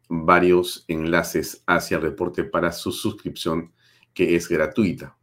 [0.08, 3.72] varios enlaces hacia el reporte para su suscripción
[4.14, 5.16] que es gratuita.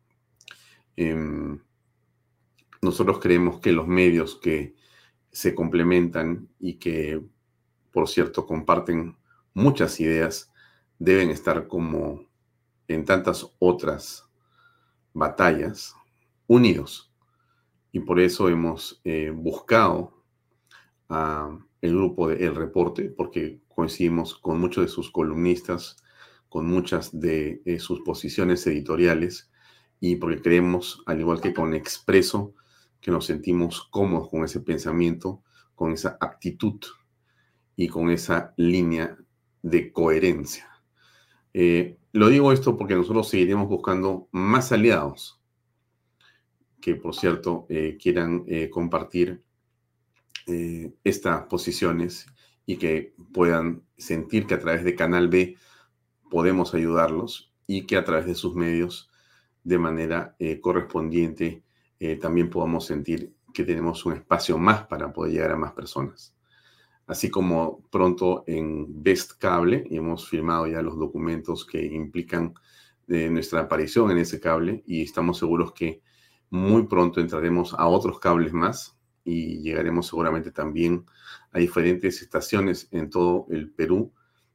[0.96, 1.60] Em,
[2.82, 4.76] nosotros creemos que los medios que
[5.32, 7.22] se complementan y que,
[7.92, 9.18] por cierto, comparten
[9.54, 10.52] muchas ideas,
[11.00, 12.26] deben estar como
[12.88, 14.28] en tantas otras
[15.14, 15.96] batallas,
[16.48, 17.12] unidos
[17.92, 20.17] y por eso hemos eh, buscado
[21.10, 25.98] a el grupo de El Reporte, porque coincidimos con muchos de sus columnistas,
[26.50, 29.52] con muchas de eh, sus posiciones editoriales
[30.00, 32.54] y porque creemos, al igual que con Expreso,
[33.00, 35.44] que nos sentimos cómodos con ese pensamiento,
[35.76, 36.80] con esa actitud
[37.76, 39.18] y con esa línea
[39.62, 40.68] de coherencia.
[41.54, 45.40] Eh, lo digo esto porque nosotros seguiremos buscando más aliados
[46.82, 49.44] que, por cierto, eh, quieran compartir
[50.48, 52.28] eh, estas posiciones
[52.66, 55.56] y que puedan sentir que a través de Canal B
[56.30, 59.10] podemos ayudarlos y que a través de sus medios,
[59.64, 61.64] de manera correspondiente,
[62.22, 66.34] también podamos sentir que tenemos un espacio más para poder llegar a más personas.
[67.08, 72.54] Así como pronto en Best Cable hemos firmado ya los documentos que implican
[73.08, 76.02] nuestra aparición en ese cable y estamos seguros que
[76.50, 78.97] muy pronto entraremos a otros cables más
[79.28, 81.06] y llegaremos seguramente también
[81.52, 84.14] a diferentes estaciones en todo el Perú.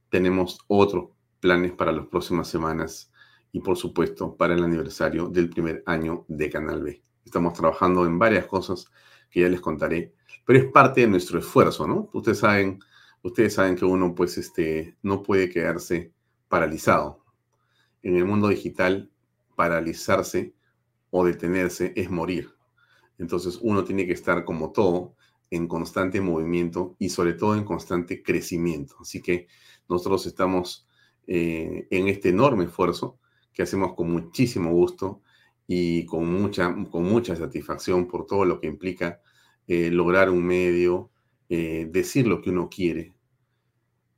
[0.08, 1.10] Tenemos otros
[1.40, 3.12] planes para las próximas semanas
[3.52, 7.02] y por supuesto para el aniversario del primer año de Canal B.
[7.22, 8.86] Estamos trabajando en varias cosas
[9.30, 10.14] que ya les contaré,
[10.46, 12.08] pero es parte de nuestro esfuerzo, ¿no?
[12.14, 12.80] Ustedes saben,
[13.22, 16.14] ustedes saben que uno pues este no puede quedarse
[16.48, 17.22] paralizado.
[18.02, 19.10] En el mundo digital
[19.54, 20.54] paralizarse
[21.10, 22.54] o detenerse es morir.
[23.22, 25.14] Entonces uno tiene que estar como todo
[25.48, 28.96] en constante movimiento y sobre todo en constante crecimiento.
[29.00, 29.46] Así que
[29.88, 30.88] nosotros estamos
[31.28, 33.20] eh, en este enorme esfuerzo
[33.52, 35.22] que hacemos con muchísimo gusto
[35.68, 39.20] y con mucha, con mucha satisfacción por todo lo que implica
[39.68, 41.10] eh, lograr un medio,
[41.48, 43.14] eh, decir lo que uno quiere,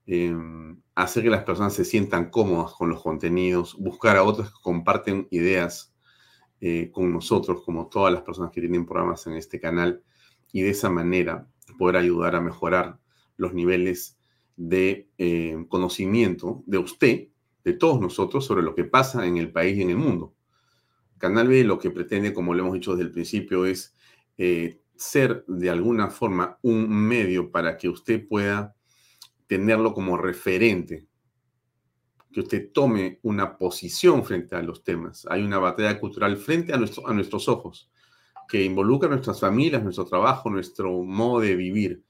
[0.06, 4.62] em, hacer que las personas se sientan cómodas con los contenidos, buscar a otros que
[4.62, 5.94] comparten ideas
[6.61, 10.03] eh, con nosotros, como todas las personas que tienen programas en este canal,
[10.53, 11.49] y de esa manera
[11.79, 12.99] poder ayudar a mejorar
[13.37, 14.17] los niveles
[14.56, 17.29] de eh, conocimiento de usted,
[17.65, 20.35] de todos nosotros, sobre lo que pasa en el país y en el mundo.
[21.19, 23.95] Canal B lo que pretende, como lo hemos dicho desde el principio, es
[24.39, 28.75] eh, ser de alguna forma un medio para que usted pueda
[29.47, 31.06] tenerlo como referente,
[32.34, 35.25] que usted tome una posición frente a los temas.
[35.31, 37.88] Hay una batalla cultural frente a, nuestro, a nuestros ojos
[38.48, 42.02] que involucra nuestras familias, nuestro trabajo, nuestro modo de vivir.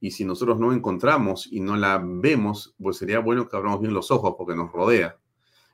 [0.00, 3.92] Y si nosotros no encontramos y no la vemos, pues sería bueno que abramos bien
[3.92, 5.18] los ojos porque nos rodea.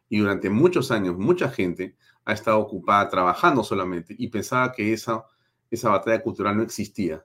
[0.08, 1.94] Y durante muchos años, mucha gente
[2.25, 5.25] ha estado ocupada trabajando solamente y pensaba que esa,
[5.70, 7.25] esa batalla cultural no existía.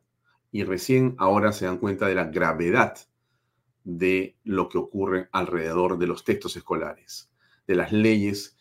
[0.52, 2.98] Y recién ahora se dan cuenta de la gravedad
[3.84, 7.30] de lo que ocurre alrededor de los textos escolares,
[7.68, 8.58] de las leyes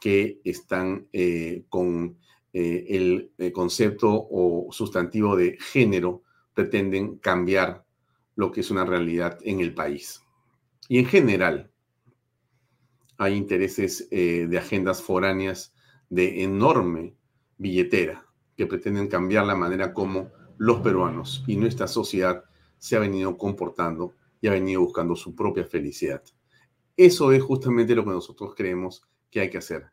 [0.00, 2.18] que están eh, con
[2.52, 6.22] eh, el, el, concepto o sustantivo de género,
[6.54, 7.84] pretenden cambiar
[8.34, 10.22] lo que es una realidad en el país.
[10.88, 11.70] Y en general,
[13.18, 15.74] hay intereses eh, de agendas foráneas
[16.08, 17.16] de enorme
[17.58, 18.26] billetera
[18.56, 22.44] que pretenden cambiar la manera como los peruanos y nuestra sociedad
[22.78, 24.14] se ha venido comportando
[24.54, 26.22] y buscando su propia felicidad.
[26.96, 29.86] Eso es justamente lo que nosotros creemos que hay que hacer.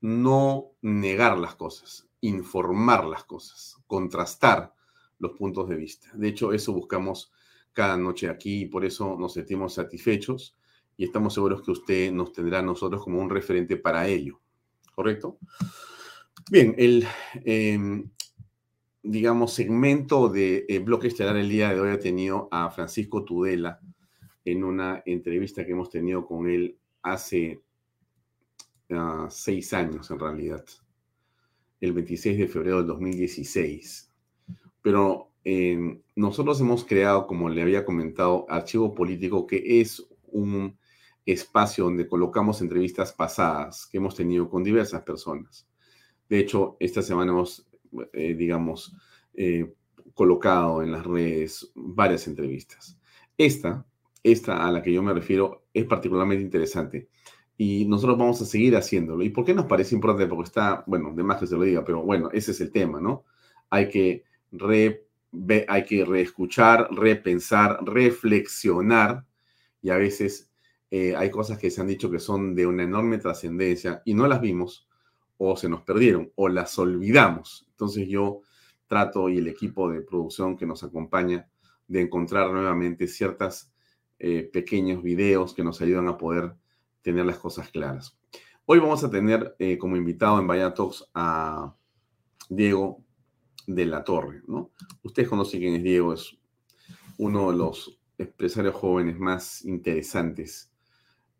[0.00, 4.72] No negar las cosas, informar las cosas, contrastar
[5.18, 6.10] los puntos de vista.
[6.14, 7.32] De hecho, eso buscamos
[7.72, 10.56] cada noche aquí y por eso nos sentimos satisfechos
[10.96, 14.40] y estamos seguros que usted nos tendrá a nosotros como un referente para ello.
[14.94, 15.38] ¿Correcto?
[16.50, 17.06] Bien, el,
[17.44, 18.04] eh,
[19.02, 23.80] digamos, segmento de eh, Bloque Estelar el día de hoy ha tenido a Francisco Tudela
[24.44, 27.62] en una entrevista que hemos tenido con él hace
[28.90, 30.64] uh, seis años en realidad,
[31.80, 34.12] el 26 de febrero del 2016.
[34.82, 40.76] Pero eh, nosotros hemos creado, como le había comentado, Archivo Político, que es un
[41.26, 45.68] espacio donde colocamos entrevistas pasadas que hemos tenido con diversas personas.
[46.28, 47.68] De hecho, esta semana hemos,
[48.12, 48.94] eh, digamos,
[49.34, 49.72] eh,
[50.14, 52.98] colocado en las redes varias entrevistas.
[53.36, 53.86] Esta,
[54.22, 57.08] esta a la que yo me refiero, es particularmente interesante
[57.56, 59.22] y nosotros vamos a seguir haciéndolo.
[59.22, 60.28] ¿Y por qué nos parece importante?
[60.28, 63.00] Porque está, bueno, de más que se lo diga, pero bueno, ese es el tema,
[63.00, 63.24] ¿no?
[63.70, 65.06] Hay que re
[65.66, 69.24] hay que reescuchar, repensar, reflexionar
[69.80, 70.50] y a veces
[70.90, 74.26] eh, hay cosas que se han dicho que son de una enorme trascendencia y no
[74.26, 74.86] las vimos
[75.38, 77.66] o se nos perdieron o las olvidamos.
[77.70, 78.42] Entonces yo
[78.86, 81.48] trato y el equipo de producción que nos acompaña
[81.88, 83.72] de encontrar nuevamente ciertos
[84.18, 86.54] eh, pequeños videos que nos ayudan a poder
[87.02, 88.16] tener las cosas claras.
[88.64, 91.74] Hoy vamos a tener eh, como invitado en Vaya Talks a
[92.48, 93.02] Diego
[93.66, 94.70] de la Torre, ¿no?
[95.02, 96.38] Ustedes conocen quién es Diego, es
[97.18, 100.70] uno de los empresarios jóvenes más interesantes,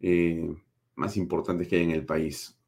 [0.00, 0.54] eh,
[0.94, 2.58] más importantes que hay en el país.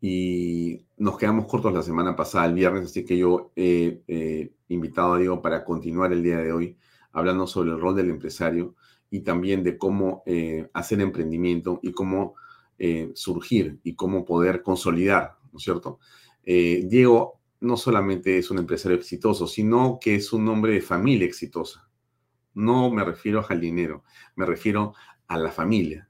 [0.00, 5.14] Y nos quedamos cortos la semana pasada, el viernes, así que yo he eh, invitado
[5.14, 6.76] a Diego para continuar el día de hoy
[7.12, 8.76] hablando sobre el rol del empresario
[9.10, 12.34] y también de cómo eh, hacer emprendimiento y cómo
[13.14, 15.98] surgir y cómo poder consolidar, ¿no es cierto?
[16.44, 21.88] Diego no solamente es un empresario exitoso, sino que es un hombre de familia exitosa.
[22.54, 24.04] No me refiero al dinero,
[24.36, 24.94] me refiero
[25.26, 26.08] a la familia,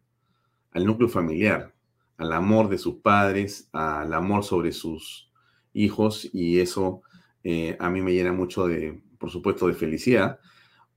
[0.73, 1.75] al núcleo familiar,
[2.19, 5.31] al amor de sus padres, al amor sobre sus
[5.73, 7.03] hijos y eso
[7.45, 10.39] eh, a mí me llena mucho de, por supuesto, de felicidad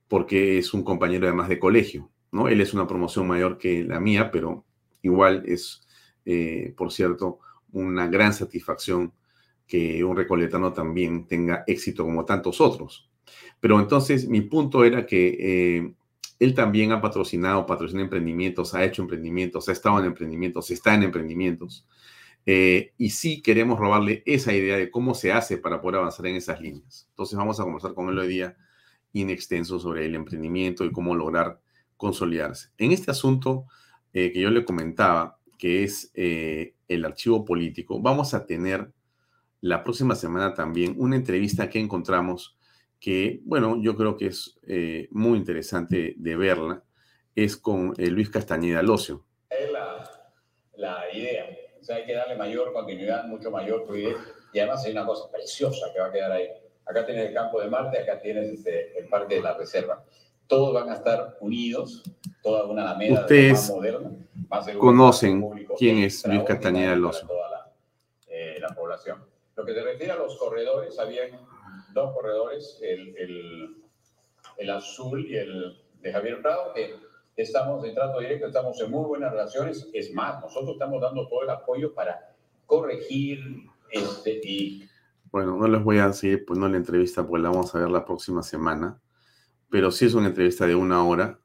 [0.08, 2.48] porque es un compañero además de colegio, ¿no?
[2.48, 4.66] Él es una promoción mayor que la mía, pero
[5.00, 5.86] igual es,
[6.26, 7.38] eh, por cierto,
[7.72, 9.14] una gran satisfacción
[9.66, 13.08] que un recoletano también tenga éxito como tantos otros.
[13.58, 15.94] Pero entonces mi punto era que eh,
[16.42, 21.04] él también ha patrocinado, patrocina emprendimientos, ha hecho emprendimientos, ha estado en emprendimientos, está en
[21.04, 21.86] emprendimientos.
[22.46, 26.34] Eh, y sí queremos robarle esa idea de cómo se hace para poder avanzar en
[26.34, 27.06] esas líneas.
[27.10, 28.56] Entonces vamos a conversar con él hoy día
[29.12, 31.60] in extenso sobre el emprendimiento y cómo lograr
[31.96, 32.70] consolidarse.
[32.76, 33.66] En este asunto
[34.12, 38.92] eh, que yo le comentaba, que es el archivo político, vamos a tener
[39.60, 42.56] la próxima semana también una entrevista que encontramos
[43.02, 46.84] que, bueno, yo creo que es eh, muy interesante de verla,
[47.34, 49.24] es con eh, Luis Castañeda Locio.
[49.50, 50.08] Es la,
[50.76, 51.46] la, idea.
[51.80, 54.16] O sea, hay que darle mayor continuidad, mucho mayor fluidez.
[54.52, 56.46] Y además hay una cosa preciosa que va a quedar ahí.
[56.86, 60.04] Acá tienes el campo de Marte, acá tienes este, el parque de la reserva.
[60.46, 62.04] Todos van a estar unidos,
[62.40, 64.12] toda una alameda Ustedes moderna,
[64.48, 67.26] más conocen quién es Luis Castañeda Locio.
[67.26, 67.72] Toda la,
[68.28, 69.24] eh, la población.
[69.56, 71.30] Lo que se refiere a los corredores, habían
[71.92, 73.76] dos corredores, el,
[74.58, 76.94] el, azul y el de Javier Prado, que
[77.36, 79.88] estamos en trato directo, estamos en muy buenas relaciones.
[79.92, 82.34] Es más, nosotros estamos dando todo el apoyo para
[82.66, 83.40] corregir
[83.90, 84.88] este, y...
[85.30, 88.04] Bueno, no les voy a seguir poniendo la entrevista porque la vamos a ver la
[88.04, 89.00] próxima semana,
[89.70, 91.38] pero sí es una entrevista de una hora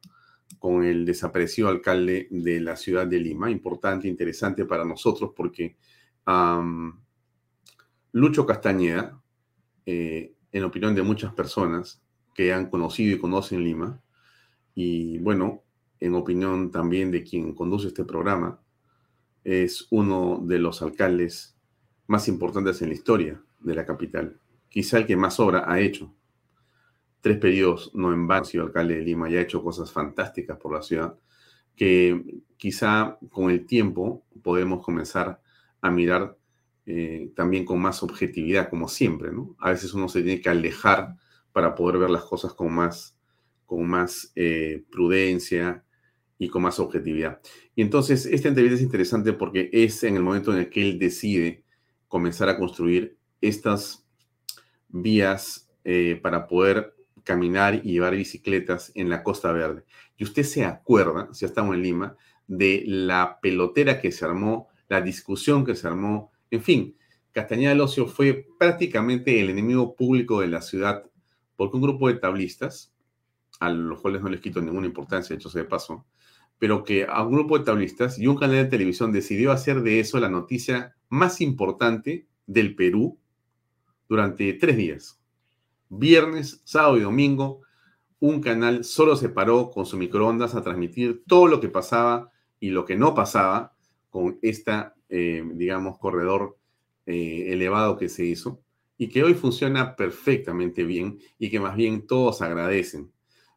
[0.59, 3.49] con el desaparecido alcalde de la ciudad de Lima.
[3.49, 5.77] Importante, interesante para nosotros porque
[8.11, 9.21] Lucho Castañeda,
[9.85, 12.01] eh, en opinión de muchas personas
[12.33, 14.01] que han conocido y conocen Lima,
[14.75, 15.63] y bueno,
[15.99, 18.61] en opinión también de quien conduce este programa,
[19.43, 21.57] es uno de los alcaldes
[22.05, 24.39] más importantes en la historia de la capital.
[24.69, 26.13] Quizá el que más obra ha hecho.
[27.21, 30.57] Tres periodos no en vano ha sido alcalde de Lima y ha hecho cosas fantásticas
[30.57, 31.17] por la ciudad
[31.77, 35.39] que quizá con el tiempo podemos comenzar
[35.79, 36.35] a mirar
[36.89, 39.58] eh, también con más objetividad, como siempre, ¿no?
[39.60, 41.17] A veces uno se tiene que alejar
[41.51, 43.17] para poder ver las cosas con más,
[43.65, 45.84] con más eh, prudencia
[46.39, 47.41] y con más objetividad.
[47.75, 50.98] Y entonces, esta entrevista es interesante porque es en el momento en el que él
[50.98, 51.65] decide
[52.08, 54.08] comenzar a construir estas
[54.88, 59.84] vías eh, para poder caminar y llevar bicicletas en la Costa Verde.
[60.15, 62.15] Y usted se acuerda, si estamos en Lima,
[62.48, 66.97] de la pelotera que se armó, la discusión que se armó, en fin,
[67.31, 71.03] Castañeda del Ocio fue prácticamente el enemigo público de la ciudad
[71.55, 72.93] porque un grupo de tablistas,
[73.59, 76.05] a los cuales no les quito ninguna importancia, de hecho de paso,
[76.59, 79.99] pero que a un grupo de tablistas y un canal de televisión decidió hacer de
[79.99, 83.19] eso la noticia más importante del Perú
[84.07, 85.19] durante tres días.
[85.89, 87.61] Viernes, sábado y domingo,
[88.19, 92.69] un canal solo se paró con su microondas a transmitir todo lo que pasaba y
[92.69, 93.75] lo que no pasaba
[94.09, 96.57] con esta, eh, digamos, corredor
[97.05, 98.61] eh, elevado que se hizo
[98.97, 103.11] y que hoy funciona perfectamente bien y que más bien todos agradecen.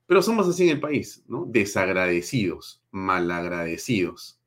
[0.07, 1.47] Pero somos así en el país, ¿no?
[1.47, 4.40] Desagradecidos, malagradecidos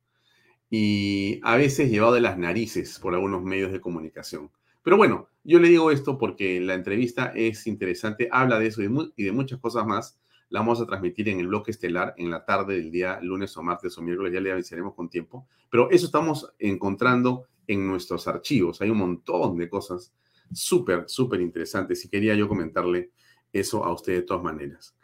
[0.70, 4.50] y a veces llevado de las narices por algunos medios de comunicación.
[4.82, 9.24] Pero bueno, yo le digo esto porque la entrevista es interesante, habla de eso y
[9.24, 10.20] de muchas cosas más.
[10.54, 13.64] La vamos a transmitir en el bloque estelar en la tarde del día lunes o
[13.64, 15.48] martes o miércoles, ya le avisaremos con tiempo.
[15.68, 18.80] Pero eso estamos encontrando en nuestros archivos.
[18.80, 20.14] Hay un montón de cosas
[20.54, 23.10] súper, súper interesantes y quería yo comentarle
[23.52, 24.96] eso a usted de todas maneras.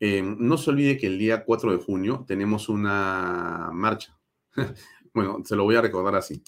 [0.00, 4.18] Eh, no se olvide que el día 4 de junio tenemos una marcha.
[5.14, 6.42] bueno, se lo voy a recordar así.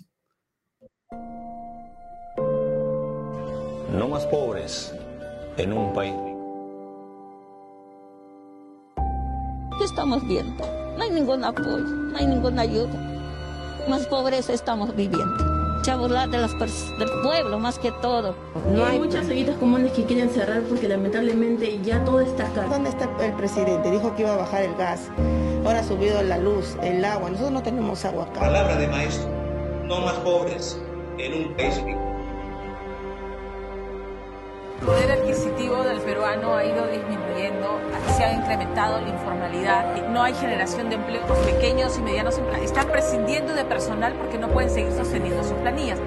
[3.93, 4.93] No más pobres
[5.57, 6.28] en un país
[9.99, 10.65] estamos viendo?
[10.97, 12.95] No hay ningún apoyo, no hay ninguna ayuda.
[13.89, 15.59] Más pobreza estamos viviendo
[15.91, 16.53] a burlar de las
[16.99, 18.35] del pueblo más que todo.
[18.73, 22.67] No hay muchas ollitas comunes que quieren cerrar porque lamentablemente ya todo está acá.
[22.69, 23.91] ¿Dónde está el presidente?
[23.91, 25.09] Dijo que iba a bajar el gas.
[25.65, 27.31] Ahora ha subido la luz, el agua.
[27.31, 28.41] Nosotros no tenemos agua acá.
[28.41, 29.29] Palabra de maestro.
[29.85, 30.79] No más pobres
[31.17, 31.81] en un país
[34.81, 37.81] el poder adquisitivo del peruano ha ido disminuyendo,
[38.17, 42.39] se ha incrementado la informalidad, no hay generación de empleos pequeños y medianos.
[42.63, 45.99] Están prescindiendo de personal porque no pueden seguir sosteniendo sus planillas.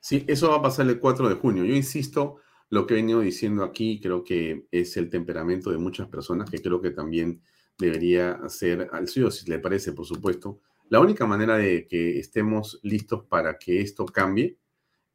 [0.00, 1.64] Sí, eso va a pasar el 4 de junio.
[1.64, 2.36] Yo insisto,
[2.74, 6.60] lo que he venido diciendo aquí creo que es el temperamento de muchas personas, que
[6.60, 7.40] creo que también
[7.78, 10.60] debería ser al suyo, si le parece, por supuesto.
[10.88, 14.58] La única manera de que estemos listos para que esto cambie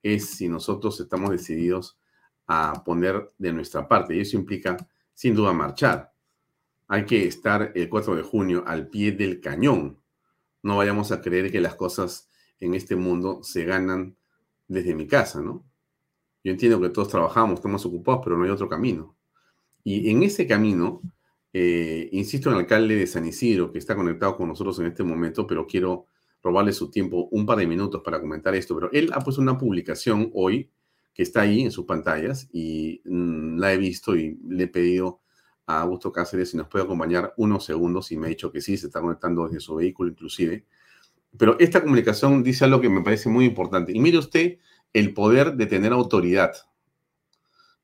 [0.02, 2.00] es si nosotros estamos decididos
[2.48, 4.16] a poner de nuestra parte.
[4.16, 4.78] Y eso implica,
[5.14, 6.14] sin duda, marchar.
[6.88, 10.00] Hay que estar el 4 de junio al pie del cañón.
[10.64, 12.30] No vayamos a creer que las cosas
[12.62, 14.16] en este mundo se ganan
[14.70, 15.69] desde mi casa, ¿no?
[16.50, 19.16] Yo entiendo que todos trabajamos, estamos ocupados, pero no hay otro camino.
[19.84, 21.00] Y en ese camino,
[21.54, 25.04] eh, insisto en el alcalde de San Isidro, que está conectado con nosotros en este
[25.04, 26.08] momento, pero quiero
[26.42, 28.74] robarle su tiempo un par de minutos para comentar esto.
[28.74, 30.72] Pero él ha puesto una publicación hoy
[31.14, 35.22] que está ahí en sus pantallas y mm, la he visto y le he pedido
[35.68, 38.76] a Augusto Cáceres si nos puede acompañar unos segundos y me ha dicho que sí,
[38.76, 40.66] se está conectando desde su vehículo inclusive.
[41.38, 43.92] Pero esta comunicación dice algo que me parece muy importante.
[43.92, 44.58] Y mire usted
[44.94, 46.54] el poder de tener autoridad.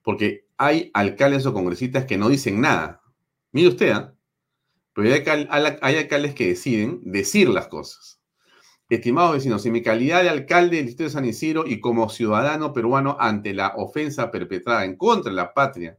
[0.02, 3.02] Porque hay alcaldes o congresistas que no dicen nada.
[3.52, 4.14] Mire usted, ¿ah?
[4.94, 8.22] pero hay, alcaldes que deciden decir las cosas.
[8.88, 12.72] Estimados vecinos, en mi calidad de alcalde del distrito de San Isidro y como ciudadano
[12.72, 15.98] peruano ante la ofensa perpetrada en contra de la patria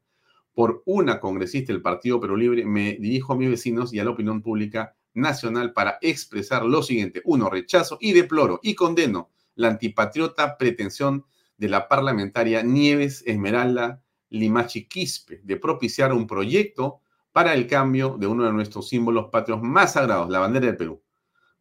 [0.54, 4.12] por una congresista del Partido Perú Libre, me dirijo a mis vecinos y a la
[4.12, 7.20] opinión pública nacional para expresar lo siguiente.
[7.26, 11.26] Uno, rechazo y deploro y condeno la antipatriota pretensión
[11.58, 17.00] de la parlamentaria Nieves Esmeralda Limachi Quispe de propiciar un proyecto
[17.32, 21.02] para el cambio de uno de nuestros símbolos patrios más sagrados, la bandera del Perú.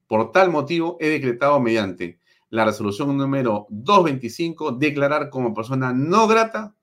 [0.07, 6.75] Por tal motivo, he decretado mediante la resolución número 225 declarar como persona no grata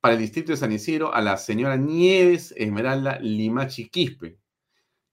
[0.00, 4.38] para el distrito de San Isidro a la señora Nieves Esmeralda Limachi Quispe.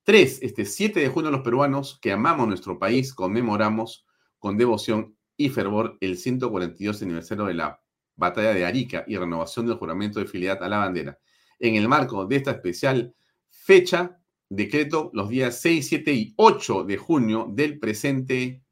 [0.03, 4.05] Tres, este 7 de junio los peruanos que amamos nuestro país conmemoramos
[4.41, 7.79] con devoción y fervor el 142 aniversario de la
[8.15, 11.19] batalla de Arica y renovación del juramento de fidelidad a la bandera.
[11.59, 13.13] En el marco de esta especial
[13.49, 14.19] fecha,
[14.49, 18.63] decreto los días 6, 7 y 8 de junio del presente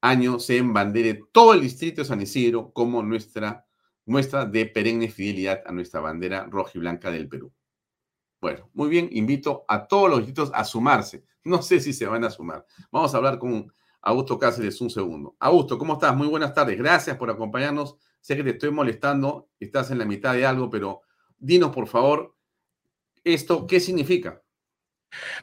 [0.00, 3.66] año se embandere todo el distrito de San Isidro como nuestra
[4.06, 7.52] muestra de perenne fidelidad a nuestra bandera roja y blanca del Perú.
[8.40, 11.24] Bueno, muy bien, invito a todos los distritos a sumarse.
[11.44, 12.64] No sé si se van a sumar.
[12.92, 15.36] Vamos a hablar con Augusto Cáceres un segundo.
[15.38, 16.14] Augusto, ¿cómo estás?
[16.14, 16.76] Muy buenas tardes.
[16.76, 17.96] Gracias por acompañarnos.
[18.20, 21.02] Sé que te estoy molestando, estás en la mitad de algo, pero
[21.38, 22.36] dinos por favor,
[23.24, 24.42] esto, ¿qué significa?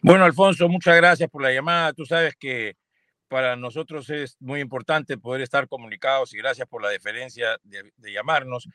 [0.01, 1.93] Bueno, Alfonso, muchas gracias por la llamada.
[1.93, 2.75] Tú sabes que
[3.29, 8.13] para nosotros es muy importante poder estar comunicados y gracias por la deferencia de, de
[8.13, 8.67] llamarnos.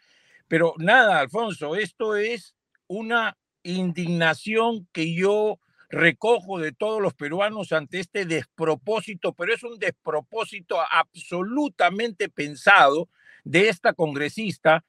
[0.48, 2.54] Pero nada, Alfonso, esto es
[2.86, 5.58] una indignación que yo
[5.94, 13.08] recojo de todos los peruanos ante este despropósito, pero es un despropósito absolutamente pensado
[13.44, 14.84] de esta congresista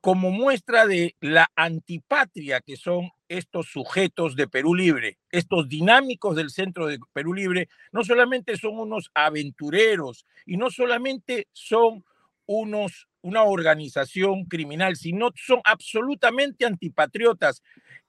[0.00, 6.50] como muestra de la antipatria que son estos sujetos de Perú Libre, estos dinámicos del
[6.50, 12.04] centro de Perú Libre, no solamente son unos aventureros y no solamente son
[12.46, 17.62] unos una organización criminal, sino son absolutamente antipatriotas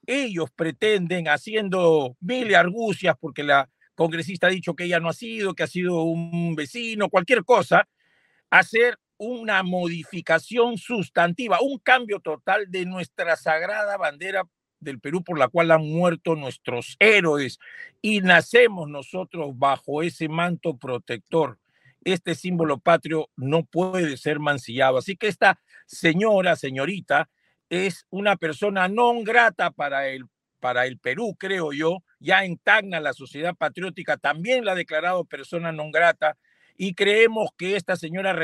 [0.06, 5.54] ellos pretenden, haciendo mil argucias, porque la congresista ha dicho que ella no ha sido,
[5.54, 7.88] que ha sido un vecino, cualquier cosa,
[8.50, 14.44] hacer una modificación sustantiva, un cambio total de nuestra sagrada bandera
[14.80, 17.58] del Perú por la cual han muerto nuestros héroes
[18.00, 21.58] y nacemos nosotros bajo ese manto protector.
[22.04, 24.98] Este símbolo patrio no puede ser mancillado.
[24.98, 27.30] Así que esta señora, señorita,
[27.72, 30.26] es una persona no grata para el,
[30.60, 32.00] para el Perú, creo yo.
[32.20, 36.36] Ya en Tacna, la sociedad patriótica también la ha declarado persona no grata
[36.76, 38.36] y creemos que esta señora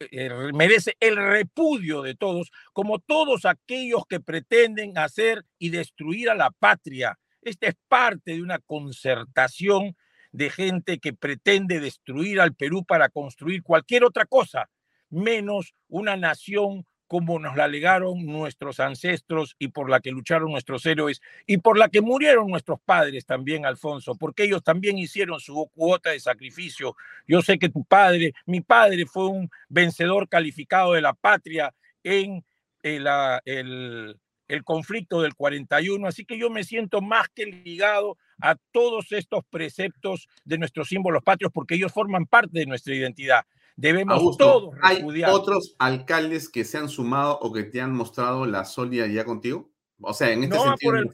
[0.00, 6.34] eh, merece el repudio de todos, como todos aquellos que pretenden hacer y destruir a
[6.34, 7.16] la patria.
[7.42, 9.96] Esta es parte de una concertación
[10.32, 14.68] de gente que pretende destruir al Perú para construir cualquier otra cosa,
[15.10, 20.84] menos una nación como nos la legaron nuestros ancestros y por la que lucharon nuestros
[20.86, 25.70] héroes y por la que murieron nuestros padres también, Alfonso, porque ellos también hicieron su
[25.74, 26.96] cuota de sacrificio.
[27.26, 32.44] Yo sé que tu padre, mi padre fue un vencedor calificado de la patria en
[32.82, 33.06] el,
[33.44, 39.12] el, el conflicto del 41, así que yo me siento más que ligado a todos
[39.12, 43.44] estos preceptos de nuestros símbolos patrios porque ellos forman parte de nuestra identidad.
[43.76, 45.30] Debemos todos repudiar.
[45.30, 49.70] ¿Hay otros alcaldes que se han sumado o que te han mostrado la solidaridad contigo?
[50.00, 50.92] O sea, en este no, sentido.
[50.92, 51.10] Por el,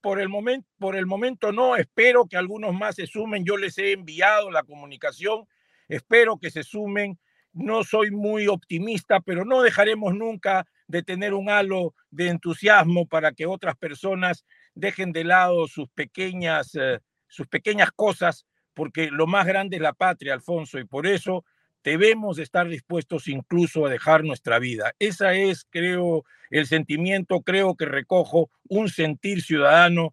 [0.00, 1.76] por el, momento, por el momento no.
[1.76, 3.44] Espero que algunos más se sumen.
[3.44, 5.46] Yo les he enviado la comunicación.
[5.88, 7.18] Espero que se sumen.
[7.52, 13.32] No soy muy optimista, pero no dejaremos nunca de tener un halo de entusiasmo para
[13.32, 19.46] que otras personas dejen de lado sus pequeñas, eh, sus pequeñas cosas, porque lo más
[19.46, 21.44] grande es la patria, Alfonso, y por eso
[21.86, 24.92] debemos estar dispuestos incluso a dejar nuestra vida.
[24.98, 30.12] Esa es, creo, el sentimiento, creo que recojo un sentir ciudadano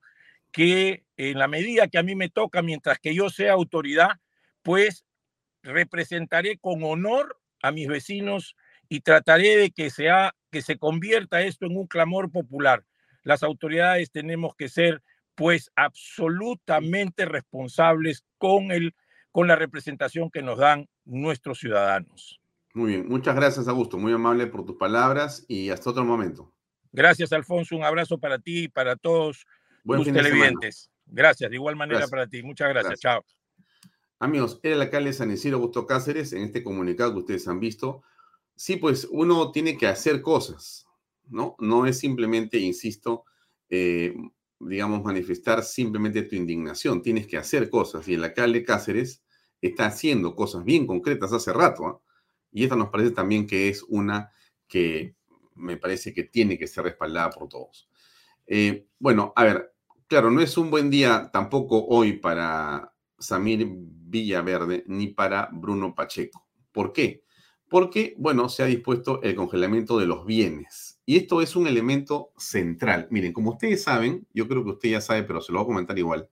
[0.51, 4.11] que en la medida que a mí me toca, mientras que yo sea autoridad,
[4.61, 5.03] pues
[5.63, 8.55] representaré con honor a mis vecinos
[8.87, 12.85] y trataré de que, sea, que se convierta esto en un clamor popular.
[13.23, 15.01] Las autoridades tenemos que ser
[15.33, 18.93] pues absolutamente responsables con el
[19.31, 22.39] con la representación que nos dan nuestros ciudadanos.
[22.73, 26.51] Muy bien, muchas gracias Augusto, muy amable por tus palabras y hasta otro momento.
[26.91, 29.45] Gracias Alfonso, un abrazo para ti y para todos
[29.83, 30.89] los televidentes.
[31.05, 32.41] Gracias, de igual manera para ti.
[32.41, 32.99] Muchas gracias.
[32.99, 33.23] Chao.
[34.19, 37.59] Amigos, era el alcalde de San Isidro Augusto Cáceres en este comunicado que ustedes han
[37.59, 38.03] visto.
[38.55, 40.87] Sí, pues uno tiene que hacer cosas,
[41.27, 41.55] ¿no?
[41.59, 43.25] No es simplemente, insisto,
[43.69, 44.15] eh,
[44.59, 47.01] digamos, manifestar simplemente tu indignación.
[47.01, 48.07] Tienes que hacer cosas.
[48.07, 49.23] Y el alcalde Cáceres
[49.67, 51.85] está haciendo cosas bien concretas hace rato.
[51.85, 51.99] ¿ah?
[52.51, 54.31] Y esta nos parece también que es una
[54.67, 55.15] que
[55.55, 57.89] me parece que tiene que ser respaldada por todos.
[58.45, 59.73] Eh, bueno, a ver,
[60.07, 66.45] claro, no es un buen día tampoco hoy para Samir Villaverde ni para Bruno Pacheco.
[66.71, 67.23] ¿Por qué?
[67.69, 71.01] Porque, bueno, se ha dispuesto el congelamiento de los bienes.
[71.05, 73.07] Y esto es un elemento central.
[73.09, 75.73] Miren, como ustedes saben, yo creo que usted ya sabe, pero se lo voy a
[75.73, 76.29] comentar igual.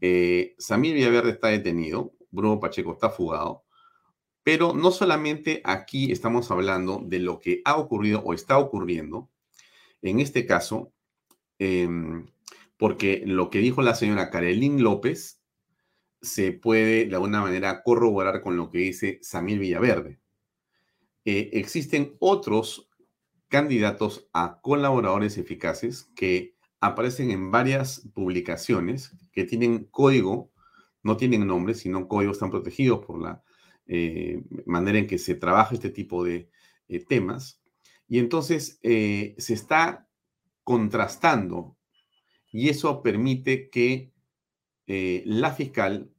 [0.00, 3.64] Eh, Samir Villaverde está detenido, Bruno Pacheco está fugado,
[4.42, 9.30] pero no solamente aquí estamos hablando de lo que ha ocurrido o está ocurriendo,
[10.02, 10.92] en este caso,
[11.58, 12.26] em,
[12.76, 15.42] porque lo que dijo la señora Karelín López
[16.22, 20.20] se puede de alguna manera corroborar con lo que dice Samir Villaverde.
[21.24, 22.88] Eh, existen otros
[23.48, 30.50] candidatos a colaboradores eficaces que aparecen en varias publicaciones que tienen código,
[31.02, 33.42] no tienen nombre, sino códigos están protegidos por la
[33.86, 36.50] eh, manera en que se trabaja este tipo de
[36.88, 37.62] eh, temas.
[38.06, 40.08] Y entonces eh, se está
[40.62, 41.76] contrastando
[42.52, 44.12] y eso permite que
[44.86, 46.10] la fiscal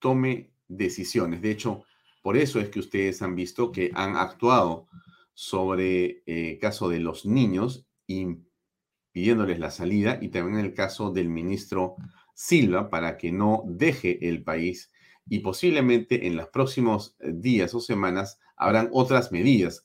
[0.00, 1.40] tome decisiones.
[1.40, 1.84] De hecho,
[2.22, 4.86] por eso es que ustedes han visto que han actuado
[5.32, 11.30] sobre el caso de los niños, impidiéndoles la salida, y también en el caso del
[11.30, 11.96] ministro
[12.40, 14.92] Silva, para que no deje el país
[15.28, 19.84] y posiblemente en los próximos eh, días o semanas habrán otras medidas,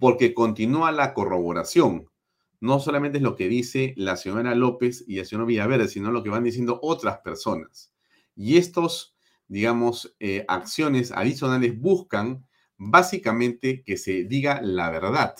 [0.00, 2.10] porque continúa la corroboración.
[2.58, 6.24] No solamente es lo que dice la señora López y la señora Villaverde, sino lo
[6.24, 7.92] que van diciendo otras personas.
[8.34, 9.14] Y estos,
[9.46, 12.44] digamos, eh, acciones adicionales buscan
[12.76, 15.36] básicamente que se diga la verdad.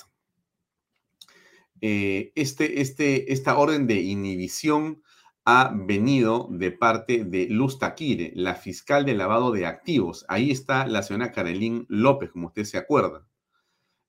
[1.80, 5.02] Eh, este, este, esta orden de inhibición
[5.44, 10.24] ha venido de parte de Luz Taquire, la fiscal de lavado de activos.
[10.28, 13.26] Ahí está la señora Carolín López, como usted se acuerda.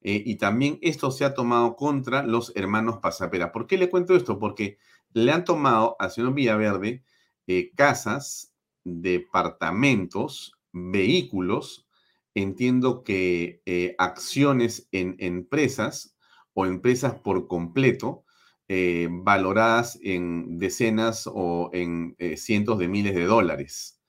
[0.02, 3.52] Eh, y también esto se ha tomado contra los hermanos Pasapera.
[3.52, 4.40] ¿Por qué le cuento esto?
[4.40, 4.78] Porque
[5.14, 7.04] le han tomado al señor Villaverde
[7.48, 11.88] eh, casas, departamentos, vehículos,
[12.36, 16.16] entiendo que eh, acciones en empresas
[16.54, 18.25] o empresas por completo,
[18.68, 24.02] eh, valoradas en decenas o en eh, cientos de miles de dólares.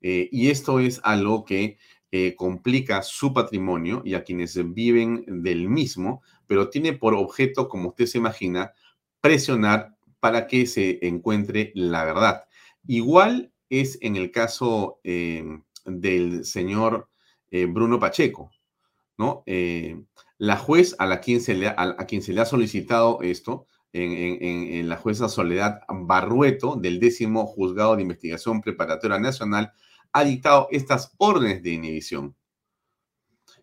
[0.00, 1.78] Eh, y esto es algo que
[2.36, 8.06] complica su patrimonio y a quienes viven del mismo, pero tiene por objeto, como usted
[8.06, 8.72] se imagina,
[9.20, 12.42] presionar para que se encuentre la verdad.
[12.84, 17.08] Igual es en el caso del señor
[17.52, 18.50] Bruno Pacheco,
[19.16, 19.44] ¿no?
[20.38, 24.88] la juez a, la quien se le, a quien se le ha solicitado esto en,
[24.88, 29.72] la jueza Soledad Barrueto del décimo juzgado de investigación preparatoria nacional
[30.12, 32.34] ha dictado estas órdenes de inhibición.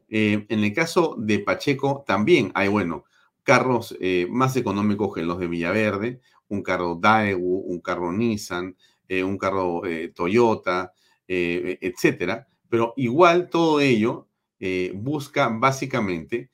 [0.10, 3.06] Eh, en el caso de Pacheco también hay, bueno,
[3.44, 8.76] carros eh, más económicos que los de Villaverde, un carro Daewoo, un carro Nissan,
[9.08, 9.82] eh, un carro
[10.14, 10.94] Toyota,
[11.28, 12.48] etcétera.
[12.70, 14.28] Pero igual todo ello
[14.94, 16.50] busca básicamente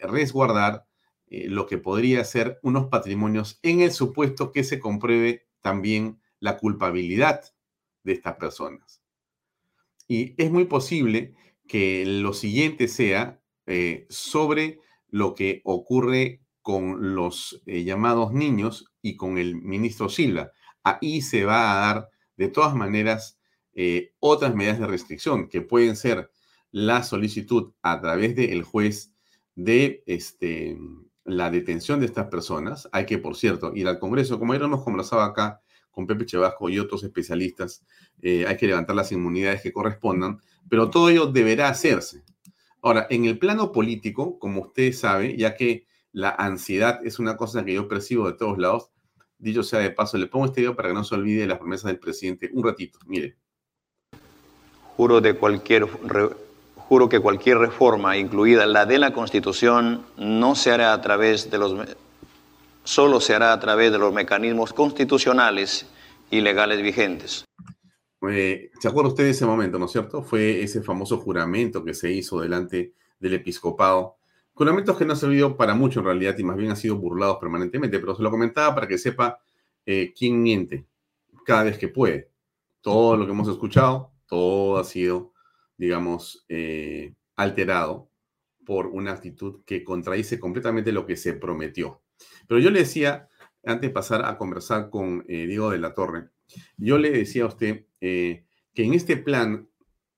[0.00, 0.85] resguardar
[1.28, 6.56] eh, lo que podría ser unos patrimonios en el supuesto que se compruebe también la
[6.56, 7.42] culpabilidad
[8.04, 9.02] de estas personas.
[10.06, 11.34] Y es muy posible
[11.66, 19.16] que lo siguiente sea eh, sobre lo que ocurre con los eh, llamados niños y
[19.16, 20.52] con el ministro Silva.
[20.84, 23.38] Ahí se va a dar, de todas maneras,
[24.20, 26.30] otras medidas de restricción, que pueden ser
[26.70, 29.12] la solicitud a través del juez
[29.54, 30.78] de este,
[31.26, 34.84] la detención de estas personas, hay que, por cierto, ir al Congreso, como ya hemos
[34.84, 35.60] conversado acá
[35.90, 37.84] con Pepe Chevasco y otros especialistas,
[38.22, 42.22] eh, hay que levantar las inmunidades que correspondan, pero todo ello deberá hacerse.
[42.82, 47.64] Ahora, en el plano político, como usted sabe, ya que la ansiedad es una cosa
[47.64, 48.90] que yo percibo de todos lados,
[49.38, 51.86] dicho sea de paso, le pongo este video para que no se olvide las promesas
[51.86, 52.98] del presidente un ratito.
[53.06, 53.36] Mire.
[54.96, 55.86] Juro de cualquier
[56.88, 61.58] Juro que cualquier reforma, incluida la de la Constitución, no se hará a través de
[61.58, 61.74] los
[62.84, 65.86] solo se hará a través de los mecanismos constitucionales
[66.30, 67.44] y legales vigentes.
[68.30, 70.22] Eh, ¿Se acuerda usted de ese momento, no es cierto?
[70.22, 74.16] Fue ese famoso juramento que se hizo delante del episcopado.
[74.54, 77.38] Juramentos que no han servido para mucho en realidad y más bien han sido burlados
[77.38, 79.38] permanentemente, pero se lo comentaba para que sepa
[79.84, 80.86] eh, quién miente
[81.44, 82.30] cada vez que puede.
[82.80, 85.32] Todo lo que hemos escuchado, todo ha sido
[85.76, 88.10] digamos, eh, alterado
[88.64, 92.02] por una actitud que contradice completamente lo que se prometió.
[92.48, 93.28] Pero yo le decía,
[93.64, 96.30] antes de pasar a conversar con eh, Diego de la Torre,
[96.76, 99.68] yo le decía a usted eh, que en este plan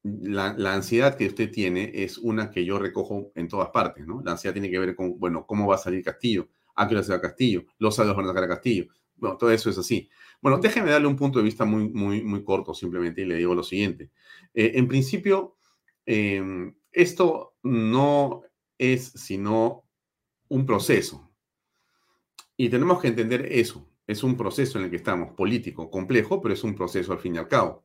[0.02, 4.22] la, ansiedad que usted tiene es una que yo recojo en todas partes, ¿no?
[4.24, 7.04] La ansiedad tiene que ver con, bueno, cómo va a salir Castillo, a qué hora
[7.04, 8.86] se va Castillo, los saldos van a sacar a Castillo.
[9.18, 10.08] Bueno, todo eso es así.
[10.40, 13.54] Bueno, déjeme darle un punto de vista muy, muy, muy corto simplemente y le digo
[13.54, 14.10] lo siguiente.
[14.54, 15.56] Eh, en principio,
[16.06, 18.42] em, esto no
[18.78, 19.84] es sino
[20.48, 21.30] un proceso.
[22.56, 23.88] Y tenemos que entender eso.
[24.06, 27.34] Es un proceso en el que estamos, político, complejo, pero es un proceso al fin
[27.34, 27.84] y al cabo.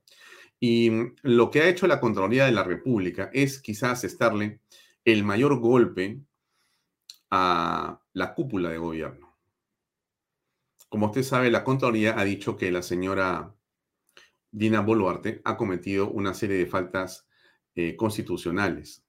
[0.59, 0.89] Y
[1.23, 4.61] lo que ha hecho la Contraloría de la República es quizás estarle
[5.03, 6.21] el mayor golpe
[7.29, 9.32] a la cúpula de gobierno.
[10.93, 13.55] Como usted sabe, la Contraloría ha dicho que la señora
[14.51, 17.27] Dina Boluarte ha cometido una serie de faltas
[17.73, 19.03] eh, constitucionales,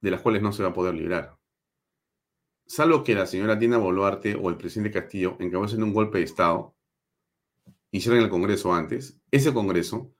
[0.00, 1.36] de las cuales no se va a poder librar.
[2.66, 6.76] Salvo que la señora Dina Boluarte o el presidente Castillo encabecen un golpe de Estado
[7.90, 10.14] y cierren el Congreso antes, ese Congreso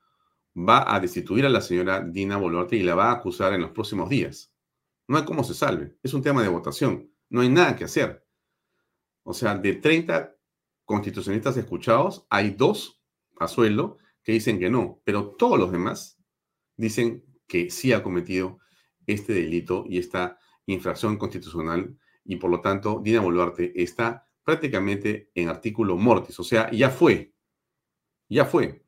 [0.53, 3.71] va a destituir a la señora Dina Boluarte y la va a acusar en los
[3.71, 4.53] próximos días.
[5.07, 5.95] No hay cómo se salve.
[6.03, 7.09] Es un tema de votación.
[7.29, 8.27] No hay nada que hacer.
[9.23, 10.36] O sea, de 30
[10.87, 13.03] constitucionalistas escuchados, hay dos
[13.39, 16.17] a sueldo que dicen que no, pero todos los demás
[16.77, 18.59] dicen que sí ha cometido
[19.05, 25.49] este delito y esta infracción constitucional y por lo tanto Dina Boluarte está prácticamente en
[25.49, 27.33] artículo mortis, o sea, ya fue,
[28.29, 28.81] ya fue.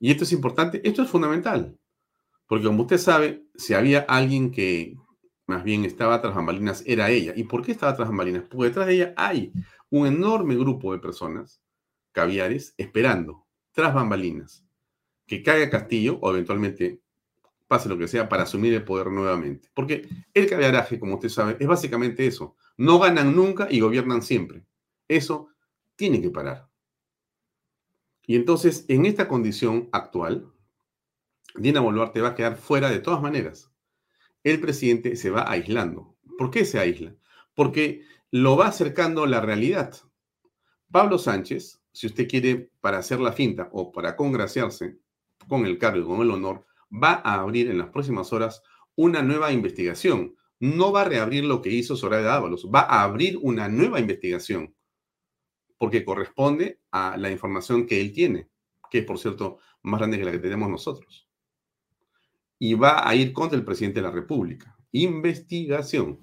[0.00, 1.78] Y esto es importante, esto es fundamental,
[2.48, 4.96] porque como usted sabe, si había alguien que,
[5.46, 7.32] más bien estaba tras bambalinas, era ella.
[7.34, 8.44] ¿Y por qué estaba tras bambalinas?
[8.50, 9.52] Porque detrás de ella hay
[9.90, 11.60] un enorme grupo de personas,
[12.12, 14.64] caviares, esperando, tras bambalinas,
[15.26, 17.00] que caiga Castillo o eventualmente
[17.66, 19.70] pase lo que sea para asumir el poder nuevamente.
[19.74, 22.56] Porque el caviaraje, como usted sabe, es básicamente eso.
[22.76, 24.64] No ganan nunca y gobiernan siempre.
[25.06, 25.50] Eso
[25.96, 26.68] tiene que parar.
[28.26, 30.50] Y entonces, en esta condición actual,
[31.54, 33.70] Dina Boluarte va a quedar fuera de todas maneras
[34.44, 36.16] el presidente se va aislando.
[36.36, 37.14] ¿Por qué se aísla?
[37.54, 39.94] Porque lo va acercando la realidad.
[40.90, 44.98] Pablo Sánchez, si usted quiere para hacer la finta o para congraciarse
[45.46, 48.62] con el cargo y con el honor, va a abrir en las próximas horas
[48.96, 50.34] una nueva investigación.
[50.60, 54.74] No va a reabrir lo que hizo Soraya Ábalos, va a abrir una nueva investigación
[55.78, 58.48] porque corresponde a la información que él tiene,
[58.90, 61.28] que es, por cierto, más grande que la que tenemos nosotros
[62.58, 64.76] y va a ir contra el presidente de la República.
[64.92, 66.18] Investigación.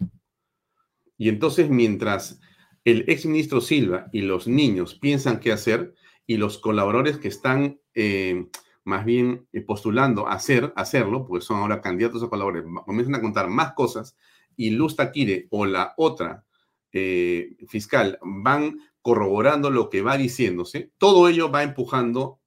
[1.17, 2.39] Y entonces, mientras
[2.83, 5.93] el exministro Silva y los niños piensan qué hacer,
[6.27, 8.47] y los colaboradores que están eh,
[8.83, 13.49] más bien eh, postulando hacer, hacerlo, pues son ahora candidatos a colaboradores, comienzan a contar
[13.49, 14.15] más cosas,
[14.55, 16.45] y Luz Taquire o la otra
[16.91, 22.39] eh, fiscal van corroborando lo que va diciéndose, todo ello va empujando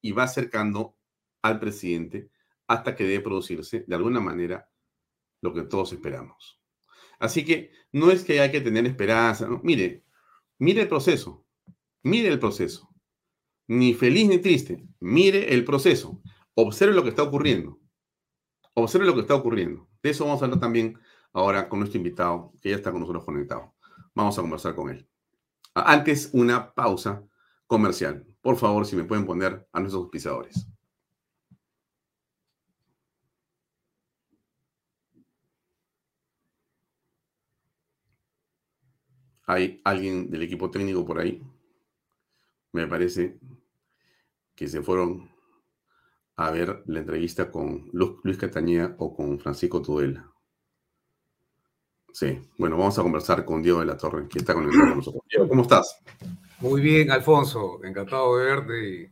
[0.00, 0.96] y va acercando
[1.42, 2.30] al presidente
[2.66, 4.70] hasta que debe producirse de alguna manera
[5.40, 6.57] lo que todos esperamos.
[7.18, 10.04] Así que no es que hay que tener esperanza, mire,
[10.58, 11.44] mire el proceso,
[12.02, 12.88] mire el proceso,
[13.66, 16.22] ni feliz ni triste, mire el proceso,
[16.54, 17.80] observe lo que está ocurriendo,
[18.74, 19.88] observe lo que está ocurriendo.
[20.02, 20.98] De eso vamos a hablar también
[21.32, 23.74] ahora con nuestro invitado, que ya está con nosotros conectado.
[24.14, 25.08] Vamos a conversar con él.
[25.74, 27.24] Antes, una pausa
[27.66, 28.26] comercial.
[28.40, 30.66] Por favor, si me pueden poner a nuestros pisadores.
[39.48, 41.42] ¿Hay alguien del equipo técnico por ahí?
[42.72, 43.38] Me parece
[44.54, 45.30] que se fueron
[46.36, 50.30] a ver la entrevista con Luis Catañeda o con Francisco Tudela.
[52.12, 55.22] Sí, bueno, vamos a conversar con Diego de la Torre, que está conectado con nosotros.
[55.30, 55.98] Diego, ¿cómo estás?
[56.60, 59.10] Muy bien, Alfonso, encantado de verte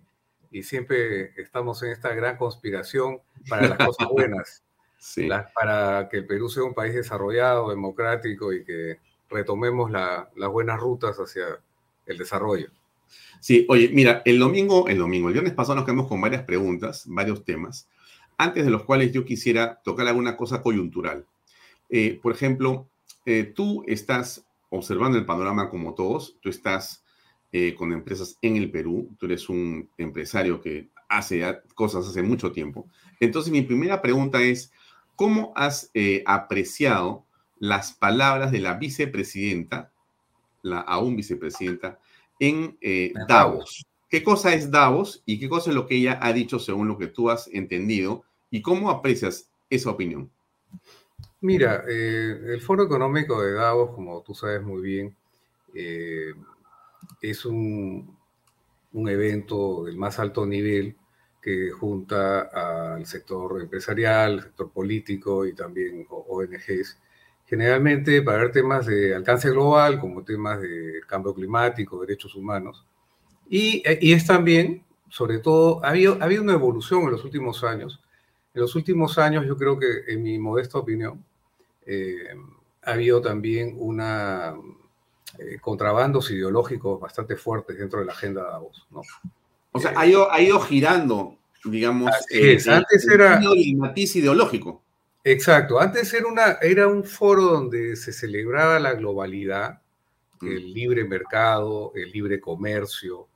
[0.51, 4.64] y, siempre estamos en esta gran conspiración para las cosas buenas,
[4.99, 5.29] sí.
[5.55, 11.17] para que el Perú sea un país desarrollado, democrático y que retomemos las buenas rutas
[11.19, 11.61] hacia
[12.07, 12.71] el desarrollo.
[13.41, 17.05] Sí, oye, mira, el domingo, el domingo, el viernes pasado nos quedamos con varias preguntas,
[17.07, 17.89] varios temas,
[18.39, 21.25] antes de los cuales yo quisiera tocar alguna cosa coyuntural.
[21.89, 22.89] Eh, por ejemplo,
[23.25, 27.05] eh, tú estás observando el panorama como todos, tú estás
[27.53, 32.53] eh, con empresas en el Perú, tú eres un empresario que hace cosas hace mucho
[32.53, 32.89] tiempo.
[33.21, 34.73] Entonces, mi primera pregunta es,
[35.15, 35.91] ¿cómo has
[36.27, 37.26] apreciado
[37.59, 39.92] las palabras de la vicepresidenta,
[40.62, 41.99] la aún vicepresidenta,
[42.38, 43.87] en eh, Davos.
[44.09, 46.99] ¿Qué cosa es Davos y qué cosa es lo que ella ha dicho según lo
[46.99, 48.25] que tú has entendido?
[48.51, 50.31] ¿Y cómo aprecias esa opinión?
[51.40, 55.16] Mira, eh, el Foro Económico de Davos, como tú sabes muy bien,
[55.75, 56.33] eh,
[57.21, 58.16] es un,
[58.92, 60.97] un evento del más alto nivel
[61.42, 66.99] que junta al sector empresarial, al sector político y también ONGs
[67.47, 72.85] generalmente para ver temas de alcance global, como temas de cambio climático, derechos humanos.
[73.49, 77.63] Y, y es también, sobre todo, ha habido, ha habido una evolución en los últimos
[77.63, 78.01] años.
[78.53, 81.25] En los últimos años, yo creo que, en mi modesta opinión,
[81.87, 82.35] eh,
[82.83, 84.55] ha habido también una
[85.39, 89.03] eh, contrabandos ideológicos bastante fuertes dentro de la agenda de Davos, ¿no?
[89.73, 94.83] O sea, ha ido, ha ido girando, digamos, eh, antes era el matiz ideológico.
[95.29, 99.83] Exacto, antes era, una, era un foro donde se celebraba la globalidad,
[100.41, 100.47] mm.
[100.47, 103.27] el libre mercado, el libre comercio,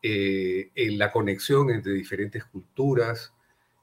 [0.00, 3.34] eh, la conexión entre diferentes culturas.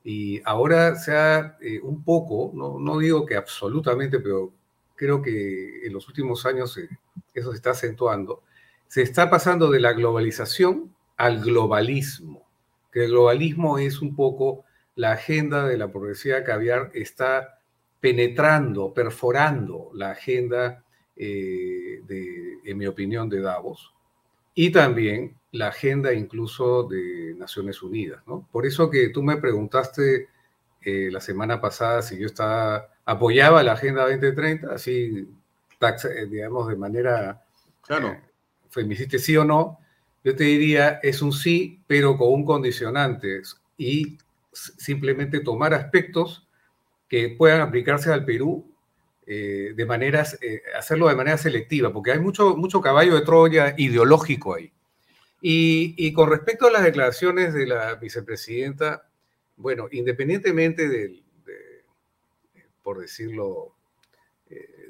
[0.05, 4.53] Y ahora se ha un poco, no, no, digo que absolutamente, pero
[4.95, 6.79] creo que en los últimos años
[7.33, 8.41] eso se está acentuando,
[8.87, 12.47] se está pasando de la globalización al globalismo,
[12.89, 14.63] que el globalismo es un poco
[14.99, 17.61] la agenda de la progresividad caviar está
[18.01, 20.83] penetrando, perforando la agenda,
[21.15, 23.93] eh, de, en mi opinión, de Davos,
[24.53, 28.23] y también la agenda incluso de Naciones Unidas.
[28.27, 28.45] ¿no?
[28.51, 30.27] Por eso que tú me preguntaste
[30.81, 35.29] eh, la semana pasada si yo estaba, apoyaba la Agenda 2030, así,
[35.79, 37.41] eh, digamos, de manera...
[37.83, 38.17] Claro.
[38.75, 39.79] me hiciste sí o no,
[40.25, 43.41] yo te diría, es un sí, pero con un condicionante
[43.77, 44.17] y
[44.51, 46.47] simplemente tomar aspectos
[47.07, 48.69] que puedan aplicarse al Perú
[49.25, 53.75] eh, de maneras, eh, hacerlo de manera selectiva, porque hay mucho, mucho caballo de Troya
[53.77, 54.73] ideológico ahí.
[55.41, 59.07] Y, con respecto a las declaraciones de la vicepresidenta,
[59.55, 61.23] bueno, independientemente del,
[62.83, 63.75] por decirlo,
[64.49, 64.89] eh,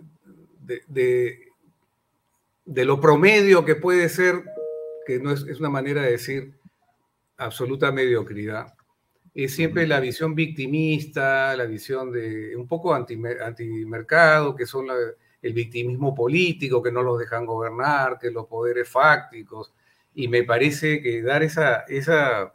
[0.87, 1.51] de,
[2.65, 4.43] de, lo promedio que puede ser
[5.05, 6.53] que no es, es una manera de decir
[7.37, 8.73] absoluta mediocridad,
[9.33, 14.87] es siempre la visión victimista, la visión de un poco antimercado, que son
[15.41, 19.73] el victimismo político, que no los dejan gobernar, que los poderes fácticos,
[20.13, 22.51] y me parece que dar esa, esa,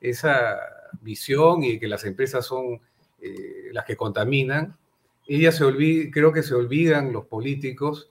[0.00, 0.58] esa
[1.00, 2.80] visión y que las empresas son
[3.20, 4.76] eh, las que contaminan,
[5.26, 8.10] ella se olvida, creo que se olvidan los políticos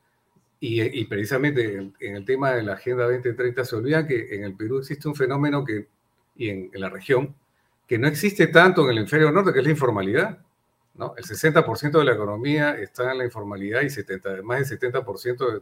[0.62, 4.80] y, precisamente en, el tema de la Agenda 2030 se olvida que en el Perú
[4.80, 5.88] existe un fenómeno que,
[6.36, 7.36] y en, la región
[7.89, 10.38] que no existe tanto en el hemisferio norte, que es la informalidad.
[10.93, 11.15] ¿no?
[11.17, 15.62] El 60% de la economía está en la informalidad y 70, más del 70%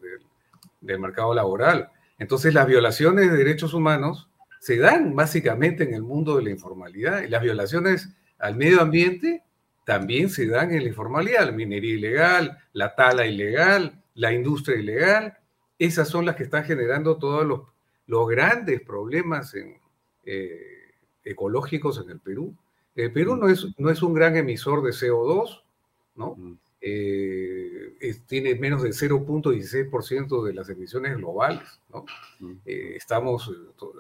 [0.81, 1.89] del mercado laboral.
[2.19, 7.21] Entonces las violaciones de derechos humanos se dan básicamente en el mundo de la informalidad
[7.21, 8.09] y las violaciones
[8.39, 9.43] al medio ambiente
[9.85, 15.37] también se dan en la informalidad, la minería ilegal, la tala ilegal, la industria ilegal,
[15.79, 17.47] esas son las que están generando todos
[18.05, 19.55] los, grandes problemas
[20.25, 20.76] eh,
[21.29, 22.53] ecológicos en el Perú.
[22.95, 23.39] El Perú mm.
[23.39, 25.61] no es, no es un gran emisor de CO2,
[26.15, 26.35] ¿no?
[26.35, 26.53] Mm.
[26.79, 32.05] Eh, tiene menos del 0.16% de las emisiones globales, ¿no?
[32.39, 32.51] Mm.
[32.65, 33.51] Eh, estamos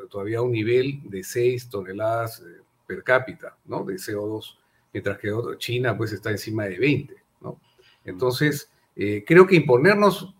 [0.09, 2.43] todavía a un nivel de 6 toneladas
[2.85, 3.83] per cápita, ¿no?
[3.83, 4.57] De CO2,
[4.93, 7.59] mientras que China pues está encima de 20, ¿no?
[8.05, 10.33] Entonces, eh, creo que imponernos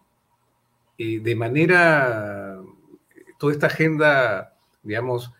[0.97, 2.59] eh, de manera,
[3.37, 5.31] toda esta agenda, digamos,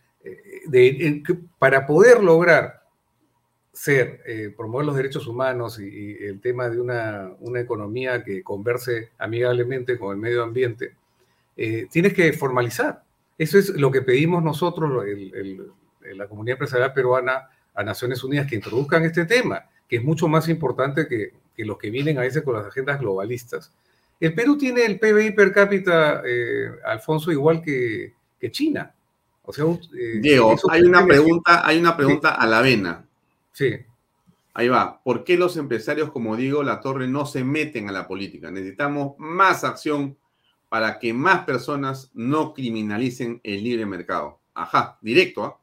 [0.73, 1.23] eh,
[1.59, 2.83] para poder lograr
[3.71, 4.23] ser,
[4.57, 10.17] promover los derechos humanos y, el tema de una, economía que converse amigablemente con el
[10.17, 10.95] medio ambiente,
[11.55, 13.03] tienes que formalizar.
[13.37, 15.05] Eso es lo que pedimos nosotros,
[16.01, 20.49] la comunidad empresarial peruana, a Naciones Unidas, que introduzcan este tema, que es mucho más
[20.49, 23.71] importante que, que los que vienen a veces con las agendas globalistas.
[24.19, 28.93] El Perú tiene el PBI per cápita, eh, Alfonso, igual que, que, China.
[29.49, 33.07] O sea, eh, Diego, hay una pregunta, hay una pregunta a la vena.
[33.53, 33.77] Sí.
[34.53, 35.01] Ahí va.
[35.01, 38.51] ¿Por qué los empresarios como Diego La Torre no se meten a la política?
[38.51, 40.17] Necesitamos más acción
[40.67, 44.39] para que más personas no criminalicen el libre mercado.
[44.53, 45.57] Ajá, directo, ¿ah?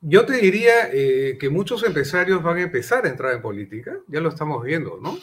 [0.00, 4.20] Yo te diría eh, que muchos empresarios van a empezar a entrar en política, ya
[4.20, 5.18] lo estamos viendo, ¿no?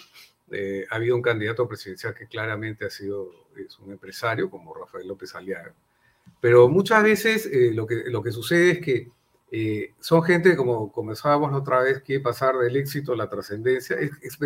[0.51, 5.07] Eh, ha habido un candidato presidencial que claramente ha sido es un empresario, como Rafael
[5.07, 5.73] López Aliaga.
[6.39, 9.11] Pero muchas veces eh, lo, que, lo que sucede es que
[9.99, 13.95] son gente, como comenzábamos otra vez, que pasar del éxito a la trascendencia.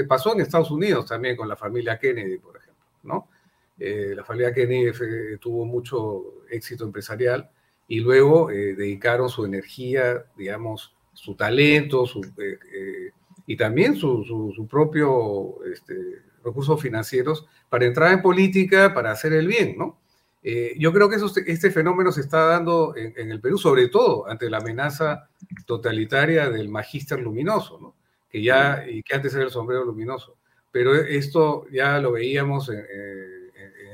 [0.05, 3.30] pasó en Estados Unidos también con la familia Kennedy, por ejemplo, ¿no?
[3.78, 4.91] la familia Kennedy
[5.39, 7.49] tuvo mucho éxito empresarial
[7.88, 13.11] y luego eh, dedicaron su energía, digamos, su talento su, eh, eh,
[13.45, 15.95] y también su, su, propio este,
[16.43, 19.97] recursos financieros para entrar en política, para hacer el bien, ¿no?
[20.43, 24.49] Yo creo que eso, este fenómeno se está dando en, el Perú, sobre todo ante
[24.49, 25.29] la amenaza
[25.65, 27.95] totalitaria del magíster luminoso, ¿no?
[28.29, 30.38] Que ya, y que antes era el sombrero luminoso.
[30.71, 32.85] pero esto ya lo veíamos en,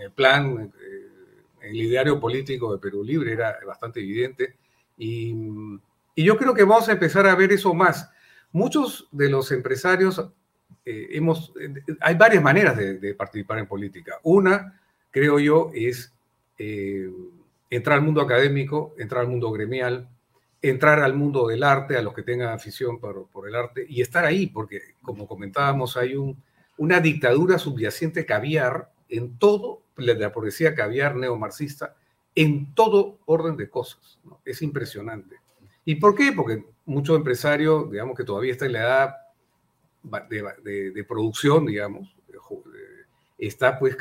[0.02, 0.72] el plan,
[1.62, 4.58] en el ideario político de Perú Libre, era bastante evidente.
[4.98, 5.34] Y,
[6.14, 8.12] y, yo creo que vamos a empezar a ver eso más.
[8.52, 10.24] Muchos de los empresarios
[10.86, 11.54] eh, hemos,
[12.02, 14.20] hay varias maneras de, participar en política.
[14.24, 14.80] Una,
[15.12, 16.13] creo yo, es
[16.66, 17.12] eh,
[17.70, 20.08] entrar al mundo académico, entrar al mundo gremial,
[20.62, 24.02] entrar al mundo del arte, a los que tengan afición por, por el arte, y
[24.02, 26.42] estar ahí, porque como comentábamos, hay un,
[26.78, 31.96] una dictadura subyacente caviar en todo, la poesía caviar neomarxista,
[32.36, 34.20] en todo orden de cosas.
[34.46, 35.38] Es impresionante.
[35.86, 36.32] ¿Y por qué?
[36.32, 39.16] Porque muchos empresarios, digamos que todavía está en la edad
[40.30, 42.16] de, producción, digamos,
[43.48, 43.98] está pues,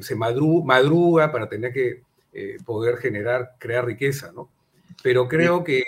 [0.00, 2.02] se madruga, para tener que
[2.32, 4.48] eh, poder generar, crear riqueza, ¿no?
[5.02, 5.82] Pero creo que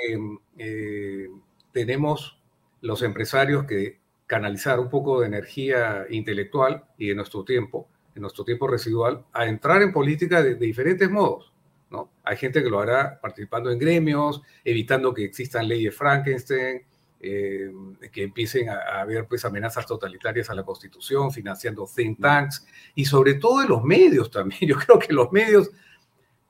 [0.58, 1.28] eh,
[1.72, 2.38] tenemos
[2.80, 8.44] los empresarios que canalizar un poco de energía intelectual y de nuestro tiempo, en nuestro
[8.44, 11.52] tiempo residual, a entrar en política de, diferentes modos.
[11.90, 12.10] ¿no?
[12.24, 16.82] Hay gente que lo hará participando en gremios, evitando que existan leyes Frankenstein,
[17.26, 17.72] eh,
[18.12, 23.34] que empiecen a, haber pues, amenazas totalitarias a la Constitución, financiando think tanks y sobre
[23.34, 24.60] todo en los medios también.
[24.68, 25.70] Yo creo que los medios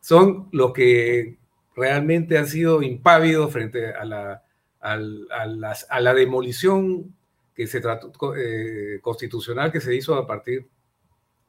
[0.01, 1.39] son los que
[1.77, 4.43] realmente han sido impávidos frente a la,
[4.81, 7.15] a la demolición
[7.55, 10.67] que se trató, eh, constitucional que se hizo a partir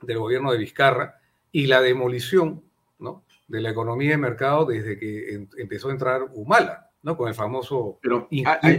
[0.01, 1.19] del gobierno de Vizcarra
[1.51, 2.63] y la demolición
[2.99, 3.23] ¿no?
[3.47, 7.15] de la economía de mercado desde que empezó a entrar Humala, ¿no?
[7.15, 8.27] con el famoso pero,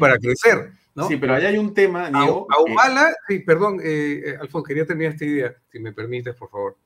[0.01, 0.73] para crecer.
[0.97, 1.07] ¿no?
[1.07, 4.85] Sí, pero ahí hay un tema, Diego, a, Humala, sí, perdón, eh, eh, Alfonso, quería
[4.85, 6.77] terminar esta idea, si me permites, por favor.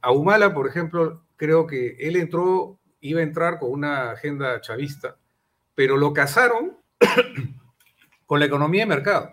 [0.00, 5.16] a Humala, por ejemplo, creo que él entró, iba a entrar con una agenda chavista,
[5.76, 6.76] pero lo casaron
[8.26, 9.30] con la economía de mercado.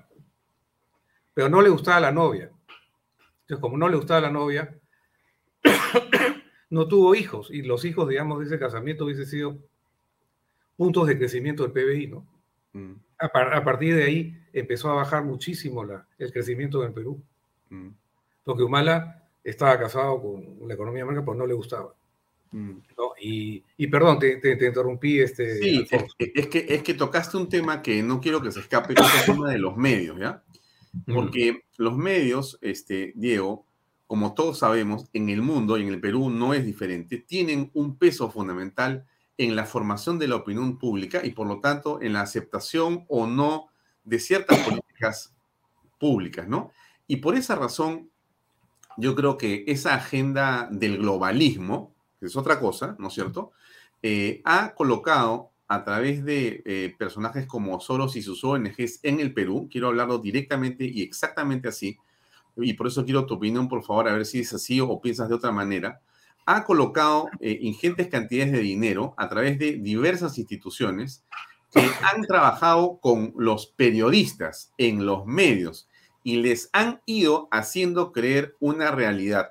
[1.34, 2.52] Pero no le gustaba la novia.
[3.42, 4.78] Entonces, como no le gustaba la novia,
[6.70, 7.50] no tuvo hijos.
[7.50, 9.58] Y los hijos, digamos, de ese casamiento hubiese sido
[10.80, 12.26] puntos de crecimiento del PBI, ¿no?
[12.72, 12.94] Mm.
[13.20, 17.22] A, partir de ahí empezó a bajar muchísimo la, el crecimiento en Perú.
[17.70, 17.90] Mm.
[18.46, 21.94] Porque Humala estaba casado con la economía mercado, pero no le gustaba.
[22.54, 22.78] Mm.
[23.20, 25.20] Y, perdón, te, interrumpí.
[25.20, 25.86] Este, sí,
[26.18, 29.28] es, que, es que tocaste un tema que no quiero que se escape, que es
[29.28, 30.42] el tema de los medios, ¿ya?
[31.14, 33.66] Porque los medios, este, Diego,
[34.08, 37.98] como todos sabemos, en el mundo y en el Perú no es diferente, tienen un
[37.98, 39.06] peso fundamental
[39.40, 43.26] en la formación de la opinión pública y por lo tanto en la aceptación o
[43.26, 43.70] no
[44.04, 45.34] de ciertas políticas
[45.98, 46.72] públicas, ¿no?
[47.08, 48.12] Y por esa razón,
[48.98, 53.52] yo creo que esa agenda del globalismo, que es otra cosa, ¿no es cierto?
[54.04, 59.34] Eh, ha colocado a través de eh, personajes como Soros y sus ONGs en el
[59.34, 61.98] Perú, quiero hablarlo directamente y exactamente así,
[62.58, 65.30] y por eso quiero tu opinión, por favor, a ver si es así o piensas
[65.30, 66.02] de otra manera,
[66.46, 71.24] ha colocado eh, ingentes cantidades de dinero a través de diversas instituciones
[71.72, 75.88] que han trabajado con los periodistas en los medios
[76.24, 79.50] y les han ido haciendo creer una realidad.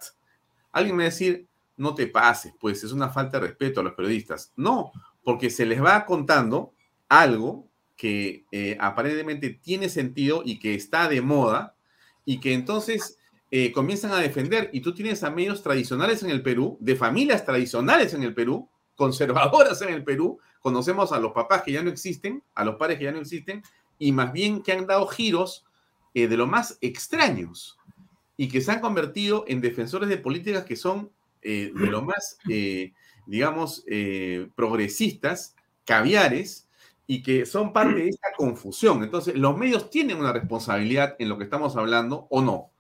[0.73, 3.85] Alguien me va a decir, no te pases, pues es una falta de respeto a
[3.85, 4.53] los periodistas.
[4.57, 6.73] No, porque se les va contando
[7.09, 11.77] algo que eh, aparentemente tiene sentido y que está de moda
[12.25, 13.18] y que entonces
[13.51, 14.71] eh, comienzan a defender.
[14.73, 18.69] Y tú tienes a medios tradicionales en el Perú, de familias tradicionales en el Perú,
[18.95, 20.39] conservadoras en el Perú.
[20.61, 23.63] Conocemos a los papás que ya no existen, a los padres que ya no existen,
[23.99, 25.65] y más bien que han dado giros
[26.15, 27.79] eh, de lo más extraños
[28.37, 31.11] y que se han convertido en defensores de políticas que son
[31.43, 32.39] eh, de lo más,
[33.27, 33.85] digamos,
[34.55, 36.69] progresistas, caviares,
[37.11, 39.03] y que son parte de esta confusión.
[39.03, 42.71] Entonces, ¿los medios tienen una responsabilidad en lo que estamos hablando o no?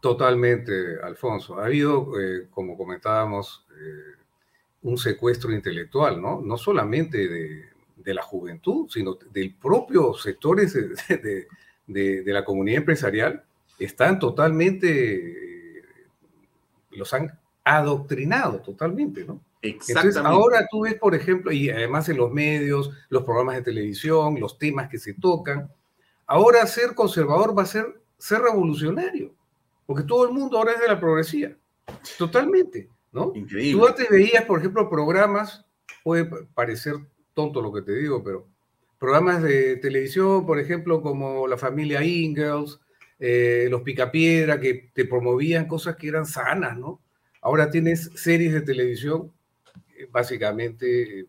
[0.00, 1.58] Totalmente, Alfonso.
[1.58, 2.12] Ha habido,
[2.50, 3.66] como comentábamos,
[4.82, 6.40] un secuestro intelectual, ¿no?
[6.40, 11.46] No solamente de, la juventud, sino del propio sectores de,
[11.86, 13.44] de, la comunidad empresarial,
[13.78, 15.84] están totalmente,
[16.92, 19.40] los han adoctrinado totalmente, ¿no?
[19.62, 24.40] Entonces, ahora tú ves, por ejemplo, y además en los medios, los programas de televisión,
[24.40, 25.70] los temas que se tocan,
[26.26, 29.34] ahora ser conservador va a ser ser revolucionario,
[29.90, 31.58] porque todo el mundo ahora es de la progresía,
[32.16, 33.32] totalmente, ¿no?
[33.34, 33.72] Increíble.
[33.72, 35.66] Tú antes veías, por ejemplo, programas,
[36.04, 36.94] puede parecer
[37.34, 38.46] tonto lo que te digo, pero
[39.00, 42.78] programas de televisión, por ejemplo, como La Familia Ingalls,
[43.18, 47.00] eh, Los Picapiedra, que te promovían cosas que eran sanas, ¿no?
[47.40, 49.32] Ahora tienes series de televisión,
[49.98, 51.26] eh, básicamente, eh,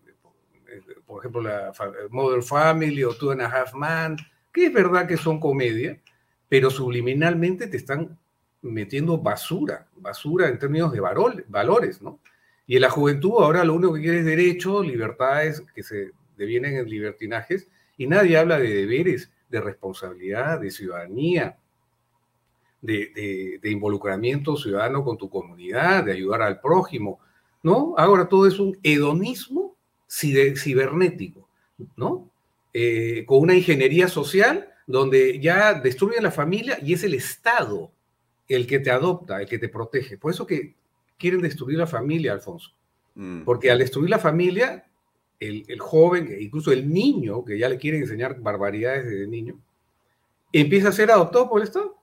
[1.07, 1.73] por ejemplo, la
[2.11, 4.17] Mother Family o Two and a Half Man,
[4.53, 5.99] que es verdad que son comedia,
[6.47, 8.20] pero subliminalmente te están
[8.61, 12.19] metiendo basura, basura en términos de valores, ¿no?
[12.67, 16.77] Y en la juventud ahora lo único que quiere es derecho, libertades que se devienen
[16.77, 21.57] en libertinajes, y nadie habla de deberes, de responsabilidad, de ciudadanía,
[22.81, 27.19] de, involucramiento ciudadano con tu comunidad, de ayudar al prójimo,
[27.61, 27.93] ¿no?
[27.97, 29.75] Ahora todo es un hedonismo
[30.09, 31.47] cibernético,
[31.95, 32.29] ¿no?
[32.73, 37.91] Eh, con una ingeniería social donde ya destruyen la familia y es el Estado
[38.55, 40.17] el que te adopta, el que te protege.
[40.17, 40.75] Por eso que
[41.17, 42.71] quieren destruir la familia, Alfonso.
[43.15, 43.43] Mm.
[43.43, 44.85] Porque al destruir la familia,
[45.39, 49.59] el, joven, incluso el niño, que ya le quieren enseñar barbaridades desde niño,
[50.51, 51.97] empieza a ser adoptado por el Estado.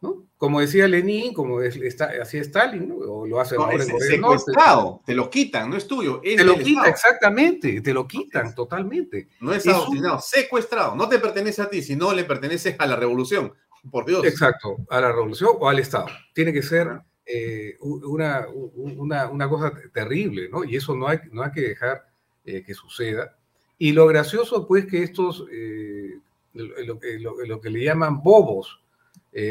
[0.00, 0.24] ¿no?
[0.36, 2.96] Como decía Lenin, como hacía Stalin, ¿no?
[2.96, 6.20] o lo hace ahora en secuestrado, te lo quitan, no es tuyo.
[6.20, 9.28] te lo quitan, exactamente, te lo quitan totalmente.
[9.40, 13.52] No es, adoctrinado, secuestrado, no te pertenece a ti, sino le pertenece a la revolución,
[13.90, 14.24] por Dios.
[14.24, 16.06] Exacto, a la revolución o al Estado.
[16.32, 16.88] Tiene que ser
[17.26, 20.64] eh, una, una, una, cosa terrible, ¿no?
[20.64, 22.06] Y eso no hay, no hay que dejar
[22.44, 23.36] eh, que suceda.
[23.78, 26.18] Y lo gracioso, pues, que estos, eh,
[26.54, 28.80] lo, lo, que le llaman bobos,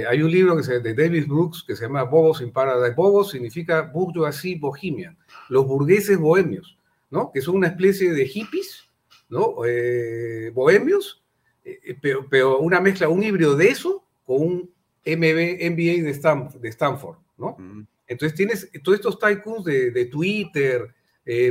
[0.08, 2.94] hay un libro que se, de David Brooks que se llama Bobos in Paradise.
[2.96, 5.18] Bobos significa bourgeoisie bohemian,
[5.50, 6.78] los burgueses bohemios,
[7.10, 7.32] ¿no?
[7.32, 8.88] Que son una especie de hippies,
[9.28, 9.56] ¿no?
[10.54, 11.22] Bohemios,
[11.64, 11.98] eh,
[12.30, 14.04] pero, una mezcla, un híbrido de eso
[14.38, 14.72] un
[15.06, 17.58] MB, MBA de, de Stanford, ¿no?
[18.08, 20.94] Entonces tienes todos estos tycoons de, de Twitter,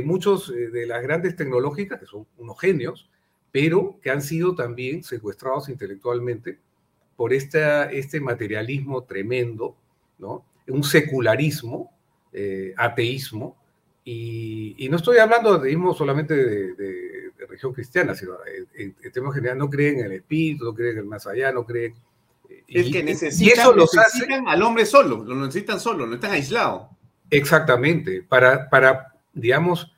[0.03, 3.09] muchos de las grandes tecnológicas, que son unos genios,
[3.51, 6.59] pero que han sido también secuestrados intelectualmente
[7.15, 9.75] por este materialismo tremendo,
[10.17, 10.45] ¿no?
[10.67, 11.91] un secularismo,
[12.33, 13.57] eh, ateísmo,
[14.03, 18.33] y, no estoy hablando de ateísmo solamente de, de, religión cristiana, sino
[18.75, 21.65] en, términos general no creen en el espíritu, no creen en el más allá, no
[21.65, 21.93] creen...
[22.51, 26.31] Eh, es que necesitan, eso los necesitan al hombre solo, lo necesitan solo, no están
[26.31, 26.87] aislados.
[27.29, 29.93] Exactamente, para, para digamos,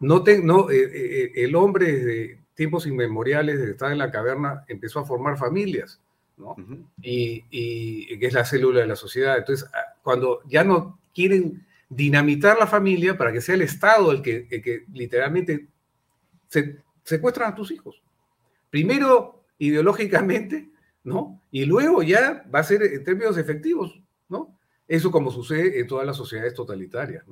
[0.00, 5.00] no, te, no eh, el hombre desde tiempos inmemoriales, desde estar en la caverna, empezó
[5.00, 6.00] a formar familias
[7.02, 9.38] y, que es la célula de la sociedad.
[9.38, 14.22] Entonces, ah, cuando ya no quieren dinamitar la familia para que sea el Estado el
[14.22, 15.68] que, que literalmente
[16.48, 18.02] se, secuestran a tus hijos.
[18.70, 20.68] Primero ideológicamente,
[21.08, 21.40] ¿no?
[21.50, 24.58] Y luego ya va a ser en términos efectivos, ¿no?
[24.86, 27.24] Eso como sucede en todas las sociedades totalitarias.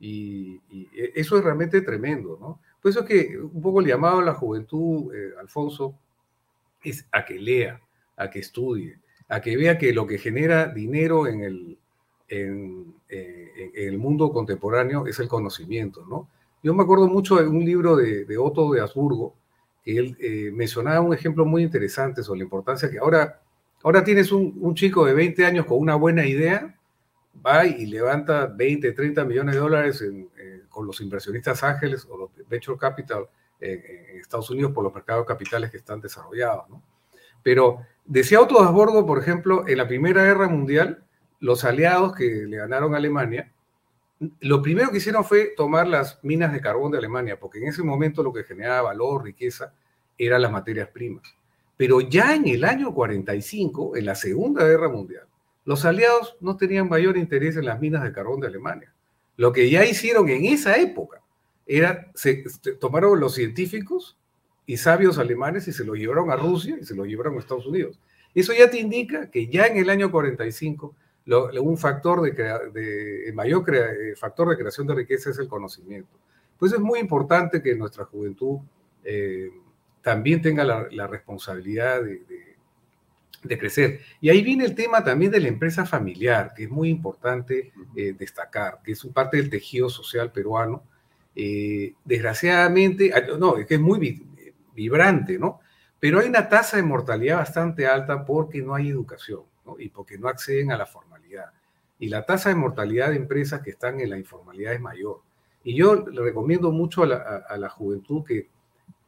[0.00, 0.56] Y,
[0.94, 2.60] e, eso es realmente tremendo, ¿no?
[2.80, 5.94] Por eso es que un poco el llamado a la juventud, eh, Alfonso,
[6.82, 7.80] es a que lea,
[8.16, 8.98] a que estudie,
[9.28, 11.78] a que vea que lo que genera dinero en el,
[13.98, 16.28] mundo contemporáneo es el conocimiento, ¿no?
[16.62, 19.34] Yo me acuerdo mucho de un libro de, Otto de Habsburgo,
[19.96, 23.40] él eh, mencionaba un ejemplo muy interesante sobre la importancia que ahora,
[23.82, 26.76] ahora tienes un, chico de 20 años con una buena idea,
[27.44, 32.30] va y levanta 20, 30 millones de dólares eh, con los inversionistas ángeles o los
[32.48, 33.28] venture capital
[33.60, 36.66] en Estados Unidos por los mercados capitales que están desarrollados.
[37.42, 41.02] Pero decía Otto Habsburgo, por ejemplo, en la Primera Guerra Mundial,
[41.40, 43.52] los aliados que le ganaron a Alemania,
[44.40, 47.82] lo primero que hicieron fue tomar las minas de carbón de Alemania, porque en ese
[47.82, 49.72] momento lo que generaba valor, riqueza,
[50.16, 51.22] eran las materias primas.
[51.76, 55.26] Pero ya en el año 45, en la Segunda Guerra Mundial,
[55.64, 58.92] los aliados no tenían mayor interés en las minas de carbón de Alemania.
[59.36, 61.22] Lo que ya hicieron en esa época
[61.66, 62.44] era, se,
[62.80, 64.16] tomaron los científicos
[64.66, 67.66] y sabios alemanes y se lo llevaron a Rusia y se lo llevaron a Estados
[67.66, 68.00] Unidos.
[68.34, 70.94] Eso ya te indica que ya en el año 45
[71.36, 76.18] un factor de, mayor eh, factor de creación de riqueza es el conocimiento.
[76.58, 78.58] Pues es muy importante que nuestra juventud
[79.04, 79.50] eh,
[80.02, 84.00] también tenga la, responsabilidad de, crecer.
[84.20, 88.14] Y ahí viene el tema también de la empresa familiar, que es muy importante eh,
[88.18, 90.82] destacar, que es parte del tejido social peruano.
[92.04, 94.26] desgraciadamente, ah, no, es que es muy
[94.74, 95.60] vibrante, ¿no?
[96.00, 99.76] Pero hay una tasa de mortalidad bastante alta porque no hay educación ¿no?
[99.78, 101.17] y porque no acceden a la formalidad.
[101.98, 105.20] Y la tasa de mortalidad de empresas que están en la informalidad es mayor.
[105.64, 108.48] Y yo le recomiendo mucho a la, juventud que,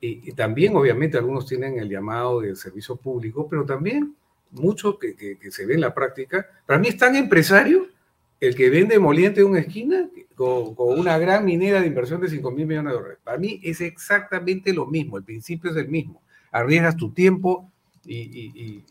[0.01, 4.15] y, también obviamente algunos tienen el llamado del servicio público, pero también
[4.51, 7.87] muchos que, que, se ve en la práctica, para mí es tan empresario
[8.41, 12.51] el que vende moliente en una esquina con, una gran minera de inversión de 5
[12.51, 13.19] mil millones de dólares.
[13.23, 16.23] Para mí es exactamente lo mismo, el principio es el mismo.
[16.51, 17.71] Arriesgas tu tiempo
[18.05, 18.83] y,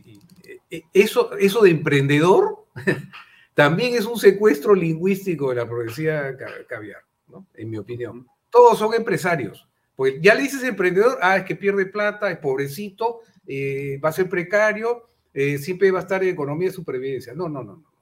[0.93, 2.66] eso, eso de emprendedor
[3.60, 6.34] también es un secuestro lingüístico de la progresía
[6.66, 7.45] caviar, ¿no?
[7.55, 8.26] en mi opinión.
[8.49, 9.68] Todos son empresarios.
[9.97, 14.14] Pues ya le dices emprendedor, ah, es que pierde plata, es pobrecito, eh, va a
[14.14, 17.34] ser precario, eh, siempre va a estar en economía de supervivencia.
[17.34, 17.76] No, no, no.
[17.76, 17.93] no.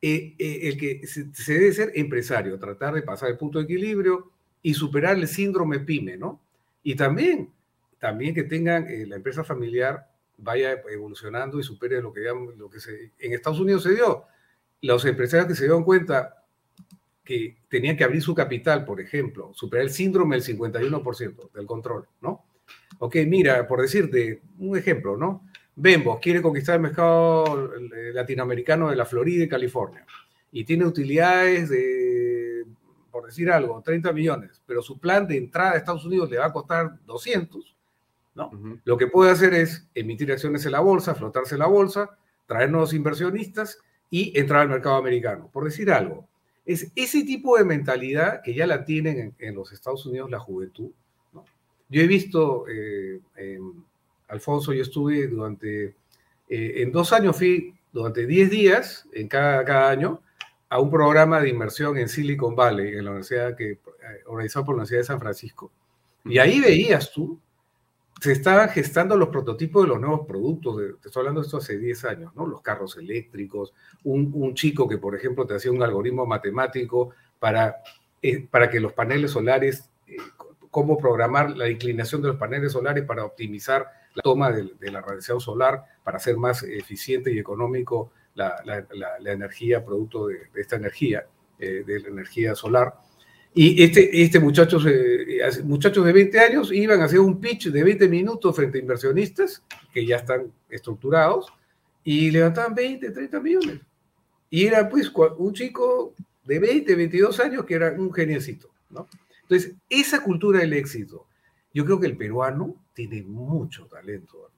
[0.00, 4.30] Eh, el que se, debe ser empresario, tratar de pasar el punto de equilibrio
[4.62, 6.40] y superar el síndrome pyme, ¿no?
[6.82, 7.50] Y también,
[7.98, 10.08] también que tengan la empresa familiar
[10.38, 12.22] vaya evolucionando y supere lo que,
[12.56, 14.24] lo que se, en Estados Unidos se dio.
[14.84, 16.44] Los empresarios que se dieron cuenta
[17.24, 22.06] que tenían que abrir su capital, por ejemplo, superar el síndrome del 51% del control,
[22.20, 22.44] ¿no?
[22.98, 25.48] Ok, mira, por decirte un ejemplo, ¿no?
[25.74, 27.72] Bembo quiere conquistar el mercado
[28.12, 30.04] latinoamericano de la Florida y California
[30.52, 32.66] y tiene utilidades de,
[33.10, 36.46] por decir algo, 30 millones, pero su plan de entrada a Estados Unidos le va
[36.46, 37.74] a costar 200,
[38.34, 38.50] ¿no?
[38.84, 42.70] Lo que puede hacer es emitir acciones en la bolsa, flotarse en la bolsa, traer
[42.70, 43.78] nuevos inversionistas
[44.10, 46.26] y entrar al mercado americano, por decir algo.
[46.64, 50.90] Es ese tipo de mentalidad que ya la tienen en, los Estados Unidos la juventud.
[51.88, 53.20] Yo he visto, eh,
[54.28, 55.94] Alfonso, yo estuve durante,
[56.48, 60.20] eh, en dos años fui durante 10 días en cada, cada año
[60.68, 63.78] a un programa de inversión en Silicon Valley, en la universidad que, eh,
[64.26, 65.70] organizado por la Universidad de San Francisco.
[66.24, 67.38] Y ahí veías tú
[68.20, 71.78] se estaban gestando los prototipos de los nuevos productos, te estoy hablando de esto hace
[71.78, 72.46] 10 años, ¿no?
[72.46, 77.76] Los carros eléctricos, un, chico que, por ejemplo, te hacía un algoritmo matemático para,
[78.22, 80.16] eh, para que los paneles solares, eh,
[80.70, 85.40] cómo programar la inclinación de los paneles solares para optimizar la toma de, la radiación
[85.40, 88.56] solar, para hacer más eficiente y económico la,
[89.24, 91.26] energía, producto de, esta energía,
[91.58, 92.94] eh, de la energía solar.
[93.56, 94.78] Y este, este muchacho,
[95.62, 99.62] muchachos de 20 años iban a hacer un pitch de 20 minutos frente a inversionistas
[99.92, 101.52] que ya están estructurados
[102.02, 103.80] y levantaban 20, 30 millones.
[104.50, 109.08] Y era pues un chico de 20, 22 años que era un geniecito, ¿no?
[109.42, 111.26] Entonces, esa cultura del éxito,
[111.72, 114.50] yo creo que el peruano tiene mucho talento,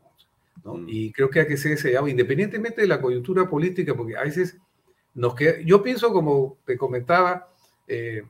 [0.64, 0.74] ¿no?
[0.74, 0.86] Mm.
[0.88, 4.57] Y creo que hay que ser ese independientemente de la coyuntura política, porque a veces
[5.14, 7.53] nos queda, yo pienso como te comentaba,
[7.88, 8.22] eh,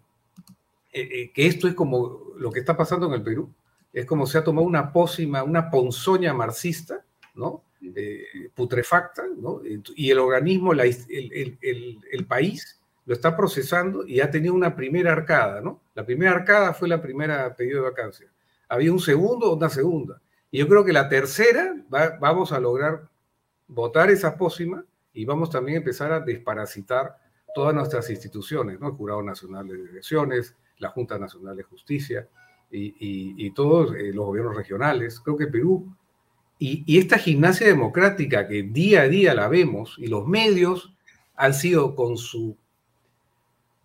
[0.97, 3.53] eh, eh, que esto es como lo que está pasando en el Perú,
[3.93, 7.65] es como se ha tomado una pócima, una ponzoña marxista, ¿no?
[7.83, 9.61] Eh, putrefacta, ¿no?
[9.95, 15.13] Y el organismo, el, el, el, país, lo está procesando y ha tenido una primera
[15.13, 15.83] arcada, ¿no?
[15.95, 18.27] La primera arcada fue la primera pedido de vacancia.
[18.71, 20.19] Había un segundo, una segunda.
[20.51, 21.77] Y yo creo que la tercera
[22.19, 23.07] vamos a lograr
[23.69, 24.83] votar esa pócima
[25.13, 27.19] y vamos también a empezar a desparasitar
[27.55, 28.89] todas nuestras instituciones, ¿no?
[28.89, 32.29] El Jurado Nacional de Elecciones, la Junta Nacional de Justicia
[32.71, 35.21] y, todos eh, los gobiernos regionales.
[35.21, 35.95] Creo que Perú
[36.59, 40.95] y, esta gimnasia democrática que día a día la vemos y los medios
[41.35, 42.57] han sido con su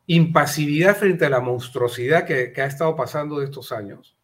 [0.08, 4.16] impasividad frente a la monstruosidad que, ha estado pasando de estos años,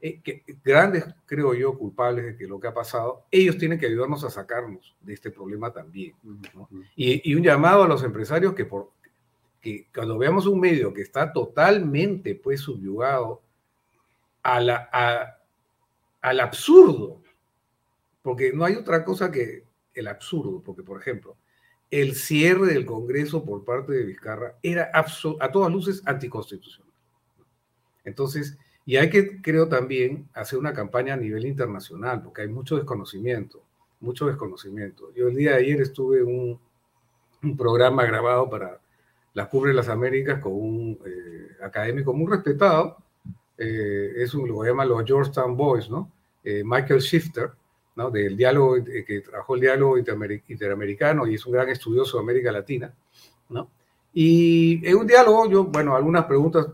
[0.00, 3.86] eh, que, grandes, creo yo, culpables de que lo que ha pasado, ellos tienen que
[3.86, 6.14] ayudarnos a sacarnos de este problema también.
[6.96, 8.92] Y, y, un llamado a los empresarios que por,
[9.60, 13.42] que cuando veamos un medio que está totalmente pues subyugado
[14.42, 15.38] a la,
[16.20, 17.22] al absurdo,
[18.22, 21.36] porque no hay otra cosa que el absurdo, porque por ejemplo,
[21.90, 26.92] el cierre del Congreso por parte de Vizcarra era a todas luces anticonstitucional.
[28.04, 28.56] Entonces,
[28.86, 33.62] y hay que, creo también, hacer una campaña a nivel internacional, porque hay mucho desconocimiento,
[34.00, 35.12] mucho desconocimiento.
[35.14, 36.58] Yo el día de ayer estuve en
[37.42, 38.80] un programa grabado para
[39.34, 42.98] las cubre las Américas con un eh, académico muy respetado,
[43.56, 46.10] eh, es un, lo llaman los Georgetown Boys, ¿no?
[46.42, 47.50] Eh, Michael Shifter,
[47.96, 48.10] ¿no?
[48.10, 52.92] Del diálogo, que trabajó el diálogo interamericano y es un gran estudioso de América Latina,
[53.50, 53.70] ¿no?
[54.12, 56.66] Y en un diálogo, yo, bueno, algunas preguntas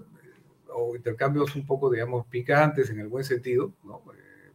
[0.72, 4.02] o intercambios un poco, digamos, picantes en el buen sentido, ¿no?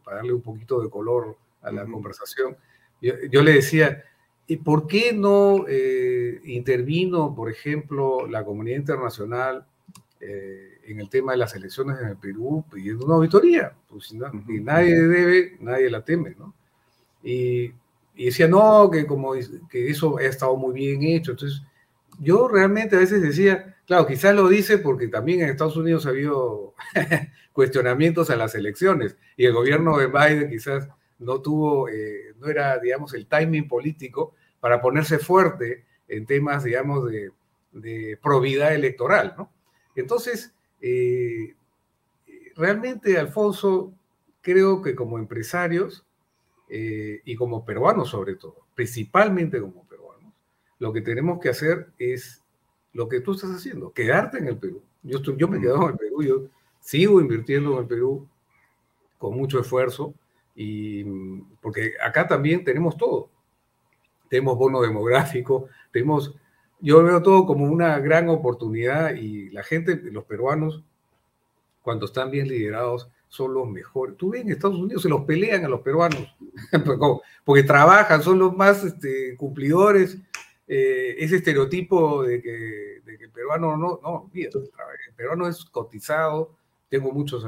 [0.04, 2.56] para darle un poquito de color a la conversación.
[3.00, 4.02] Yo, yo, le decía,
[4.46, 9.64] ¿Y por qué no eh, intervino, por ejemplo, la comunidad internacional
[10.20, 13.72] eh, en el tema de las elecciones en el Perú pidiendo una auditoría?
[13.88, 16.54] Pues nadie debe, nadie la teme, ¿no?
[17.22, 17.72] Y,
[18.16, 19.32] decía, no, que como
[19.70, 21.32] que eso ha estado muy bien hecho.
[21.32, 21.62] Entonces,
[22.20, 26.10] yo realmente a veces decía, claro, quizás lo dice porque también en Estados Unidos ha
[26.10, 26.74] habido
[27.52, 30.88] cuestionamientos a las elecciones y el gobierno de Biden quizás
[31.18, 37.10] no tuvo, eh, no era, digamos, el timing político para ponerse fuerte en temas, digamos,
[37.10, 37.32] de,
[38.22, 39.50] probidad electoral, ¿no?
[39.96, 41.54] Entonces, eh,
[42.54, 43.94] realmente, Alfonso,
[44.42, 46.04] creo que como empresarios
[46.68, 50.32] eh, y como peruanos sobre todo, principalmente como peruanos,
[50.78, 52.42] lo que tenemos que hacer es
[52.92, 54.82] lo que tú estás haciendo, quedarte en el Perú.
[55.02, 56.42] Yo, estoy, yo me he quedado en el Perú, yo
[56.80, 58.28] sigo invirtiendo en el Perú
[59.18, 60.14] con mucho esfuerzo,
[60.54, 61.04] y
[61.60, 63.30] porque acá también tenemos todo.
[64.28, 66.34] tenemos bono demográfico, tenemos,
[66.80, 70.82] yo veo todo como una gran oportunidad y la gente, los peruanos,
[71.82, 74.16] cuando están bien liderados, son los mejores.
[74.16, 76.34] Tú ves en Estados Unidos se los pelean a los peruanos,
[77.44, 80.18] porque trabajan, son los más este, cumplidores.
[80.68, 86.54] Eh, ese estereotipo de que, el peruano no, no, el peruano es cotizado.
[86.88, 87.46] Tengo muchos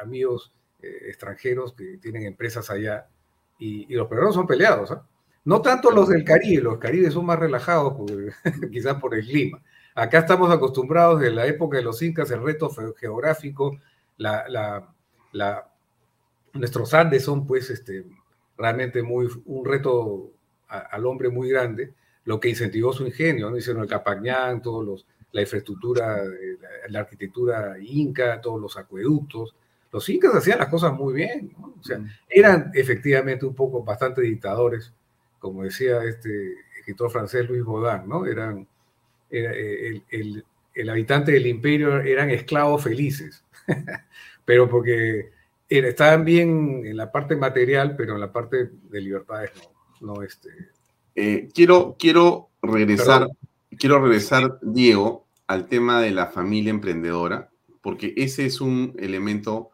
[0.00, 0.52] amigos
[0.84, 3.08] eh, extranjeros que tienen empresas allá
[3.58, 4.90] y, los peruanos son peleados.
[4.90, 5.06] ¿ah?
[5.44, 7.94] No tanto los del Caribe, los Caribes son más relajados,
[8.72, 9.62] quizás por el clima.
[9.94, 13.78] Acá estamos acostumbrados de la época de los incas, el reto geográfico,
[14.16, 14.44] la,
[15.32, 15.68] la,
[16.52, 18.04] nuestros Andes son pues este,
[18.56, 20.32] realmente muy, un reto
[20.68, 23.56] al hombre muy grande, lo que incentivó su ingenio, ¿no?
[23.56, 26.22] Hicieron el Capañán, todos los, la infraestructura,
[26.88, 29.54] la, arquitectura inca, todos los acueductos.
[29.94, 32.08] Los incas hacían las cosas muy bien, o sea, mm.
[32.28, 34.92] eran efectivamente un poco bastante dictadores,
[35.38, 38.26] como decía este escritor francés Luis Baudin, ¿no?
[38.26, 38.66] Eran,
[39.30, 43.44] el, el, el habitante del imperio eran esclavos felices.
[44.44, 45.30] pero porque
[45.68, 49.52] estaban bien en la parte material, pero en la parte de libertades
[50.00, 50.14] no.
[50.14, 50.50] no este...
[51.14, 53.28] Eh, quiero, quiero regresar,
[53.78, 57.50] quiero regresar, Diego, al tema de la familia emprendedora,
[57.82, 59.70] porque ese es un elemento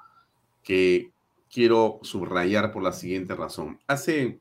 [0.70, 1.12] que
[1.52, 3.80] quiero subrayar por la siguiente razón.
[3.88, 4.38] Hace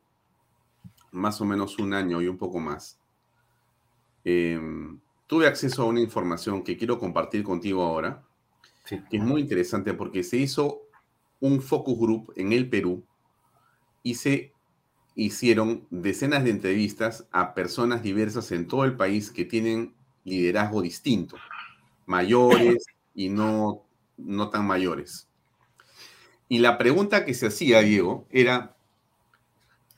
[1.11, 2.99] más o menos un año y un poco más,
[4.23, 8.23] em, tuve acceso a una información que quiero compartir contigo ahora,
[8.87, 10.83] que es muy interesante porque se hizo
[11.39, 13.03] un focus group en el Perú
[14.03, 14.53] y se
[15.15, 21.37] hicieron decenas de entrevistas a personas diversas en todo el país que tienen liderazgo distinto,
[22.05, 23.83] mayores y no,
[24.15, 25.28] no tan mayores.
[26.51, 28.75] Y la pregunta que se hacía, Diego, era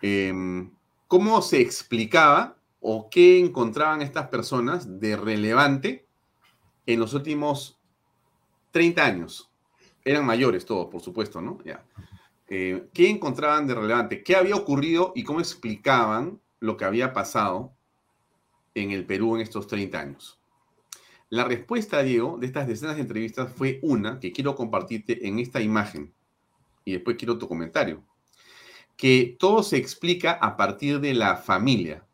[0.01, 0.69] em,
[1.07, 6.05] cómo se explicaba o qué encontraban estas personas de relevante
[6.85, 7.79] en los últimos
[8.71, 9.49] 30 años.
[10.03, 11.57] Eran mayores todos, por supuesto, ¿no?
[11.63, 11.85] Ya.
[12.49, 14.21] Eh, ¿Qué encontraban de relevante?
[14.21, 17.71] ¿Qué había ocurrido y cómo explicaban lo que había pasado
[18.75, 20.37] en el Perú en estos 30 años?
[21.29, 25.61] La respuesta, Diego, de estas decenas de entrevistas fue una que quiero compartirte en esta
[25.61, 26.13] imagen
[26.85, 28.03] y después quiero tu comentario.
[28.97, 32.05] Que todo se explica a partir de la familia.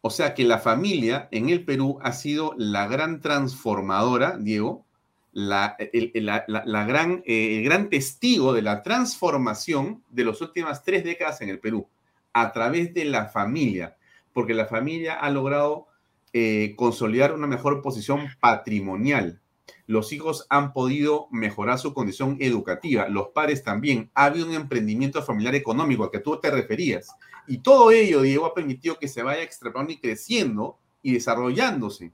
[0.00, 4.86] O sea que la familia en el Perú ha sido la gran transformadora, Diego,
[5.32, 5.76] la,
[6.14, 11.48] la, gran, eh, el gran testigo de la transformación de las últimas tres décadas en
[11.48, 11.88] el Perú,
[12.32, 13.96] a través de la familia,
[14.32, 15.86] porque la familia ha logrado
[16.32, 19.40] eh, consolidar una mejor posición patrimonial.
[19.88, 24.10] Los hijos han podido mejorar su condición educativa, los padres también.
[24.12, 27.08] Ha habido un emprendimiento familiar económico al que tú te referías.
[27.46, 32.12] Y todo ello, Diego, ha permitido que se vaya extrapolando y creciendo y desarrollándose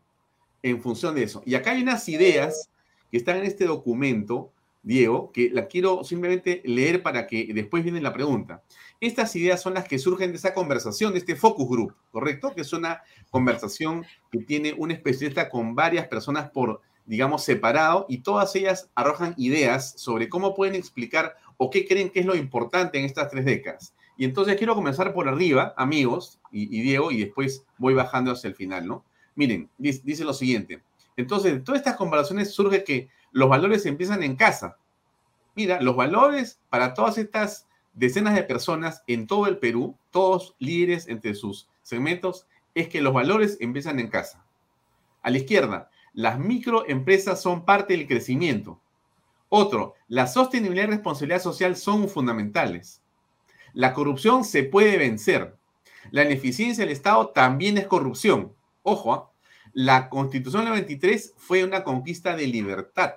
[0.62, 1.42] en función de eso.
[1.44, 2.70] Y acá hay unas ideas
[3.10, 4.52] que están en este documento,
[4.84, 8.62] Diego, que la quiero simplemente leer para que después viene la pregunta.
[9.00, 12.54] Estas ideas son las que surgen de esa conversación, de este focus group, ¿correcto?
[12.54, 18.18] Que es una conversación que tiene un especialista con varias personas por, digamos, separado y
[18.18, 22.98] todas ellas arrojan ideas sobre cómo pueden explicar o qué creen que es lo importante
[22.98, 23.94] en estas tres décadas.
[24.16, 28.54] Y entonces quiero comenzar por arriba, amigos, y, Diego, y después voy bajando hacia el
[28.54, 29.04] final, ¿no?
[29.34, 30.82] Miren, dice lo siguiente.
[31.16, 34.78] Entonces, de todas estas comparaciones surge que los valores empiezan en casa.
[35.56, 41.08] Mira, los valores para todas estas decenas de personas en todo el Perú, todos líderes
[41.08, 44.44] entre sus segmentos, es que los valores empiezan en casa.
[45.22, 48.80] A la izquierda, las microempresas son parte del crecimiento.
[49.48, 53.02] Otro, la sostenibilidad y responsabilidad social son fundamentales.
[53.72, 55.56] La corrupción se puede vencer.
[56.10, 58.54] La ineficiencia del Estado también es corrupción.
[58.82, 59.30] Ojo, ¿ah?
[59.72, 63.14] La Constitución del 93 fue una conquista de libertad.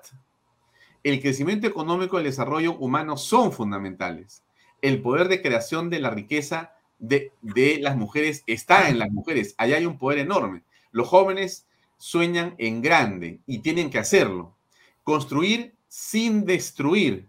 [1.03, 4.43] El crecimiento económico y el desarrollo humano son fundamentales.
[4.81, 7.31] El poder de creación de la riqueza de,
[7.79, 9.53] las mujeres está en las mujeres.
[9.59, 10.63] Allá hay un poder enorme.
[10.91, 11.67] Los jóvenes
[11.97, 14.55] sueñan en grande y tienen que hacerlo.
[15.03, 17.27] Construir sin destruir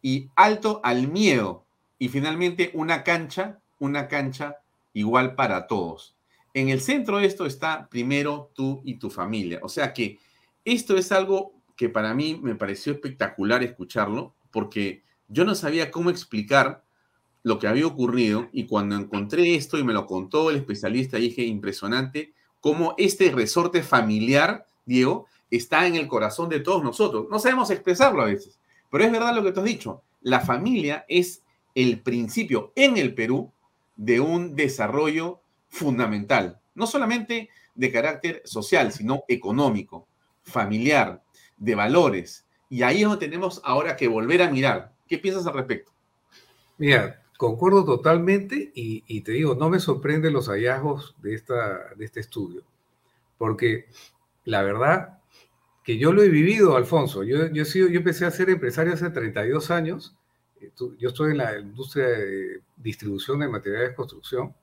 [0.00, 1.64] y alto al miedo.
[1.98, 4.56] Y finalmente una cancha, una cancha
[4.92, 6.16] igual para todos.
[6.54, 9.60] En el centro de esto está primero tú y tu familia.
[9.62, 10.18] O sea que
[10.64, 16.10] esto es algo que para mí me pareció espectacular escucharlo, porque yo no sabía cómo
[16.10, 16.84] explicar
[17.42, 21.42] lo que había ocurrido y cuando encontré esto y me lo contó el especialista, dije,
[21.42, 27.26] impresionante cómo este resorte familiar, Diego, está en el corazón de todos nosotros.
[27.28, 28.58] No sabemos expresarlo a veces,
[28.88, 30.02] pero es verdad lo que tú has dicho.
[30.22, 31.42] La familia es
[31.74, 33.50] el principio en el Perú
[33.96, 40.06] de un desarrollo fundamental, no solamente de carácter social, sino económico,
[40.44, 41.20] familiar,
[41.56, 42.46] de valores.
[42.70, 44.92] Y ahí es donde tenemos ahora que volver a mirar.
[45.08, 45.92] ¿Qué piensas al respecto?
[46.78, 52.20] Mira, concuerdo totalmente y, te digo, no me sorprenden los hallazgos de, esta, de este
[52.20, 52.62] estudio,
[53.36, 53.86] porque
[54.44, 55.18] la verdad
[55.82, 57.24] que yo lo he vivido, Alfonso.
[57.24, 60.14] Yo, yo, sido, yo empecé a ser empresario hace 32 años.
[60.60, 60.70] Eh,
[61.00, 64.54] yo estoy en la industria de distribución de materiales de construcción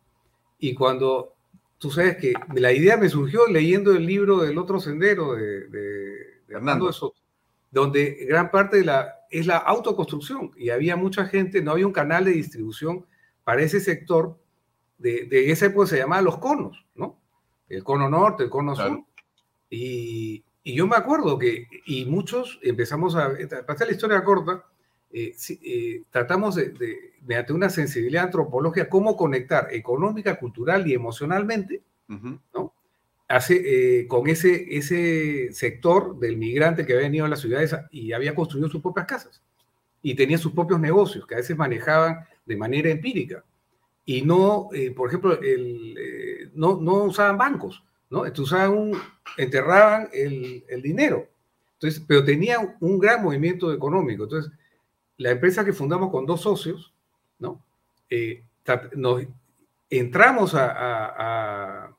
[0.57, 1.35] y cuando
[1.79, 6.15] tú sabes que la idea me surgió leyendo el libro del otro sendero de, de,
[6.47, 7.19] Hernando de Soto,
[7.71, 11.93] donde gran parte de la, es la autoconstrucción y había mucha gente, no había un
[11.93, 13.05] canal de distribución
[13.43, 14.37] para ese sector,
[14.97, 17.19] de, de esa época se llamaba los conos, ¿no?
[17.67, 19.03] El cono norte, el cono sur.
[19.69, 23.31] Y, y, yo me acuerdo que, y muchos empezamos a,
[23.65, 24.65] para la historia corta,
[25.11, 31.83] eh, eh, tratamos de, de, mediante una sensibilidad antropológica, cómo conectar económica, cultural y emocionalmente,
[32.07, 32.73] ¿no?
[33.29, 38.11] Hace, eh, con ese, ese sector del migrante que había venido a las ciudades y
[38.11, 39.41] había construido sus propias casas
[40.01, 43.45] y tenía sus propios negocios que a veces manejaban de manera empírica
[44.03, 48.25] y no, por ejemplo, el, no, no, usaban bancos, ¿no?
[48.25, 48.97] Entonces usaban un,
[49.37, 51.29] enterraban el, el dinero,
[51.79, 54.23] entonces, pero tenían un gran movimiento económico.
[54.23, 54.51] Entonces,
[55.15, 56.93] la empresa que fundamos con dos socios,
[57.39, 57.63] ¿no?
[58.09, 58.43] Eh,
[58.97, 59.23] nos
[59.89, 61.97] entramos a, a,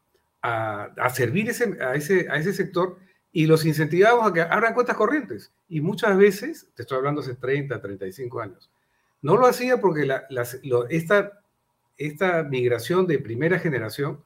[1.15, 2.99] servir ese, a, ese, a ese sector
[3.33, 5.53] y los incentivamos a que abran cuentas corrientes.
[5.69, 8.71] Y muchas veces, te estoy hablando hace 30, 35 años,
[9.23, 10.09] no lo hacía porque
[10.89, 11.43] esta,
[11.97, 14.23] esta migración de primera generación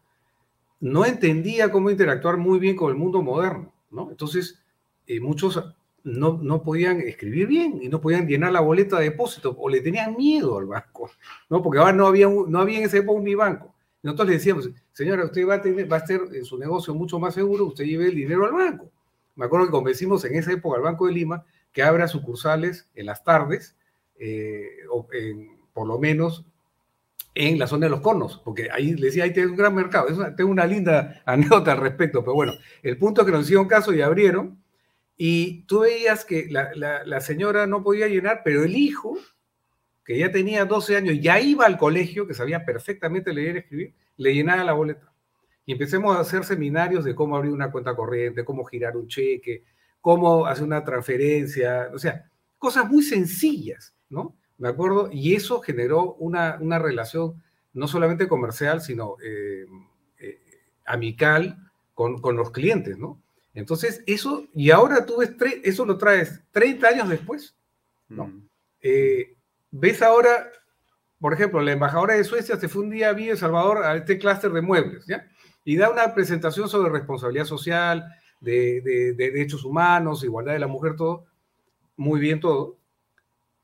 [0.81, 4.11] no entendía cómo interactuar muy bien con el mundo moderno, ¿no?
[4.11, 4.63] Entonces,
[5.07, 5.61] eh, muchos
[6.05, 9.81] no, no podían escribir bien y no podían llenar la boleta de depósito o le
[9.81, 11.11] tenían miedo al banco,
[11.49, 11.63] ¿no?
[11.63, 13.74] Porque ahora no había, no había en ese época un banco.
[14.05, 17.35] Nosotros le decíamos, señora, usted va a, tener, va a hacer su negocio mucho más
[17.35, 18.91] seguro, usted lleve el dinero al banco.
[19.35, 23.07] Me acuerdo que convencimos en esa época al Banco de Lima que abra sucursales en
[23.07, 23.77] las tardes,
[24.19, 25.09] eh, o
[25.73, 26.45] por lo menos
[27.35, 30.07] en la zona de los conos, porque ahí le decía, ahí tiene un gran mercado.
[30.37, 32.53] tengo una linda anécdota al respecto, pero bueno,
[32.83, 34.63] el punto es que nos hicieron caso y abrieron,
[35.17, 39.17] y tú veías que la, señora no podía llenar, pero el hijo,
[40.05, 43.95] que ya tenía 12 años, ya iba al colegio, que sabía perfectamente leer y escribir,
[44.17, 45.13] le llenaba la boleta.
[45.67, 49.65] Y empecemos a hacer seminarios de cómo abrir una cuenta corriente, cómo girar un cheque,
[50.01, 54.37] cómo hacer una transferencia, o sea, cosas muy sencillas, ¿no?
[54.59, 57.43] Me acuerdo, y eso generó una, una relación
[57.73, 59.67] no solamente comercial, sino eh,
[60.19, 60.41] eh,
[60.85, 63.21] amical con, con los clientes, ¿no?
[63.55, 65.33] Entonces, eso, y ahora tú ves,
[65.63, 67.57] eso lo traes 30 años después,
[68.09, 68.27] ¿no?
[68.27, 68.49] Mm.
[68.83, 69.34] Eh,
[69.75, 70.51] ves ahora,
[71.19, 74.19] por ejemplo, la embajadora de Suecia se fue un día a Villa Salvador a este
[74.19, 75.27] clúster de muebles, ¿ya?
[75.65, 78.05] Y da una presentación sobre responsabilidad social,
[78.41, 81.25] de, de, derechos humanos, igualdad de la mujer, todo,
[81.97, 82.77] muy bien todo.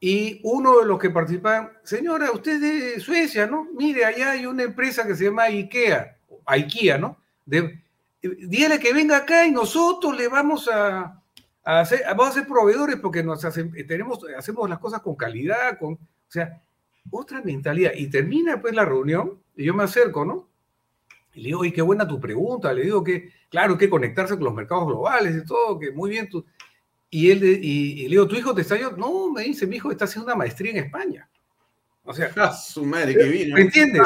[0.01, 2.61] Y uno de los que participan, señora, usted es
[2.95, 3.69] de Suecia, ¿no?
[3.77, 7.19] Mire, allá hay una empresa que se llama IKEA, IKEA, ¿no?
[7.47, 11.20] Dígale que venga acá y nosotros le vamos a,
[11.65, 13.47] vamos a ser proveedores porque nos
[13.87, 15.99] tenemos, hacemos las cosas con calidad, con, o
[16.29, 16.63] sea,
[17.11, 17.93] otra mentalidad.
[17.95, 20.49] Y termina pues la reunión y yo me acerco, ¿no?
[21.35, 22.73] Y le digo, oye, qué buena tu pregunta.
[22.73, 26.29] Le digo que, claro, que conectarse con los mercados globales y todo, que muy bien.
[26.29, 26.45] tú
[27.11, 28.93] Y, él, y, le digo, ¿tu hijo te está yo?
[28.93, 31.29] No, me dice, mi hijo está haciendo una maestría en España.
[32.05, 33.55] O sea, su madre que vino.
[33.55, 34.03] ¿Me entiendes?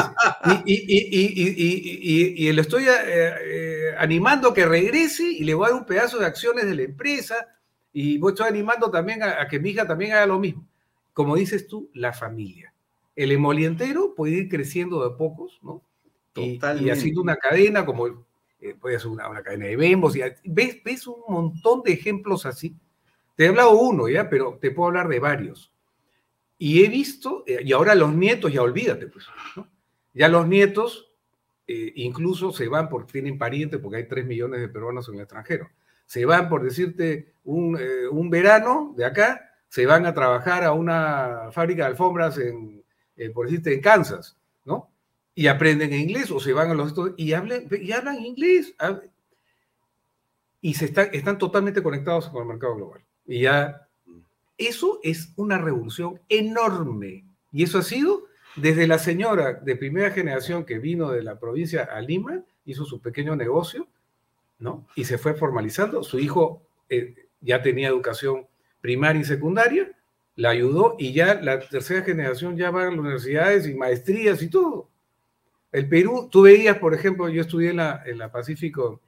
[0.64, 5.70] Y, y, y, le estoy eh, eh, animando a que regrese y le voy a
[5.70, 7.48] dar un pedazo de acciones de la empresa
[7.92, 10.66] y voy estoy animando también a, que mi hija también haga lo mismo.
[11.12, 12.74] Como dices tú, la familia.
[13.14, 15.82] El emolientero puede ir creciendo de pocos, ¿no?
[16.34, 16.58] Y,
[16.90, 18.08] haciendo una cadena, como
[18.60, 20.16] eh, puede ser una, cadena de Bembos.
[20.16, 22.76] Y, ves, ves un montón de ejemplos así.
[23.36, 24.28] Te he hablado uno, ¿ya?
[24.28, 25.73] Pero te puedo hablar de varios.
[26.64, 29.68] Y he visto, eh, y ahora los nietos, ya olvídate, pues, ¿no?
[30.14, 31.12] ya los nietos
[31.66, 35.20] eh, incluso se van porque tienen parientes, porque hay 3 millones de peruanos en el
[35.20, 35.68] extranjero.
[36.06, 40.72] Se van, por decirte, un, eh, un verano de acá, se van a trabajar a
[40.72, 42.82] una fábrica de alfombras en,
[43.34, 44.90] por decirte, en Kansas, ¿no?
[45.34, 48.74] Y aprenden inglés o se van a los y y hablan inglés.
[50.62, 53.02] y se están, están totalmente conectados con el mercado global.
[53.26, 53.83] Y ya
[54.58, 57.24] eso es una revolución enorme.
[57.52, 58.26] Y eso ha sido
[58.56, 63.00] desde la señora de primera generación que vino de la provincia a Lima, hizo su
[63.00, 63.88] pequeño negocio,
[64.58, 64.86] ¿no?
[64.94, 66.02] Y se fue formalizando.
[66.02, 68.46] Su hijo eh, ya tenía educación
[68.80, 69.90] primaria y secundaria,
[70.36, 74.48] la ayudó y ya la tercera generación ya va a las universidades y maestrías y
[74.48, 74.88] todo.
[75.72, 79.00] El Perú, tú veías, por ejemplo, yo estudié en la, en Pacífico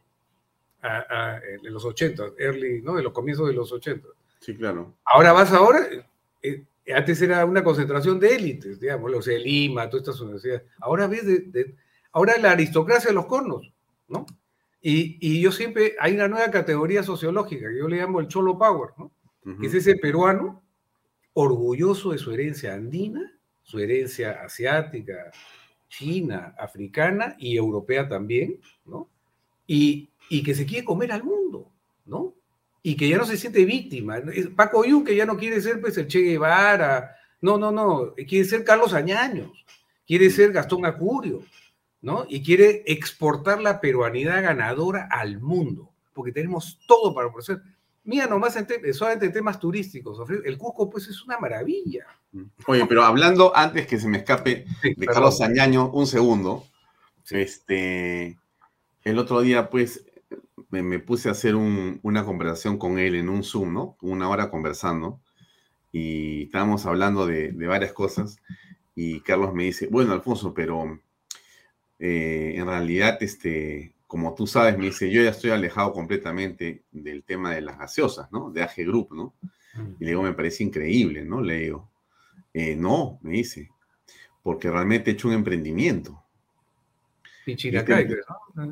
[0.82, 2.99] en los 80, early, ¿no?
[2.99, 4.07] En los comienzos de los 80.
[4.41, 4.95] Sí, claro.
[5.05, 5.80] Ahora vas ahora,
[6.43, 6.64] eh,
[6.95, 10.62] antes era una concentración de élites, digamos, los de Lima, todas estas universidades.
[10.78, 11.74] Ahora ves, de,
[12.12, 13.72] ahora la aristocracia de los cornos,
[14.09, 14.26] ¿no?
[14.80, 18.57] Y, y, yo siempre, hay una nueva categoría sociológica que yo le llamo el Cholo
[18.57, 19.11] Power, ¿no?
[19.61, 20.62] Que es ese peruano
[21.32, 23.32] orgulloso de su herencia andina,
[23.62, 25.30] su herencia asiática,
[25.89, 29.09] china, africana y europea también, ¿no?
[29.66, 31.72] Y, y que se quiere comer al mundo,
[32.05, 32.36] ¿no?
[32.87, 34.22] Y que ya no se siente víctima.
[34.55, 38.45] Paco Yun, que ya no quiere ser pues el Che Guevara, no, no, no, quiere
[38.45, 39.51] ser Carlos Añaños,
[40.07, 41.43] quiere ser Gastón Acurio,
[42.03, 42.26] ¿no?
[42.28, 47.61] Y quiere exportar la peruanidad ganadora al mundo, porque tenemos todo para ofrecer.
[48.05, 52.07] Mira, nomás en solamente en temas turísticos, el Cusco pues es una maravilla.
[52.68, 54.64] Oye, pero hablando antes que se me escape
[54.97, 56.64] de Carlos Añaño, un segundo,
[57.30, 58.39] este,
[59.03, 60.05] el otro día pues
[60.71, 63.97] me, puse a hacer una conversación con él en un Zoom, ¿no?
[64.01, 65.21] Una hora conversando
[65.93, 68.39] y estábamos hablando de, varias cosas
[68.95, 71.01] y Carlos me dice, bueno, Alfonso, pero
[71.99, 77.23] eh, en realidad, este, como tú sabes, me dice, yo ya estoy alejado completamente del
[77.23, 78.51] tema de las gaseosas, ¿no?
[78.51, 79.35] De AG Group, ¿no?
[79.75, 79.95] Mm.
[80.01, 81.41] Y le digo, me parece increíble, ¿no?
[81.41, 81.91] Le digo,
[82.55, 83.71] eh, no, me dice,
[84.43, 86.23] porque realmente he hecho un emprendimiento.
[87.47, 88.09] Pichiracay,
[88.55, 88.66] ¿no?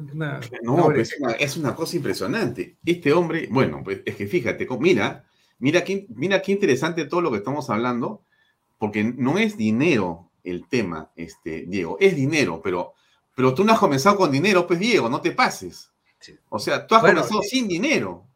[0.62, 2.78] no, pues es una cosa impresionante.
[2.84, 5.24] Este hombre, bueno, pues es que fíjate, mira,
[5.60, 8.24] mira qué, mira qué interesante todo lo que estamos hablando,
[8.76, 12.94] porque no es dinero el tema, este, Diego, es dinero, pero,
[13.36, 15.92] pero tú no has comenzado con dinero, pues Diego, no te pases.
[16.48, 18.26] O sea, tú has comenzado sin dinero.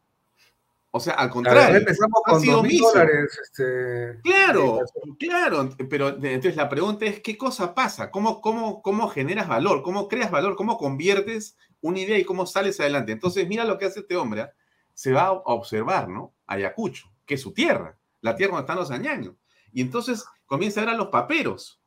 [0.91, 1.77] O sea, al contrario.
[1.77, 3.39] empezamos con sido dólares.
[3.43, 4.79] Este, claro,
[5.19, 5.69] claro.
[5.89, 8.09] Pero entonces la pregunta es: ¿qué cosa pasa?
[8.09, 9.83] ¿Cómo, cómo, ¿Cómo generas valor?
[9.83, 10.55] ¿Cómo creas valor?
[10.55, 13.11] ¿Cómo conviertes una idea y cómo sales adelante?
[13.11, 14.41] Entonces, mira lo que hace este hombre.
[14.41, 14.53] ¿ah?
[14.93, 16.33] Se va a observar, ¿no?
[16.47, 19.35] Ayacucho, que es su tierra, la tierra donde están los añaños.
[19.71, 21.78] Y entonces comienza a ver a los paperos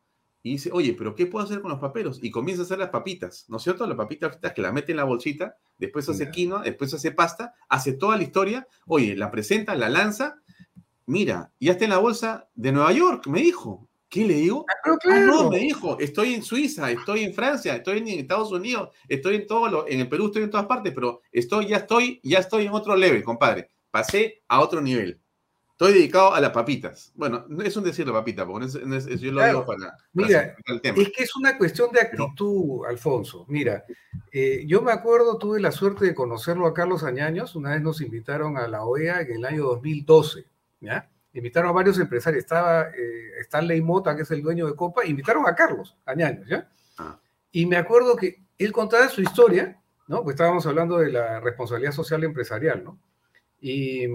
[0.43, 2.19] y dice, oye, pero ¿qué puedo hacer con los paperos?
[2.23, 3.87] Y comienza a hacer las papitas, ¿no es cierto?
[3.87, 7.93] Las papitas que la mete en la bolsita, después hace quinoa, después hace pasta, hace
[7.93, 10.43] toda la historia, oye, la presenta, la lanza,
[11.07, 13.89] mira, ya está en la bolsa de Nueva York, me dijo.
[14.09, 14.67] ¿Qué le digo?
[14.69, 18.91] Ah, ah no, me dijo, estoy en Suiza, estoy en Francia, estoy en Estados Unidos,
[19.09, 22.21] estoy en todo lo, en el Perú, estoy en todas partes, pero estoy, ya estoy,
[22.23, 23.71] ya estoy en otro level, compadre.
[23.91, 25.22] Pasé a otro nivel.
[25.73, 27.13] Estoy dedicado a las papitas.
[27.17, 28.69] Bueno, no es un decir de papita, porque
[29.19, 31.03] yo lo digo para, Mira, el tema.
[31.03, 33.47] es que es una cuestión de actitud, Alfonso.
[33.49, 33.85] Mira,
[34.31, 37.57] eh, yo me acuerdo, tuve la suerte de conocerlo a Carlos Añaños.
[37.57, 40.45] Una vez nos invitaron a la OEA en el año 2012,
[40.81, 41.11] ¿ya?
[41.33, 42.45] Invitaron a varios empresarios.
[42.45, 46.71] Estaba eh, Stanley Mota, que es el dueño de Copa, invitaron a Carlos Añaños, ¿ya?
[46.99, 47.19] Ah.
[47.51, 50.23] Y me acuerdo que él contaba su historia, ¿no?
[50.23, 52.99] Pues estábamos hablando de la responsabilidad social empresarial, ¿no?
[53.61, 54.07] Y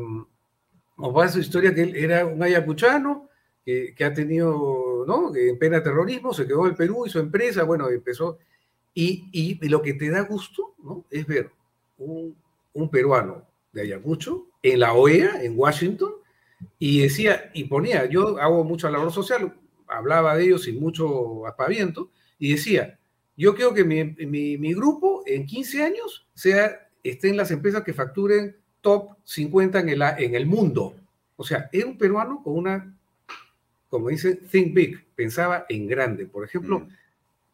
[0.98, 3.30] nos va su historia que él era un ayacuchano
[3.66, 5.36] que, ha tenido, ¿no?
[5.36, 8.40] En pena de terrorismo, se quedó en Perú y su empresa, bueno, empezó.
[8.94, 11.06] Y, y, lo que te da gusto, ¿no?
[11.12, 11.52] Es ver
[11.98, 12.34] un,
[12.74, 16.14] un, peruano de Ayacucho en la OEA, en Washington,
[16.80, 19.54] y decía, y ponía, yo hago mucha labor social,
[19.86, 22.98] hablaba de ellos sin mucho aspaviento, y decía,
[23.36, 27.84] yo creo que mi, mi, mi grupo en 15 años sea, esté en las empresas
[27.84, 28.56] que facturen
[28.88, 30.96] top 50 en el, en el mundo.
[31.36, 32.96] O sea, era un peruano con una,
[33.90, 36.26] como dice, think big, pensaba en grande.
[36.26, 36.88] Por ejemplo, mm.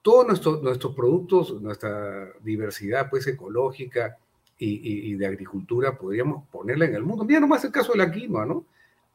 [0.03, 4.15] todos nuestros, nuestros productos, nuestra diversidad pues ecológica
[4.59, 7.25] y, de agricultura, podríamos ponerla en el mundo.
[7.25, 8.65] Mira nomás el caso de la quinoa, ¿no?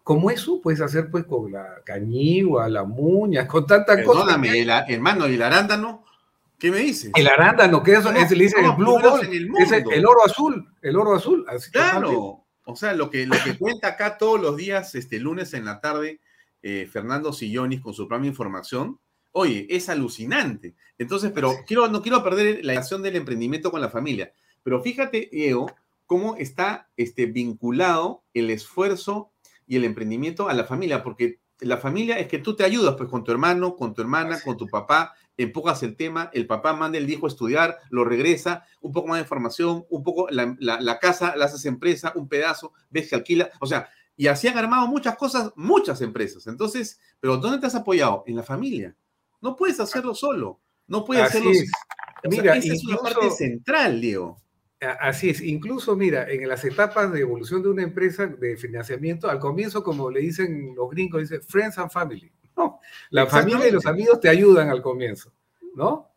[0.03, 4.25] Como eso puedes hacer pues con la cañigua, la muña, con tantas cosas.
[4.25, 6.05] Perdóname, el, hermano, ¿y el arándano?
[6.59, 7.13] ¿Qué me dices?
[7.15, 10.69] El arándano, que es, es, le dice el blue gold, el es el, oro azul,
[10.83, 11.47] el oro azul.
[11.71, 15.65] claro, o sea, lo que, lo que cuenta acá todos los días, este lunes en
[15.65, 16.21] la tarde,
[16.63, 18.99] eh, Fernando Sillonis con su propia información,
[19.31, 20.75] oye, es alucinante.
[20.99, 24.33] Entonces, pero quiero, no quiero perder la acción del emprendimiento con la familia.
[24.65, 25.71] Pero fíjate, Diego,
[26.07, 29.31] cómo está este, vinculado el esfuerzo
[29.67, 33.09] y el emprendimiento a la familia, porque la familia es que tú te ayudas pues
[33.09, 36.99] con tu hermano, con tu hermana, con tu papá, empujas el tema, el papá manda
[36.99, 41.37] el hijo a estudiar, lo regresa, un poco más de información, un poco la, casa
[41.37, 45.17] la haces empresa, un pedazo, ves que alquila, o sea, y así han armado muchas
[45.17, 46.49] cosas, muchas empresas.
[46.49, 48.25] Entonces, pero ¿dónde te has apoyado?
[48.27, 48.97] En la familia.
[49.41, 51.53] No puedes hacerlo solo, no puedes hacerlo.
[52.25, 54.43] Mira, esa es una parte central, Diego.
[54.81, 59.39] Así es, incluso mira, en las etapas de evolución de una empresa de financiamiento, al
[59.39, 62.33] comienzo, como le dicen los gringos, dice friends and family.
[63.11, 65.33] La familia y los amigos te ayudan al comienzo,
[65.75, 66.09] ¿no?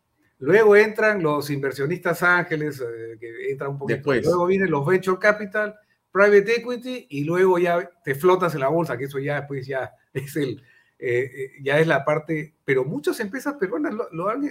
[0.42, 3.96] Luego entran los inversionistas ángeles, eh, que entran un poquito.
[3.96, 4.24] Después.
[4.24, 5.76] Luego vienen los venture capital,
[6.10, 9.92] private equity, y luego ya te flotas en la bolsa, que eso ya después ya
[10.12, 10.60] es el,
[10.98, 14.42] eh, eh, ya es la parte, pero muchas empresas peruanas lo, han,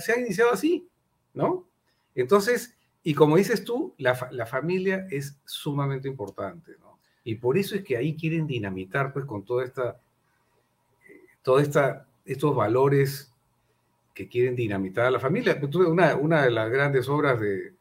[0.00, 0.88] se han iniciado así,
[1.32, 1.68] ¿no?
[2.14, 7.00] Entonces, y como dices tú, la, la, familia es sumamente importante, ¿no?
[7.24, 10.00] Y por eso es que ahí quieren dinamitar, pues, con toda esta,
[11.44, 13.32] toda esta, estos valores
[14.12, 15.60] que quieren dinamitar a la familia.
[16.18, 17.74] Una, de las grandes obras de,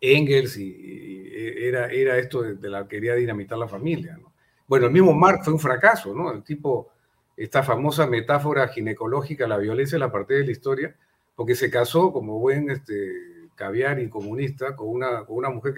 [0.00, 4.16] Engels era, era esto de, la quería dinamitar la familia.
[4.20, 4.32] ¿no?
[4.68, 6.30] Bueno, el mismo Marx fue un fracaso, ¿no?
[6.32, 6.90] El tipo,
[7.36, 10.94] esta famosa metáfora ginecológica, la violencia es la parte de la historia,
[11.34, 15.74] porque se casó como buen este, caviar y comunista con una, con una mujer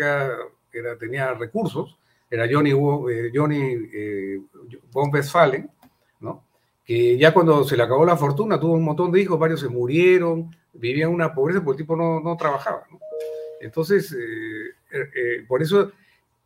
[0.70, 1.98] que era, tenía recursos,
[2.28, 4.40] era Johnny, eh, Johnny eh,
[4.90, 5.70] von Westphalen,
[6.85, 9.68] que ya cuando se le acabó la fortuna tuvo un montón de hijos, varios se
[9.68, 12.87] murieron, vivían una pobreza porque el tipo no, no trabajaba.
[13.61, 15.93] Entonces, eh, eh, eh, por eso,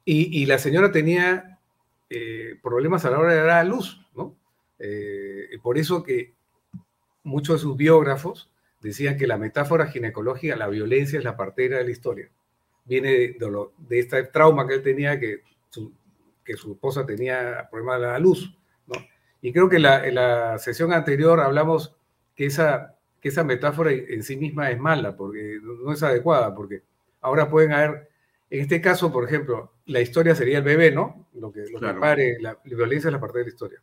[0.04, 1.58] y, y, la señora tenía
[2.62, 4.36] problemas a la hora de dar a luz, ¿no?
[5.62, 6.34] por eso que
[7.24, 8.48] muchos de sus biógrafos
[8.80, 12.30] decían que la metáfora ginecológica, la violencia es la partera de la historia.
[12.84, 15.92] Viene de, de, de este trauma que él tenía, que su,
[16.44, 18.56] que su esposa tenía problemas a la luz.
[19.46, 21.94] Y creo que la, en la sesión anterior hablamos
[22.34, 26.82] que esa, que esa metáfora en sí misma es mala, porque no es adecuada, porque
[27.20, 28.08] ahora pueden haber,
[28.50, 31.28] en este caso, por ejemplo, la historia sería el bebé, ¿no?
[31.34, 33.80] Lo que, lo pare, la, violencia es la parte de la historia,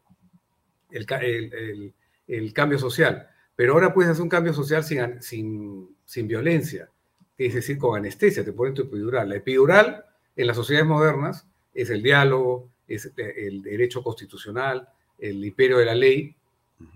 [0.92, 1.08] el,
[1.54, 1.94] el,
[2.28, 3.30] el, cambio social.
[3.56, 6.90] Pero ahora puedes hacer un cambio social sin, sin, sin violencia,
[7.38, 9.30] es decir, con anestesia, te ponen tu epidural.
[9.30, 10.04] La epidural
[10.36, 14.90] en las sociedades modernas es el diálogo, es el derecho constitucional,
[15.24, 16.36] el imperio de la ley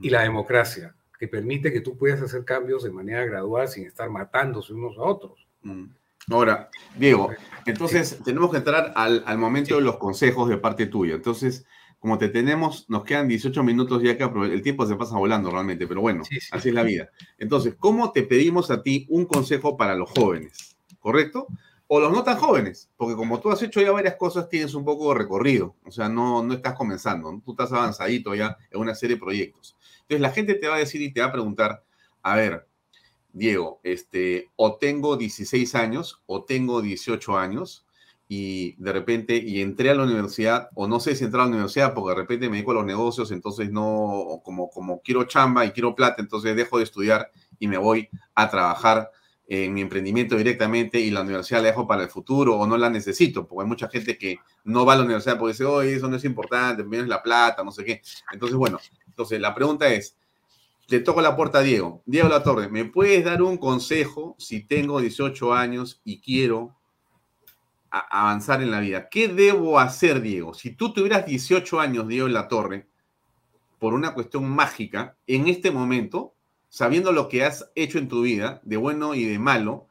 [0.02, 4.10] y la democracia, que permite que tú puedas hacer cambios de manera gradual sin estar
[4.10, 5.48] matándose unos a otros.
[5.62, 5.86] Mm.
[6.30, 7.30] Ahora, Diego,
[7.66, 11.16] entonces tenemos que entrar al, momento de los consejos de parte tuya.
[11.16, 11.66] Entonces,
[12.00, 15.88] como te tenemos, nos quedan 18 minutos ya que el tiempo se pasa volando realmente,
[15.88, 17.10] pero bueno, así es la vida.
[17.38, 20.76] Entonces, ¿cómo te pedimos a ti un consejo para los jóvenes?
[21.00, 21.48] ¿Correcto?
[21.88, 24.84] O los no tan jóvenes, porque como tú has hecho ya varias cosas, tienes un
[24.84, 28.94] poco de recorrido, o sea, no, no estás comenzando, tú estás avanzadito ya en una
[28.94, 29.78] serie de proyectos.
[30.02, 31.84] Entonces la gente te va a decir y te va a preguntar,
[32.22, 32.68] a ver,
[33.32, 37.86] Diego, este, o tengo 16 años o tengo 18 años
[38.28, 41.52] y de repente, y entré a la universidad, o no sé si entré a la
[41.52, 45.66] universidad porque de repente me dedico a los negocios, entonces no, como, como quiero chamba
[45.66, 49.12] y quiero plata, entonces dejo de estudiar y me voy a trabajar
[49.48, 52.90] en mi emprendimiento directamente y la universidad la dejo para el futuro o no la
[52.90, 56.10] necesito, porque hay mucha gente que no va a la universidad porque dice, oye, eso
[56.10, 58.02] no es importante, me la plata, no sé qué.
[58.34, 60.18] Entonces, bueno, entonces la pregunta es,
[60.90, 62.02] le toco la puerta a Diego.
[62.06, 66.76] Diego La Torre, ¿me puedes dar un consejo si tengo 18 años y quiero
[67.90, 69.10] avanzar en la vida?
[69.10, 70.54] ¿Qué debo hacer, Diego?
[70.54, 72.88] Si tú tuvieras 18 años, Diego La Torre,
[73.80, 76.34] por una cuestión mágica, en este momento,
[76.78, 79.88] sabiendo lo que has hecho en tu vida, de bueno y de malo,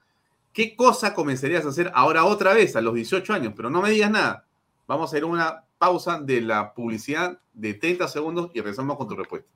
[0.53, 3.55] ¿qué cosa comenzarías a hacer ahora otra vez a los 18 años?
[3.57, 4.45] Pero no me digas nada.
[4.87, 9.09] Vamos a ir a una pausa de la publicidad de 30 segundos y regresamos con
[9.09, 9.49] tu respuesta.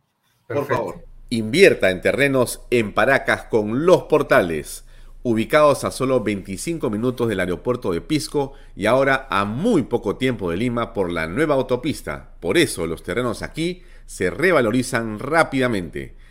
[0.49, 1.05] Por favor.
[1.29, 4.85] Invierta en terrenos en Paracas con los portales,
[5.23, 10.51] ubicados a solo 25 minutos del aeropuerto de Pisco y ahora a muy poco tiempo
[10.51, 12.35] de Lima por la nueva autopista.
[12.41, 16.17] Por eso los terrenos aquí se revalorizan rápidamente.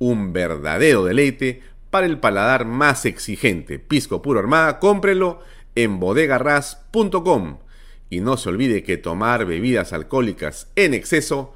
[0.00, 3.78] Un verdadero deleite para el paladar más exigente.
[3.78, 5.40] Pisco puro armada, cómprelo
[5.74, 7.58] en bodegarras.com.
[8.08, 11.54] Y no se olvide que tomar bebidas alcohólicas en exceso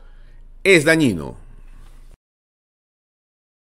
[0.63, 1.39] es dañino.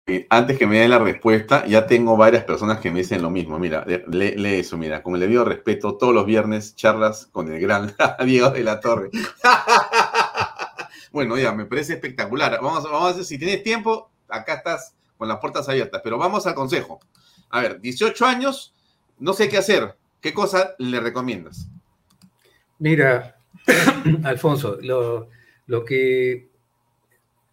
[0.08, 3.30] Eh, antes que me dé la respuesta, ya tengo varias personas que me dicen lo
[3.30, 3.60] mismo.
[3.60, 7.94] Mira, lee, eso, mira, con el debido respeto, todos los viernes charlas con el gran
[8.26, 9.10] Diego de la Torre.
[11.12, 12.58] bueno, ya, me parece espectacular.
[12.62, 16.48] Vamos, vamos a ver si tienes tiempo, acá estás con las puertas abiertas, pero vamos
[16.48, 17.00] al consejo.
[17.50, 18.74] A ver, 18 años,
[19.20, 19.96] no sé qué hacer.
[20.20, 21.68] ¿Qué cosa le recomiendas?
[22.80, 23.38] Mira,
[24.24, 25.30] Alfonso, lo,
[25.68, 26.50] lo que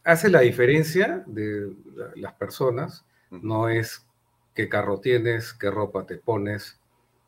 [0.04, 1.70] hace la diferencia de
[2.16, 4.06] las personas no es
[4.54, 6.80] qué carro tienes, qué ropa te pones,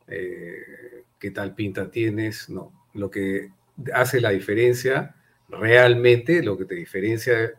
[0.08, 2.72] eh, qué tal pinta tienes, no.
[2.94, 3.52] Lo que
[3.92, 5.14] hace la diferencia
[5.48, 7.52] realmente, lo que te diferencia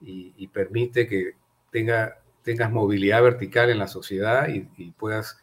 [0.00, 1.34] y, permite que
[1.70, 5.38] tenga, tengas movilidad vertical en la sociedad y, puedas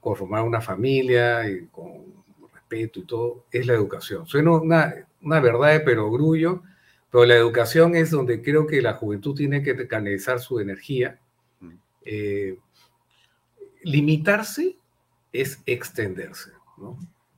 [0.00, 2.04] conformar una familia y con
[2.52, 4.26] respeto y todo, es la educación.
[4.26, 6.62] Suena una, una verdad de perogrullo,
[7.10, 11.18] pero la educación es donde creo que la juventud tiene que canalizar su energía.
[11.60, 11.72] Mm.
[12.04, 12.58] Eh,
[13.82, 14.76] limitarse
[15.32, 16.50] es extenderse.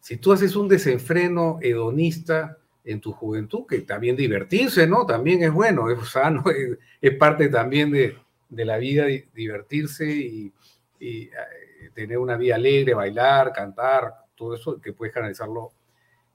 [0.01, 5.07] Si tú haces un desenfreno hedonista en tu juventud, que también divertirse, ¿no?
[5.07, 6.45] También es bueno, es sano,
[7.01, 8.17] es, parte también de,
[8.51, 10.53] la vida divertirse y,
[11.01, 11.31] eh,
[11.95, 15.73] tener una vida alegre, bailar, cantar, todo eso que puedes canalizarlo.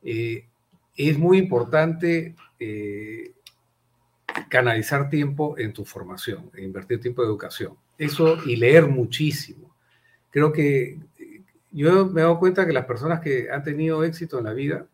[0.03, 0.45] Eh,
[0.95, 3.31] es muy importante eh,
[4.49, 7.77] canalizar tiempo en tu formación, e invertir tiempo en educación.
[7.97, 9.75] Eso y leer muchísimo.
[10.31, 10.99] Creo que
[11.71, 14.87] yo me he cuenta que las personas que han tenido éxito en la vida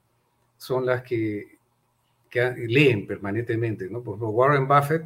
[0.57, 1.57] son las que,
[2.33, 4.01] leen permanentemente, ¿no?
[4.01, 5.03] Por ejemplo, Warren Buffett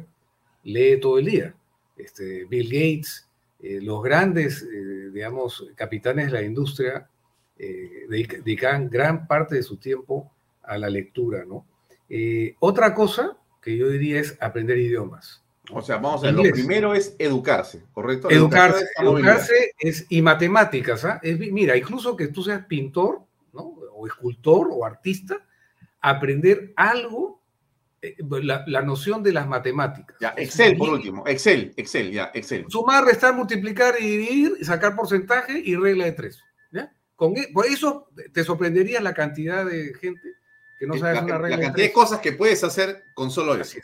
[0.64, 1.54] lee todo el día.
[1.96, 3.28] Este, Bill Gates,
[3.60, 7.08] eh, los grandes, eh, digamos, capitanes de la industria
[8.08, 10.30] dedican gran parte de su tiempo
[10.62, 11.66] a la lectura, ¿no?
[12.08, 15.42] Eh, otra cosa que yo diría es aprender idiomas.
[15.70, 18.30] O sea, vamos a ver, lo primero es educarse, ¿correcto?
[18.30, 21.20] Educarse, educarse es, y matemáticas, ¿ah?
[21.22, 23.20] mira, incluso que tú seas pintor.
[23.98, 25.44] O escultor o artista,
[26.00, 27.42] aprender algo,
[28.00, 30.16] eh, la, noción de las matemáticas.
[30.20, 32.66] Ya, Excel por último, Excel, Excel, ya, Excel.
[32.68, 36.42] Sumar, restar, multiplicar y dividir, sacar porcentaje y regla de tres.
[36.70, 36.92] ¿ya?
[37.16, 40.34] Con, e, por eso te sorprendería la cantidad de gente
[40.78, 41.56] que no sabes la, una regla.
[41.56, 43.78] La cantidad de, cosas que puedes hacer con solo eso.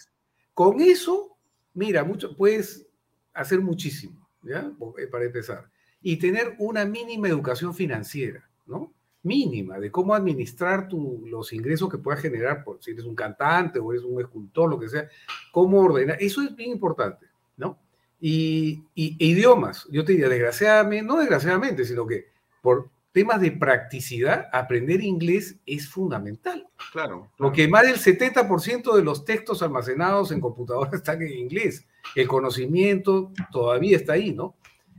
[0.52, 1.36] Con eso,
[1.72, 2.86] mira, mucho, puedes
[3.32, 4.70] hacer muchísimo, ¿ya?
[4.98, 5.68] Eh, para empezar.
[6.00, 8.94] Y tener una mínima educación financiera, ¿no?
[9.24, 13.78] Mínima, de cómo administrar tu, los ingresos que puedas generar, por, si eres un cantante
[13.78, 15.08] o eres un escultor, lo que sea,
[15.50, 16.16] cómo ordenar.
[16.20, 17.26] Eso es bien importante,
[17.56, 17.78] ¿no?
[18.20, 22.26] Y, y idiomas, yo te diría, desgraciadamente, no desgraciadamente, sino que
[22.62, 26.66] por temas de practicidad, aprender inglés es fundamental.
[26.92, 27.30] Claro.
[27.38, 31.86] Porque más del 70% de los textos almacenados en computadoras están en inglés.
[32.16, 34.56] El conocimiento todavía está ahí, ¿no?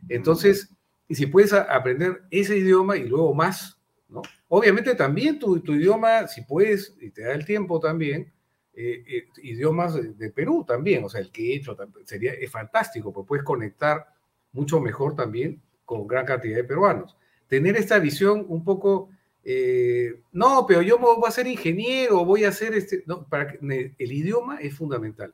[0.07, 0.73] Entonces,
[1.09, 4.21] y si puedes aprender ese idioma y luego más, ¿no?
[4.47, 8.31] Obviamente también tu, idioma, si puedes, y te da el tiempo también,
[8.73, 13.13] eh, eh, idiomas de, Perú también, o sea, el que he hecho sería es fantástico,
[13.13, 14.05] porque puedes conectar
[14.51, 17.15] mucho mejor también con gran cantidad de peruanos
[17.47, 19.09] tener esta visión un poco,
[19.43, 23.93] eh, no, pero yo voy a ser ingeniero, voy a ser este, no, para que,
[23.97, 25.33] el idioma es fundamental.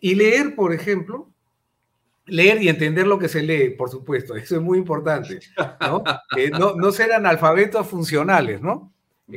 [0.00, 1.30] Y leer, por ejemplo,
[2.26, 5.40] leer y entender lo que se lee, por supuesto, eso es muy importante,
[5.80, 6.02] ¿no?
[6.76, 8.92] no, ser analfabetos funcionales, ¿no?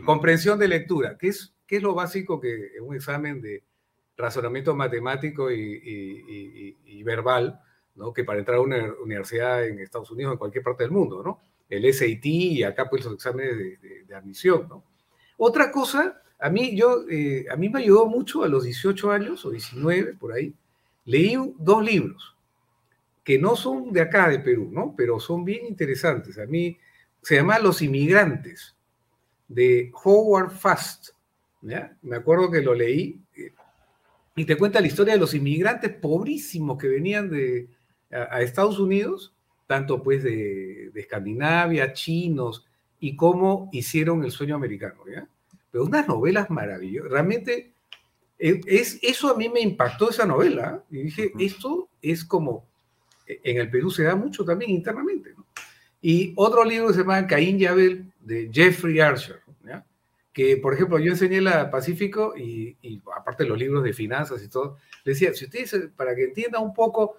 [0.05, 3.63] comprensión de lectura, que es, qué es lo básico que en un examen de
[4.17, 7.59] razonamiento matemático y, y, verbal,
[7.95, 8.13] ¿no?
[8.13, 11.23] Que para entrar a una universidad en Estados Unidos o en cualquier parte del mundo,
[11.23, 11.39] ¿no?
[11.69, 13.57] el SAT y acá pues los exámenes
[14.07, 14.83] de, admisión, ¿no?
[15.37, 19.45] Otra cosa, a mí, yo, eh, a mí me ayudó mucho a los 18 años
[19.45, 20.53] o 19, por ahí,
[21.05, 22.35] leí dos libros
[23.29, 24.95] que no son de acá, de Perú, ¿no?
[24.97, 26.39] Pero son bien interesantes.
[26.39, 26.79] A mí
[27.21, 28.75] se llama Los Inmigrantes,
[29.47, 31.09] de Howard Fast,
[31.61, 31.95] ¿ya?
[32.01, 33.53] Me acuerdo que lo leí eh,
[34.35, 37.69] y te cuenta la historia de los inmigrantes pobrísimos que venían de,
[38.09, 39.35] a Estados Unidos
[39.67, 42.65] tanto pues de, Escandinavia, chinos,
[42.99, 45.29] y cómo hicieron el sueño americano, ¿ya?
[45.69, 47.73] Pero unas novelas maravillosas, realmente,
[48.39, 52.68] e, es, eso a mí me impactó esa novela, y dije, esto es como,
[53.43, 55.33] en el Perú se da mucho también internamente.
[56.01, 59.85] Y otro libro se llama Caín y Abel, de Jeffrey Archer, ¿ya?
[60.33, 64.49] que por ejemplo yo enseñé la Pacífico y, y aparte los libros de finanzas y
[64.49, 67.17] todo, decía, si ustedes, para que entienda un poco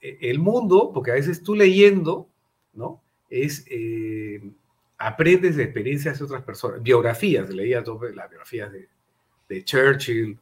[0.00, 2.28] e, el mundo, porque a veces tú leyendo,
[2.72, 3.02] ¿no?
[3.28, 4.42] Es, eh,
[4.98, 10.38] aprendes de experiencias de otras personas, biografías, leía todas las biografías de, Churchill,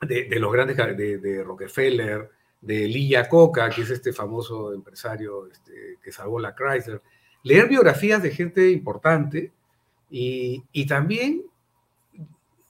[0.00, 2.28] de, los grandes, de, Rockefeller,
[2.62, 7.02] de Lee Coca, que es este famoso empresario este, que salvó la Chrysler.
[7.42, 9.52] Leer biografías de gente importante
[10.08, 11.42] y, y también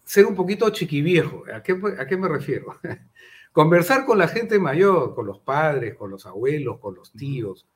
[0.05, 1.45] ser un poquito chiquiviejo.
[1.55, 2.79] ¿A qué, a qué me refiero?
[3.53, 7.67] Conversar con la gente mayor, con los padres, con los abuelos, con los tíos,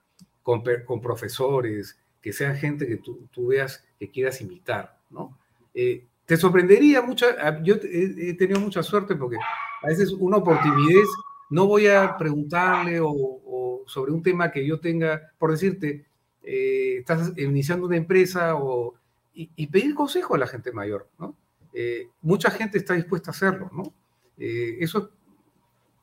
[0.43, 5.39] con, con profesores, que sean gente que tú, tú, veas que quieras imitar, ¿no?
[5.75, 7.27] Eh, te sorprendería mucho,
[7.63, 9.37] yo he, tenido mucha suerte porque
[9.83, 11.07] a veces uno por timidez
[11.51, 16.06] no voy a preguntarle o, sobre un tema que yo tenga, por decirte,
[16.43, 18.94] eh, estás iniciando una empresa o,
[19.32, 21.36] y, pedir consejo a la gente mayor, ¿no?
[21.73, 23.93] Eh, mucha gente está dispuesta a hacerlo, ¿no?
[24.39, 25.10] eso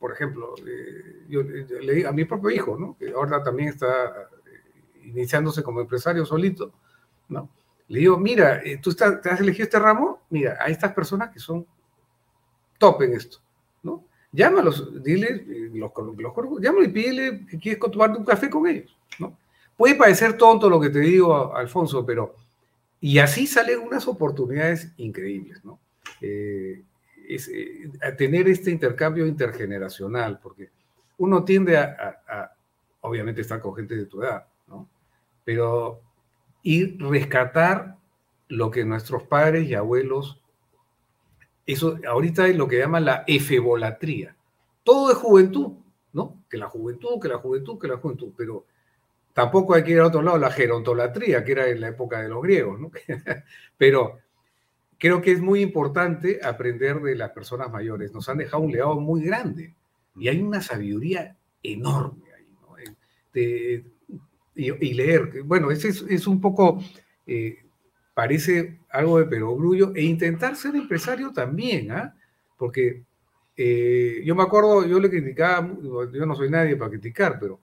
[0.04, 2.94] por ejemplo, eh, yo, le digo a mi propio hijo, ¿no?
[2.98, 6.74] que ahora también está eh, iniciándose como empresario solito,
[7.30, 7.48] ¿no?
[7.88, 11.30] le digo, mira, eh, tú estás, te has elegido este ramo, mira, hay estas personas
[11.30, 11.66] que son
[12.76, 13.38] top en esto.
[14.34, 19.38] Llámalos, dile, los, los, llámalo y pídele que quieres tomarte un café con ellos, ¿no?
[19.76, 22.34] Puede parecer tonto lo que te digo, Alfonso, pero...
[23.00, 25.78] Y así salen unas oportunidades increíbles, ¿no?
[26.20, 30.70] es, eh, a tener este intercambio intergeneracional, porque
[31.18, 32.52] uno tiende a,
[33.00, 34.88] obviamente, estar con gente de tu edad, ¿no?
[35.44, 36.00] Pero
[36.62, 37.96] ir rescatar
[38.48, 40.40] lo que nuestros padres y abuelos,
[41.66, 44.36] eso ahorita es lo que llaman la efebolatría.
[44.82, 45.72] Todo es juventud,
[46.12, 46.42] ¿no?
[46.48, 48.64] Que la juventud, que la juventud, que la juventud, pero
[49.32, 52.28] tampoco hay que ir a otro lado, la gerontolatría, que era en la época de
[52.28, 52.90] los griegos, ¿no?
[53.78, 54.18] pero
[54.98, 58.12] creo que es muy importante aprender de las personas mayores.
[58.12, 59.74] Nos han dejado un legado muy grande
[60.16, 62.46] y hay una sabiduría enorme ahí.
[62.60, 62.76] ¿no?
[63.34, 63.84] Eh,
[64.56, 66.80] y, leer, bueno, ese es, un poco,
[67.26, 67.63] eh,
[68.14, 72.14] parece algo de perogrullo, e intentar ser empresario también, ¿ah?
[72.56, 73.02] Porque
[73.56, 77.60] eh, yo me acuerdo, yo le criticaba, yo no soy nadie para criticar, pero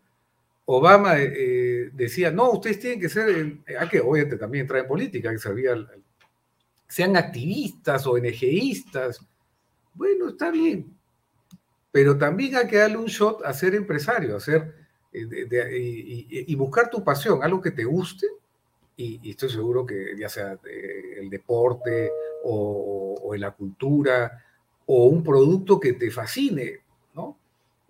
[0.66, 5.40] Obama decía, no, ustedes tienen que ser, hay que obviamente también entrar en política, que
[6.88, 9.26] sean activistas o NGistas.
[9.94, 10.94] Bueno, está bien.
[11.92, 14.74] Pero también hay que darle un shot a ser empresario, a ser,
[15.12, 18.28] eh, y, buscar tu pasión, algo que te guste,
[18.96, 20.58] y, estoy seguro que ya sea
[21.18, 22.12] el deporte
[22.44, 24.44] o, en la cultura,
[24.86, 26.80] o un producto que te fascine,
[27.14, 27.38] ¿no?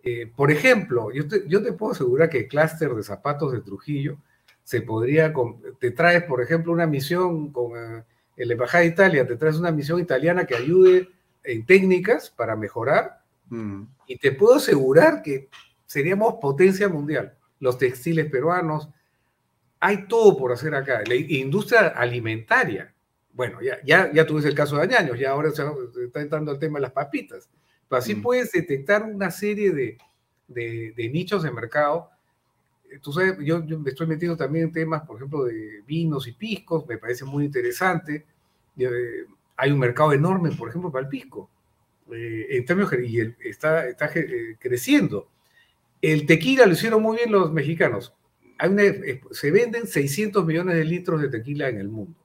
[0.03, 3.61] Eh, por ejemplo, yo te, yo te, puedo asegurar que el clúster de zapatos de
[3.61, 4.17] Trujillo
[4.63, 5.33] se podría,
[5.79, 7.77] te traes, por ejemplo, una misión con...
[7.77, 8.03] Eh,
[8.37, 11.09] la Embajada de Italia te traes una misión italiana que ayude
[11.43, 13.83] en técnicas para mejorar, mm.
[14.07, 15.49] y te puedo asegurar que
[15.85, 17.35] seríamos potencia mundial.
[17.59, 18.89] Los textiles peruanos,
[19.81, 21.01] hay todo por hacer acá.
[21.05, 22.93] La industria alimentaria,
[23.33, 25.63] bueno, ya, ya, ya tuviste el caso de Añaños, ya ahora se
[26.05, 27.49] está entrando el tema de las papitas.
[27.89, 28.21] Pero así mm.
[28.21, 29.97] puedes detectar una serie de,
[30.47, 32.09] de, nichos de mercado.
[33.01, 36.33] Tú sabes, yo, yo, me estoy metiendo también en temas, por ejemplo, de vinos y
[36.33, 38.25] piscos, me parece muy interesante.
[38.77, 39.25] Eh,
[39.57, 41.49] hay un mercado enorme, por ejemplo, para el pisco.
[42.11, 45.27] Eh, en términos, y está, está eh, creciendo.
[46.01, 48.13] El tequila lo hicieron muy bien los mexicanos.
[48.61, 52.19] Hay se venden 600 millones de litros de tequila en el mundo.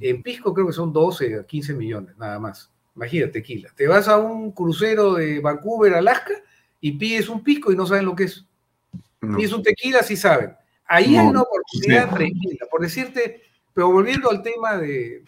[0.00, 2.70] En pisco creo que son 12 o 15 millones, nada más.
[2.96, 3.70] Imagínate, tequila.
[3.74, 6.34] Te vas a un crucero de Vancouver, Alaska,
[6.80, 8.44] y pides un pisco y no saben lo que es.
[9.20, 10.54] Pides un tequila, sí saben.
[10.86, 12.66] Ahí hay una oportunidad tranquila.
[12.70, 13.42] Por decirte,
[13.72, 15.24] pero volviendo al tema de,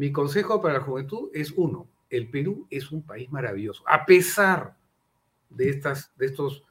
[0.00, 4.74] mi consejo para la juventud es uno, el Perú es un país maravilloso, a pesar
[5.50, 6.64] de estas, de estos,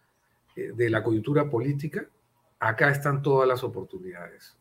[0.56, 2.10] eh, de la coyuntura política,
[2.60, 4.56] acá están todas las oportunidades.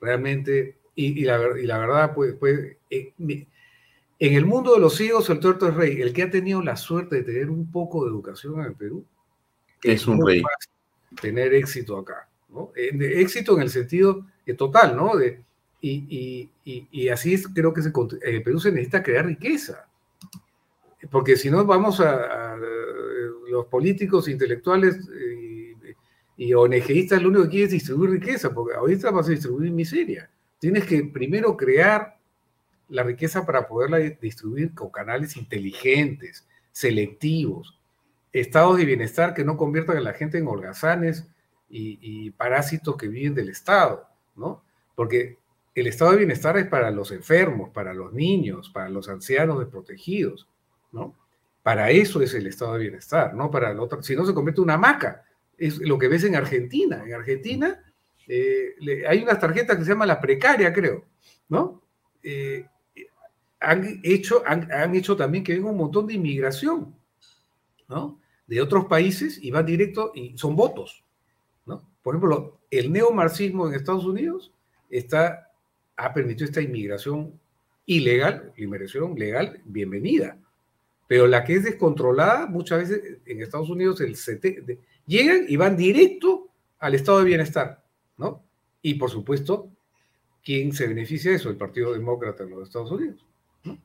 [0.00, 5.68] Realmente, y, la, verdad, pues, pues eh, en el mundo de los ciegos, el tuerto
[5.68, 6.00] es rey.
[6.00, 9.04] El que ha tenido la suerte de tener un poco de educación en el Perú,
[9.82, 10.42] es, un rey.
[11.20, 12.72] Tener éxito acá, ¿no?
[12.74, 14.26] éxito en el sentido
[14.56, 15.16] total, ¿no?
[15.16, 15.42] De,
[15.80, 17.92] y, y, y, así es, creo que se,
[18.22, 19.88] eh, Perú se necesita crear riqueza.
[21.10, 22.56] Porque si no, vamos a,
[23.48, 25.47] los políticos, intelectuales y,
[26.38, 30.30] y ONGistas, lo único que quieren es distribuir riqueza, porque ahorita vas a distribuir miseria.
[30.60, 32.16] Tienes que primero crear
[32.88, 37.78] la riqueza para poderla distribuir con canales inteligentes, selectivos,
[38.32, 41.26] estados de bienestar que no conviertan a la gente en holgazanes
[41.68, 44.06] y, y parásitos que viven del Estado,
[44.36, 44.62] ¿no?
[44.94, 45.38] Porque
[45.74, 50.48] el estado de bienestar es para los enfermos, para los niños, para los ancianos desprotegidos,
[50.92, 51.14] ¿no?
[51.62, 54.02] Para eso es el estado de bienestar, no para el otro.
[54.02, 55.24] Si no, se convierte en una hamaca.
[55.58, 57.02] Es lo que ves en Argentina.
[57.04, 57.84] En Argentina
[58.26, 58.74] eh,
[59.06, 61.04] hay unas tarjetas que se llama la precaria, creo,
[61.48, 61.82] ¿no?
[62.22, 62.64] Eh,
[63.60, 66.94] han, hecho, han, hecho también que venga un montón de inmigración,
[67.88, 68.20] ¿no?
[68.46, 71.04] de otros países y van directo y son votos.
[71.66, 71.88] ¿no?
[72.02, 74.52] Por ejemplo, el neomarxismo en Estados Unidos
[74.90, 75.50] está,
[75.96, 77.38] ha permitido esta inmigración
[77.86, 80.38] ilegal, inmigración legal, bienvenida.
[81.06, 84.78] Pero la que es descontrolada, muchas veces en Estados Unidos el CT,
[85.08, 86.48] llegan y van directo
[86.78, 87.82] al estado de bienestar,
[88.16, 88.44] ¿no?
[88.82, 89.70] Y por supuesto,
[90.44, 91.50] ¿quién se beneficia de eso?
[91.50, 93.26] El Partido Demócrata en los Estados Unidos,
[93.64, 93.78] ¿no?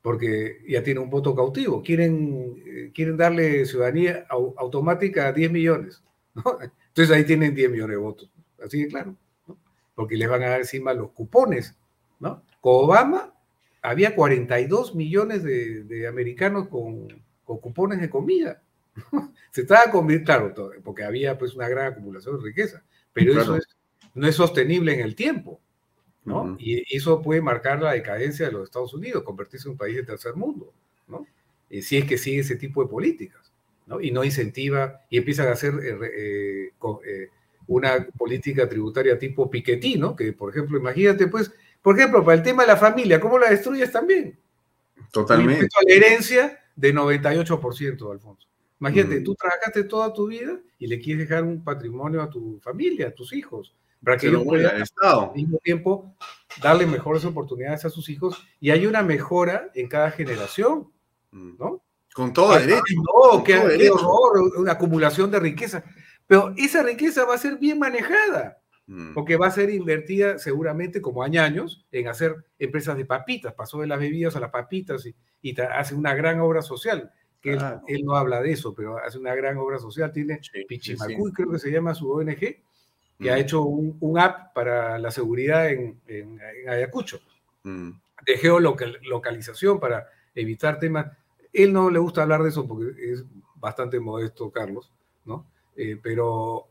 [0.00, 1.82] Porque ya tiene un voto cautivo.
[1.82, 6.02] Quieren, eh, quieren darle ciudadanía automática a 10 millones,
[6.34, 6.58] ¿no?
[6.88, 8.30] Entonces ahí tienen 10 millones de votos,
[8.64, 9.58] así de claro, ¿no?
[9.94, 11.76] Porque les van a dar encima los cupones,
[12.20, 12.42] ¿no?
[12.60, 13.34] Con Obama
[13.82, 17.08] había 42 millones de, americanos con,
[17.44, 18.62] con cupones de comida.
[19.50, 23.58] Se estaba convirtiendo, claro, porque había pues una gran acumulación de riqueza, pero eso
[24.14, 25.60] no es sostenible en el tiempo,
[26.24, 26.56] ¿no?
[26.58, 30.02] Y eso puede marcar la decadencia de los Estados Unidos, convertirse en un país de
[30.02, 30.72] tercer mundo,
[31.06, 31.26] ¿no?
[31.70, 33.52] Y si es que sigue ese tipo de políticas,
[33.86, 34.00] ¿no?
[34.00, 36.72] Y no incentiva, y empiezan a hacer eh, eh,
[37.06, 37.28] eh,
[37.66, 40.16] una política tributaria tipo Piketty, ¿no?
[40.16, 41.52] Que, por ejemplo, imagínate, pues,
[41.82, 44.38] por ejemplo, para el tema de la familia, ¿cómo la destruyes también?
[45.12, 45.66] Totalmente.
[45.66, 48.47] a la herencia de 98%, Alfonso.
[48.80, 49.24] Imagínate, mm.
[49.24, 53.10] tú trabajaste toda tu vida y le quieres dejar un patrimonio a tu familia, a
[53.10, 56.14] tus hijos, para que ellos puedan al mismo tiempo
[56.62, 60.90] darle mejores oportunidades a sus hijos y hay una mejora en cada generación,
[61.32, 61.58] mm.
[61.58, 61.82] ¿no?
[62.14, 62.82] Con todo derecho.
[62.96, 63.58] No, qué,
[63.90, 65.84] horror, una acumulación de riqueza.
[66.26, 69.14] Pero esa riqueza va a ser bien manejada, mm.
[69.14, 73.54] porque va a ser invertida seguramente como años en hacer empresas de papitas.
[73.54, 77.52] Pasó de las bebidas a las papitas y, y hace una gran obra social que
[77.52, 81.58] él, no habla de eso, pero hace una gran obra social, tiene Pichimacuy, creo que
[81.58, 82.38] se llama su ONG,
[83.20, 83.38] que ha mm.
[83.38, 86.00] hecho un, app para la seguridad en,
[86.68, 87.20] Ayacucho,
[87.62, 87.90] mm.
[88.26, 91.06] de geolocalización para evitar temas.
[91.52, 93.24] Él no le gusta hablar de eso porque es
[93.56, 94.90] bastante modesto, Carlos,
[95.24, 95.46] ¿no?
[95.76, 96.66] Eh, pero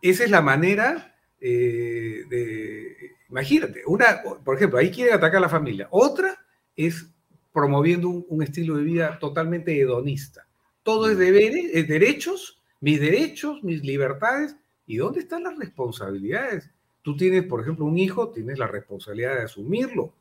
[0.00, 3.12] esa es la manera eh, de...
[3.30, 5.88] Imagínate, una, por ejemplo, ahí quiere atacar a la familia.
[5.90, 6.36] Otra
[6.76, 7.06] es
[7.52, 10.46] promoviendo un, estilo de vida totalmente hedonista.
[10.82, 14.56] Todo es deberes, es derechos, mis derechos, mis libertades.
[14.86, 16.70] ¿Y dónde están las responsabilidades?
[17.02, 20.12] Tú tienes, por ejemplo, un hijo, tienes la responsabilidad de asumirlo,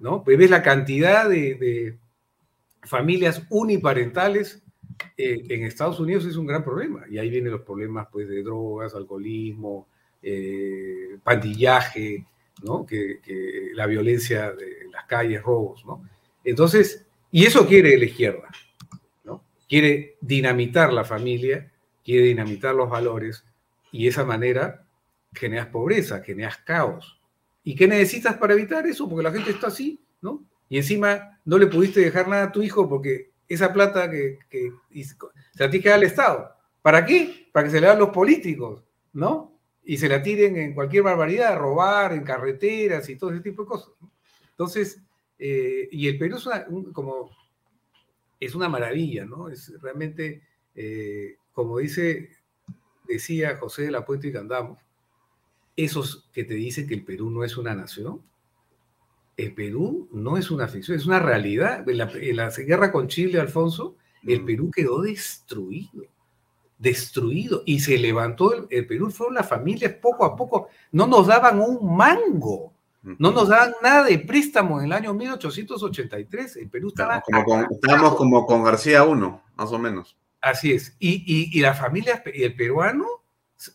[0.00, 0.22] ¿no?
[0.24, 1.96] Pues ves la cantidad de,
[2.82, 4.62] familias uniparentales
[5.16, 7.04] eh, en Estados Unidos es un gran problema.
[7.10, 9.88] Y ahí vienen los problemas pues, de drogas, alcoholismo,
[10.22, 12.26] eh, pandillaje,
[12.62, 12.84] ¿no?
[12.84, 16.02] Que, que, la violencia de las calles, robos, ¿no?
[16.44, 18.48] Entonces, y eso quiere la izquierda,
[19.24, 19.44] ¿no?
[19.68, 21.70] Quiere dinamitar la familia,
[22.04, 23.44] quiere dinamitar los valores
[23.92, 24.86] y de esa manera
[25.34, 27.20] generas pobreza, generas caos.
[27.62, 29.08] ¿Y qué necesitas para evitar eso?
[29.08, 30.44] Porque la gente está así, ¿no?
[30.68, 34.38] Y encima no le pudiste dejar nada a tu hijo porque esa plata que,
[34.90, 36.54] se la queda al Estado.
[36.82, 37.48] ¿Para qué?
[37.52, 39.58] Para que se le dan los políticos, ¿no?
[39.84, 43.68] Y se la tiren en cualquier barbaridad, robar en carreteras y todo ese tipo de
[43.68, 43.90] cosas.
[44.50, 45.00] Entonces,
[45.38, 47.30] eh, y el Perú es una, como,
[48.40, 49.48] es una maravilla, ¿no?
[49.48, 50.42] Es realmente,
[50.74, 52.30] eh, como dice,
[53.06, 54.78] decía José de la Puente y Candamo,
[55.76, 58.22] esos que te dicen que el Perú no es una nación,
[59.36, 61.88] el Perú no es una ficción, es una realidad.
[61.88, 61.98] En
[62.36, 63.96] la, guerra con Chile, Alfonso,
[64.26, 64.46] el mm.
[64.46, 66.04] Perú quedó destruido,
[66.76, 71.28] destruido, y se levantó, el, el Perú fueron las familias poco a poco, no nos
[71.28, 72.72] daban un mango
[73.18, 76.56] no nos dan nada de préstamo en el año 1883.
[76.56, 77.20] El Perú estaba.
[77.22, 79.14] Como con, estábamos como con García I,
[79.56, 80.16] más o menos.
[80.40, 80.96] Así es.
[80.98, 83.06] Y, y, y las familias, y el peruano,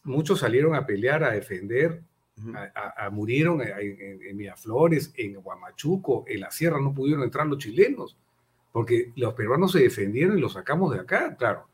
[0.03, 2.01] muchos salieron a pelear, a defender,
[2.97, 8.17] a, murieron en, Miraflores, en Huamachuco, en la sierra, no pudieron entrar los chilenos,
[8.71, 11.67] porque los peruanos se defendieron y los sacamos de acá, claro.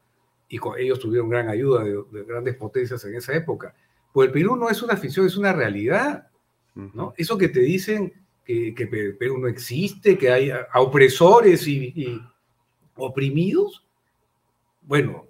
[0.47, 3.73] Y con, ellos tuvieron gran ayuda de, de grandes potencias en esa época.
[4.11, 6.28] Pues el Perú no es una ficción, es una realidad.
[6.75, 7.13] ¿No?
[7.17, 8.13] Eso que te dicen
[8.45, 12.21] que, que Perú no existe, que hay opresores y,
[12.95, 13.85] oprimidos,
[14.81, 15.25] bueno,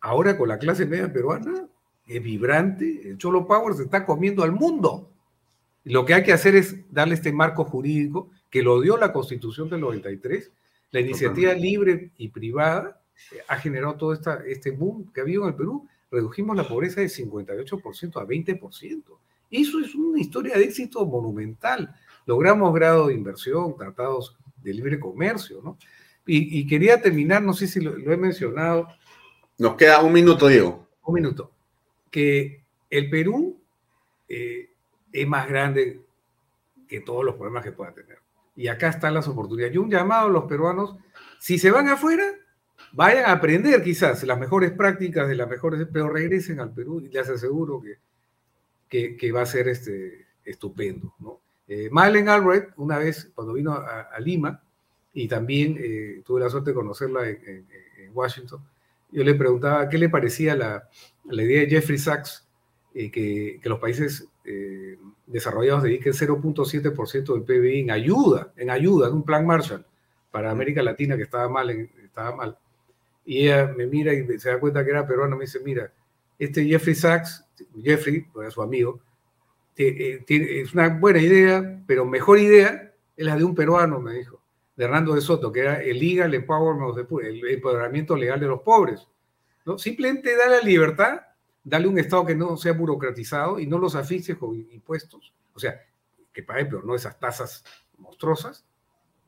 [0.00, 1.66] ahora con la clase media peruana
[2.06, 5.10] es vibrante, el Cholo Power se está comiendo al mundo.
[5.84, 9.70] Lo que hay que hacer es darle este marco jurídico que lo dio la Constitución
[9.70, 10.52] del 93,
[10.90, 13.00] la iniciativa libre y privada
[13.32, 15.86] eh, ha generado todo esta, este boom que ha habido en el Perú.
[16.10, 19.04] Redujimos la pobreza de 58% a 20%.
[19.50, 21.94] Eso es una historia de éxito monumental.
[22.26, 25.78] Logramos grado de inversión, tratados de libre comercio, ¿no?
[26.26, 28.86] Y, quería terminar, no sé si lo, he mencionado.
[29.58, 30.86] Nos queda un minuto, Diego.
[31.04, 31.50] Un minuto.
[32.08, 33.60] Que el Perú
[34.28, 34.70] eh,
[35.12, 36.02] es más grande
[36.86, 38.18] que todos los problemas que pueda tener.
[38.54, 39.74] Y acá están las oportunidades.
[39.74, 40.94] Y un llamado a los peruanos,
[41.40, 42.24] si se van afuera,
[42.92, 47.08] vayan a aprender quizás las mejores prácticas de las mejores, pero regresen al Perú y
[47.08, 47.98] les aseguro que,
[48.90, 51.14] que, va a ser este, estupendo.
[51.20, 51.40] ¿no?
[51.68, 54.62] Eh, Albright, una vez cuando vino a, Lima,
[55.14, 57.66] y también eh, tuve la suerte de conocerla en,
[58.12, 58.60] Washington,
[59.12, 60.88] yo le preguntaba qué le parecía la,
[61.30, 62.48] idea de Jeffrey Sachs,
[62.92, 64.98] eh, que, los países eh,
[65.28, 69.86] desarrollados dediquen 0.7% del PBI en ayuda, en ayuda, en un plan Marshall
[70.32, 72.58] para América Latina que estaba mal, estaba mal.
[73.24, 75.92] Y ella me mira y se da cuenta que era peruano, me dice, mira,
[76.40, 77.44] este Jeffrey Sachs,
[77.80, 79.00] Jeffrey, pues su amigo,
[79.76, 84.42] eh, es una buena idea, pero mejor idea es la de un peruano, me dijo,
[84.74, 89.06] de Hernando de Soto, que era el legal el empoderamiento legal de los pobres.
[89.64, 89.78] ¿no?
[89.78, 91.20] Simplemente da la libertad
[91.62, 95.78] Dale un Estado que no sea burocratizado y no los asfixie con impuestos, o sea,
[96.32, 97.64] que pague, pero no esas tasas
[97.98, 98.64] monstruosas.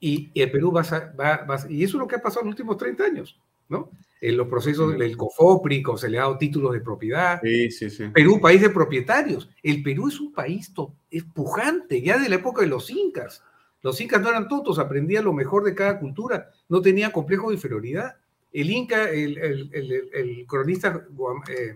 [0.01, 2.55] Y, el Perú va a, va, y eso es lo que ha pasado en los
[2.55, 3.91] últimos 30 años, ¿no?
[4.23, 7.41] En los procesos del COFOPRI, se le ha dado títulos de propiedad.
[7.43, 8.07] Sí, sí, sí.
[8.07, 9.51] Perú, país de propietarios.
[9.65, 10.73] El Perú es un país
[11.11, 13.43] es pujante, ya de la época de los incas.
[13.83, 17.57] Los incas no eran tontos, aprendían lo mejor de cada cultura, no tenían complejo de
[17.57, 18.15] inferioridad.
[18.53, 19.39] El inca, el,
[19.73, 21.05] el, cronista
[21.49, 21.75] eh,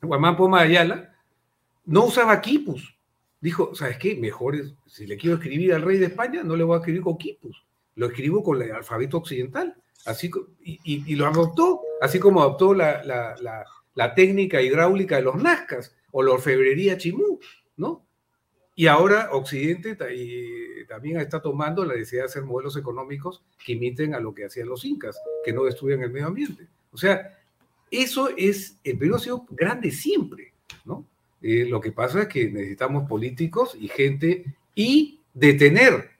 [0.00, 1.14] Guamán Poma Ayala,
[1.84, 2.96] no usaba quipus.
[3.40, 4.16] Dijo, ¿sabes qué?
[4.16, 7.02] Mejor es, si le quiero escribir al rey de España, no le voy a escribir
[7.02, 7.64] con quipus,
[7.94, 9.76] lo escribo con el alfabeto occidental.
[10.04, 16.32] Así, y, lo adoptó, así como adoptó la, técnica hidráulica de los nazcas o la
[16.32, 17.38] orfebrería chimú,
[17.76, 18.04] ¿no?
[18.74, 19.96] Y ahora Occidente
[20.88, 24.68] también está tomando la necesidad de hacer modelos económicos que imiten a lo que hacían
[24.68, 26.66] los incas, que no destruyan el medio ambiente.
[26.90, 27.38] O sea,
[27.90, 30.54] eso es, el Perú ha sido grande siempre,
[30.84, 31.06] ¿no?
[31.42, 34.44] Eh, lo que pasa es que necesitamos políticos y gente
[34.74, 36.11] y detener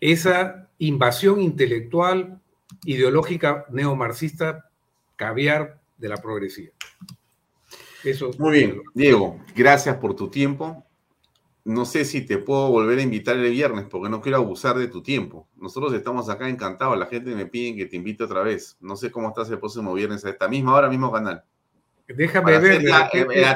[0.00, 2.40] esa invasión intelectual,
[2.84, 4.70] ideológica, neomarxista,
[5.16, 6.72] caviar de la progresiva.
[8.04, 10.84] Eso Muy bien, Diego, gracias por tu tiempo
[11.64, 14.88] no sé si te puedo volver a invitar el viernes porque no quiero abusar de
[14.88, 15.48] tu tiempo.
[15.56, 18.76] Nosotros estamos acá encantados, la gente me pide que te invite otra vez.
[18.80, 21.44] No sé cómo estás el próximo viernes a esta misma hora, mismo canal.
[22.08, 22.82] Déjame ver.
[22.82, 23.08] La,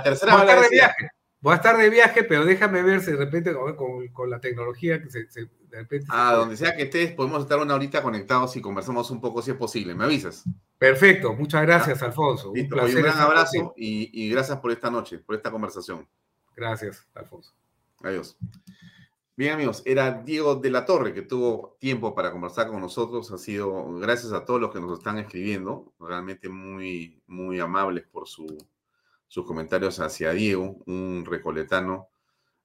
[0.03, 1.11] tercera voy a, estar de viaje.
[1.41, 5.11] voy a estar de viaje, pero déjame ver si de repente con, la tecnología que
[5.11, 6.07] se, de repente.
[6.11, 9.51] Ah, donde sea que estés, podemos estar una horita conectados y conversamos un poco si
[9.51, 9.95] es posible.
[9.95, 10.45] ¿Me avisas?
[10.79, 12.51] Perfecto, muchas gracias, Alfonso.
[12.51, 16.07] un, placer un gran abrazo y gracias por esta noche, por esta conversación.
[16.55, 17.53] Gracias, Alfonso.
[18.03, 18.37] Adiós.
[19.37, 23.31] Bien, amigos, era Diego de la Torre que tuvo tiempo para conversar con nosotros.
[23.33, 28.27] Ha sido gracias a todos los que nos están escribiendo, realmente muy, muy amables por
[28.29, 32.09] sus comentarios hacia Diego, un recoletano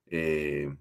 [0.06, 0.74] eh,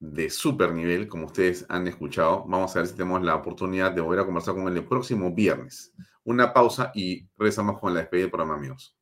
[0.00, 2.44] de super nivel, como ustedes han escuchado.
[2.46, 5.32] Vamos a ver si tenemos la oportunidad de volver a conversar con él el próximo
[5.32, 5.92] viernes.
[6.24, 8.96] Una pausa y regresamos con la despedida del programa, amigos.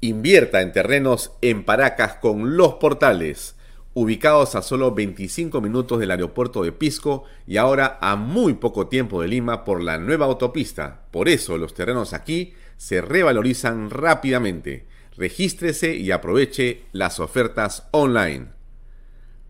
[0.00, 3.56] Invierta en terrenos en Paracas con Los Portales,
[3.92, 9.20] ubicados a solo 25 minutos del aeropuerto de Pisco y ahora a muy poco tiempo
[9.20, 11.06] de Lima por la nueva autopista.
[11.10, 14.86] Por eso los terrenos aquí se revalorizan rápidamente.
[15.16, 18.59] Regístrese y aproveche las ofertas online.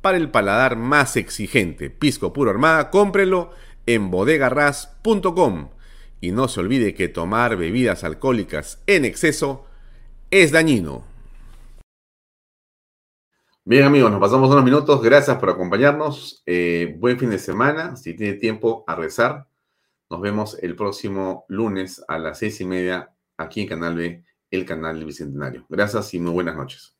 [0.00, 1.90] para el paladar más exigente.
[1.90, 3.50] Pisco puro armada, cómprelo
[3.86, 5.70] en bodegarras.com.
[6.20, 9.64] Y no se olvide que tomar bebidas alcohólicas en exceso
[10.30, 11.04] es dañino.
[13.64, 15.02] Bien amigos, nos pasamos unos minutos.
[15.02, 16.42] Gracias por acompañarnos.
[16.46, 17.96] Eh, buen fin de semana.
[17.96, 19.46] Si tiene tiempo a rezar,
[20.10, 24.64] nos vemos el próximo lunes a las seis y media aquí en Canal B, el
[24.64, 25.66] canal del Bicentenario.
[25.68, 26.99] Gracias y muy buenas noches.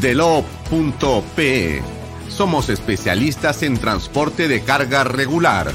[0.02, 1.82] Delop.pe
[2.28, 5.72] Somos especialistas en transporte de carga regular.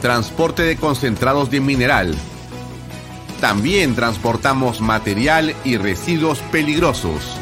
[0.00, 2.14] Transporte de concentrados de mineral.
[3.40, 7.41] También transportamos material y residuos peligrosos.